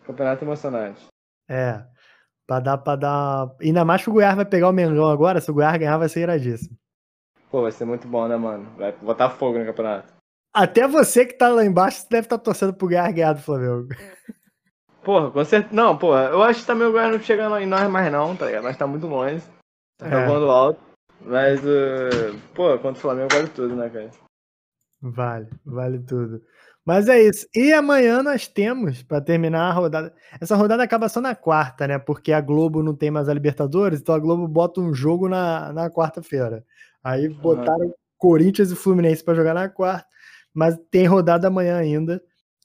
Campeonato 0.06 0.46
emocionante. 0.46 1.08
É. 1.50 1.86
Pra 2.48 2.60
dar, 2.60 2.78
pra 2.78 2.96
dar. 2.96 3.56
Ainda 3.60 3.84
mais 3.84 4.02
que 4.02 4.10
o 4.10 4.14
Goiás 4.14 4.36
vai 4.36 4.46
pegar 4.46 4.70
o 4.70 4.74
Mengão 4.74 5.10
agora. 5.10 5.42
Se 5.42 5.52
o 5.52 5.54
Goiás 5.54 5.78
ganhar, 5.78 5.98
vai 5.98 6.08
ser 6.08 6.22
iradíssimo. 6.22 6.78
Pô, 7.50 7.64
vai 7.64 7.72
ser 7.72 7.84
muito 7.84 8.08
bom, 8.08 8.28
né, 8.28 8.38
mano? 8.38 8.70
Vai 8.78 8.94
botar 8.94 9.30
fogo 9.30 9.60
no 9.60 9.66
campeonato. 9.66 10.14
Até 10.54 10.88
você 10.88 11.26
que 11.26 11.34
tá 11.34 11.50
lá 11.50 11.66
embaixo 11.66 12.06
deve 12.10 12.26
estar 12.26 12.38
tá 12.38 12.44
torcendo 12.44 12.74
pro 12.74 12.88
Goiás 12.88 13.14
ganhar 13.14 13.34
do 13.34 13.42
Flamengo. 13.42 13.90
Porra, 15.04 15.32
com 15.32 15.44
certeza. 15.44 15.76
Não, 15.76 15.98
porra, 15.98 16.26
eu 16.26 16.44
acho 16.44 16.62
que 16.62 16.68
também 16.68 16.88
o 16.88 16.92
Goiás 16.92 17.12
não 17.12 17.20
chega 17.20 17.62
em 17.62 17.66
nós 17.66 17.90
mais, 17.90 18.12
não, 18.12 18.36
tá 18.36 18.46
ligado? 18.46 18.64
Nós 18.64 18.78
tá 18.78 18.86
muito 18.86 19.08
longe. 19.08 19.42
Tá 19.98 20.08
é. 20.08 20.26
voando 20.28 20.50
alto. 20.50 20.80
Mas, 21.24 21.60
uh, 21.64 22.36
pô, 22.54 22.72
contra 22.80 22.92
o 22.92 22.96
Flamengo 22.96 23.30
vale 23.32 23.48
tudo, 23.50 23.76
né, 23.76 23.90
cara? 23.90 24.10
Vale, 25.02 25.48
vale 25.66 26.00
tudo. 26.00 26.42
Mas 26.86 27.08
é 27.08 27.22
isso. 27.22 27.48
E 27.56 27.72
amanhã 27.74 28.24
nós 28.24 28.48
temos, 28.48 29.04
para 29.04 29.22
terminar 29.22 29.70
a 29.70 29.74
rodada. 29.74 30.14
Essa 30.40 30.56
rodada 30.56 30.82
acaba 30.82 31.10
só 31.10 31.22
na 31.22 31.36
quarta, 31.36 31.88
né? 31.88 32.00
Porque 32.00 32.32
a 32.32 32.42
Globo 32.42 32.82
não 32.82 32.96
tem 32.96 33.12
mais 33.12 33.30
a 33.30 33.34
Libertadores, 33.34 34.00
então 34.00 34.16
a 34.16 34.20
Globo 34.20 34.48
bota 34.48 34.82
um 34.82 34.94
jogo 34.94 35.30
na, 35.30 35.72
na 35.74 35.90
quarta-feira. 35.92 36.66
Aí 37.04 37.30
botaram 37.30 37.86
uhum. 37.86 37.94
Corinthians 38.18 38.72
e 38.72 38.76
Fluminense 38.76 39.24
para 39.24 39.36
jogar 39.36 39.54
na 39.54 39.70
quarta, 39.70 40.08
mas 40.54 40.78
tem 40.90 41.06
rodada 41.06 41.48
amanhã 41.48 41.78
ainda. 41.78 42.22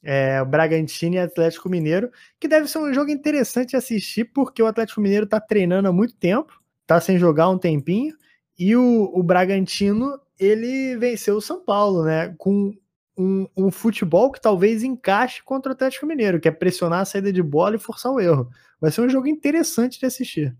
É, 0.09 0.41
o 0.41 0.45
Bragantino 0.45 1.15
e 1.15 1.19
Atlético 1.19 1.67
Mineiro, 1.67 2.09
que 2.39 2.47
deve 2.47 2.69
ser 2.69 2.77
um 2.77 2.93
jogo 2.93 3.11
interessante 3.11 3.75
assistir, 3.75 4.23
porque 4.23 4.63
o 4.63 4.67
Atlético 4.67 5.01
Mineiro 5.01 5.25
está 5.25 5.37
treinando 5.37 5.89
há 5.89 5.91
muito 5.91 6.15
tempo, 6.15 6.61
está 6.81 7.01
sem 7.01 7.19
jogar 7.19 7.43
há 7.43 7.49
um 7.49 7.57
tempinho, 7.57 8.15
e 8.57 8.73
o, 8.73 9.11
o 9.13 9.21
Bragantino 9.21 10.17
ele 10.39 10.95
venceu 10.95 11.35
o 11.35 11.41
São 11.41 11.59
Paulo, 11.61 12.05
né? 12.05 12.33
Com 12.37 12.73
um, 13.17 13.47
um, 13.57 13.69
futebol 13.69 14.31
que 14.31 14.39
talvez 14.39 14.81
encaixe 14.81 15.43
contra 15.43 15.71
o 15.71 15.75
Atlético 15.75 16.05
Mineiro, 16.05 16.39
que 16.39 16.47
é 16.47 16.51
pressionar 16.51 17.01
a 17.01 17.05
saída 17.05 17.33
de 17.33 17.43
bola 17.43 17.75
e 17.75 17.79
forçar 17.79 18.11
o 18.11 18.19
erro. 18.21 18.49
Vai 18.79 18.91
ser 18.91 19.01
um 19.01 19.09
jogo 19.09 19.27
interessante 19.27 19.99
de 19.99 20.05
assistir. 20.05 20.55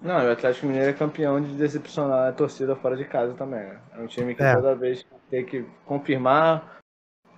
Não, 0.00 0.24
o 0.24 0.30
Atlético 0.30 0.66
Mineiro 0.66 0.90
é 0.90 0.94
campeão 0.94 1.40
de 1.40 1.54
decepcionar 1.54 2.28
a 2.28 2.32
torcida 2.32 2.74
fora 2.76 2.96
de 2.96 3.04
casa 3.04 3.34
também. 3.34 3.60
Né? 3.60 3.78
É 3.98 4.00
um 4.00 4.06
time 4.06 4.34
que 4.34 4.42
é. 4.42 4.54
toda 4.54 4.74
vez 4.74 5.04
tem 5.28 5.44
que 5.44 5.64
confirmar 5.84 6.79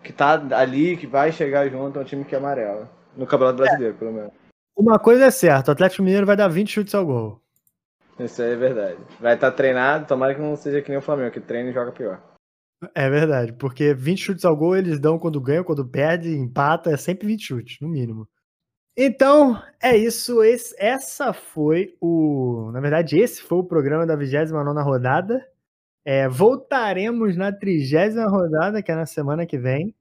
que 0.02 0.12
tá 0.12 0.40
ali, 0.52 0.96
que 0.96 1.06
vai 1.06 1.32
chegar 1.32 1.68
junto, 1.68 1.98
é 1.98 2.02
um 2.02 2.04
time 2.04 2.24
que 2.24 2.34
é 2.34 2.38
amarelo. 2.38 2.88
No 3.16 3.26
Campeonato 3.26 3.58
Brasileiro, 3.58 3.94
é. 3.94 3.98
pelo 3.98 4.12
menos. 4.12 4.32
Uma 4.76 4.98
coisa 4.98 5.26
é 5.26 5.30
certa, 5.30 5.70
o 5.70 5.72
Atlético 5.72 6.02
Mineiro 6.02 6.26
vai 6.26 6.36
dar 6.36 6.48
20 6.48 6.70
chutes 6.70 6.94
ao 6.94 7.04
gol. 7.04 7.40
Isso 8.18 8.42
aí 8.42 8.52
é 8.52 8.56
verdade. 8.56 8.98
Vai 9.20 9.34
estar 9.34 9.50
tá 9.50 9.56
treinado, 9.56 10.06
tomara 10.06 10.34
que 10.34 10.40
não 10.40 10.56
seja 10.56 10.80
que 10.80 10.88
nem 10.88 10.98
o 10.98 11.02
Flamengo, 11.02 11.32
que 11.32 11.40
treina 11.40 11.70
e 11.70 11.74
joga 11.74 11.92
pior. 11.92 12.22
É 12.94 13.08
verdade, 13.08 13.52
porque 13.52 13.94
20 13.94 14.18
chutes 14.18 14.44
ao 14.44 14.56
gol 14.56 14.76
eles 14.76 14.98
dão 14.98 15.18
quando 15.18 15.40
ganham, 15.40 15.62
quando 15.62 15.86
perde, 15.86 16.36
empata, 16.36 16.90
é 16.90 16.96
sempre 16.96 17.26
20 17.26 17.42
chutes, 17.42 17.80
no 17.80 17.88
mínimo. 17.88 18.28
Então, 18.96 19.60
é 19.80 19.96
isso. 19.96 20.42
Esse, 20.42 20.74
essa 20.78 21.32
foi 21.32 21.96
o. 22.00 22.70
Na 22.72 22.80
verdade, 22.80 23.18
esse 23.18 23.42
foi 23.42 23.58
o 23.58 23.64
programa 23.64 24.06
da 24.06 24.16
29 24.16 24.82
rodada. 24.82 25.46
É, 26.04 26.28
voltaremos 26.28 27.36
na 27.36 27.52
30 27.52 28.26
rodada, 28.26 28.82
que 28.82 28.90
é 28.90 28.94
na 28.94 29.06
semana 29.06 29.46
que 29.46 29.58
vem, 29.58 29.94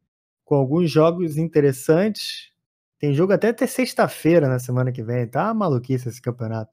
com 0.43 0.55
alguns 0.55 0.89
jogos 0.89 1.37
interessantes. 1.37 2.51
Tem 2.99 3.13
jogo 3.13 3.33
até 3.33 3.49
até 3.49 3.67
sexta-feira 3.67 4.47
na 4.47 4.59
semana 4.59 4.91
que 4.91 5.03
vem, 5.03 5.27
tá? 5.27 5.53
Maluquice 5.53 6.09
esse 6.09 6.21
campeonato. 6.21 6.71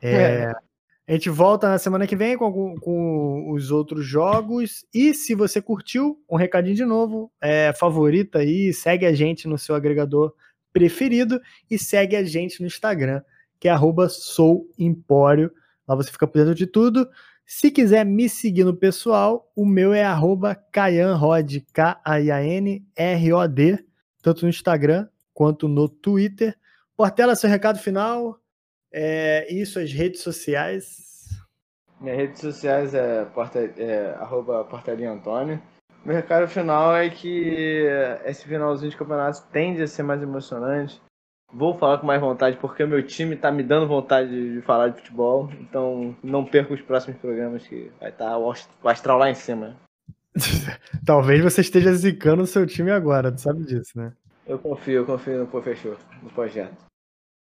É, 0.00 0.10
é. 0.12 0.52
A 1.08 1.12
gente 1.12 1.30
volta 1.30 1.68
na 1.70 1.78
semana 1.78 2.06
que 2.06 2.14
vem 2.14 2.36
com, 2.36 2.76
com, 2.78 3.50
os 3.50 3.70
outros 3.70 4.04
jogos. 4.04 4.84
E 4.92 5.14
se 5.14 5.34
você 5.34 5.60
curtiu, 5.62 6.22
um 6.28 6.36
recadinho 6.36 6.76
de 6.76 6.84
novo, 6.84 7.32
é, 7.40 7.72
favorita 7.72 8.40
aí, 8.40 8.74
segue 8.74 9.06
a 9.06 9.12
gente 9.14 9.48
no 9.48 9.56
seu 9.56 9.74
agregador 9.74 10.34
preferido 10.70 11.40
e 11.70 11.78
segue 11.78 12.14
a 12.14 12.22
gente 12.22 12.60
no 12.60 12.66
Instagram, 12.66 13.22
que 13.58 13.68
é 13.68 13.74
souempório. 14.08 15.50
Lá 15.86 15.94
você 15.94 16.12
fica 16.12 16.26
por 16.26 16.36
dentro 16.36 16.54
de 16.54 16.66
tudo. 16.66 17.08
Se 17.50 17.70
quiser 17.70 18.04
me 18.04 18.28
seguir 18.28 18.62
no 18.62 18.76
pessoal, 18.76 19.50
o 19.56 19.64
meu 19.64 19.94
é 19.94 20.04
Kayanrod, 20.70 21.62
K-A-I-A-N-R-O-D, 21.72 22.26
tanto 24.22 24.42
no 24.42 24.50
Instagram 24.50 25.08
quanto 25.32 25.66
no 25.66 25.88
Twitter. 25.88 26.54
Portela, 26.94 27.34
seu 27.34 27.48
recado 27.48 27.78
final 27.78 28.38
é, 28.92 29.50
e 29.50 29.64
suas 29.64 29.90
redes 29.90 30.20
sociais. 30.20 31.30
Minhas 31.98 32.18
redes 32.18 32.38
sociais 32.42 32.92
é, 32.92 33.24
porta, 33.24 33.60
é 33.60 34.14
arroba 34.18 34.62
Portelinha 34.66 35.12
Antônio. 35.12 35.58
Meu 36.04 36.14
recado 36.14 36.46
final 36.48 36.94
é 36.94 37.08
que 37.08 37.86
esse 38.26 38.46
finalzinho 38.46 38.90
de 38.90 38.96
campeonato 38.98 39.42
tende 39.50 39.80
a 39.82 39.86
ser 39.86 40.02
mais 40.02 40.22
emocionante. 40.22 41.00
Vou 41.52 41.78
falar 41.78 41.98
com 41.98 42.06
mais 42.06 42.20
vontade 42.20 42.58
porque 42.58 42.82
o 42.82 42.88
meu 42.88 43.02
time 43.02 43.34
tá 43.34 43.50
me 43.50 43.62
dando 43.62 43.88
vontade 43.88 44.54
de 44.54 44.60
falar 44.62 44.88
de 44.88 44.98
futebol. 44.98 45.50
Então 45.60 46.14
não 46.22 46.44
perca 46.44 46.74
os 46.74 46.80
próximos 46.82 47.18
programas 47.18 47.66
que 47.66 47.90
vai 47.98 48.10
estar 48.10 48.30
tá 48.30 48.38
o 48.38 48.52
astral 48.88 49.18
lá 49.18 49.30
em 49.30 49.34
cima. 49.34 49.76
Talvez 51.06 51.42
você 51.42 51.62
esteja 51.62 51.92
zicando 51.94 52.42
o 52.42 52.46
seu 52.46 52.66
time 52.66 52.90
agora, 52.90 53.32
tu 53.32 53.40
sabe 53.40 53.64
disso, 53.64 53.92
né? 53.96 54.12
Eu 54.46 54.58
confio, 54.58 54.94
eu 54.94 55.06
confio 55.06 55.40
no 55.40 55.46
professor, 55.46 55.96
no 56.22 56.30
projeto. 56.30 56.86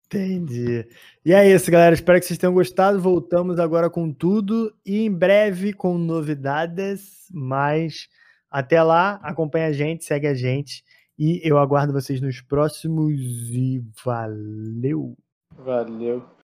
Entendi. 0.07 0.87
E 1.25 1.33
é 1.33 1.49
isso, 1.49 1.71
galera. 1.71 1.95
Espero 1.95 2.19
que 2.19 2.27
vocês 2.27 2.39
tenham 2.39 2.53
gostado. 2.53 3.01
Voltamos 3.01 3.61
agora 3.61 3.89
com 3.89 4.13
tudo 4.13 4.75
e 4.85 5.07
em 5.07 5.13
breve 5.13 5.73
com 5.73 5.97
novidades, 5.97 7.29
mas 7.31 8.09
até 8.51 8.83
lá, 8.83 9.21
acompanha 9.23 9.69
a 9.69 9.73
gente, 9.73 10.05
segue 10.05 10.27
a 10.27 10.35
gente 10.35 10.83
e 11.23 11.39
eu 11.45 11.59
aguardo 11.59 11.93
vocês 11.93 12.19
nos 12.19 12.41
próximos 12.41 13.21
e 13.51 13.85
valeu. 14.03 15.19
Valeu. 15.55 16.25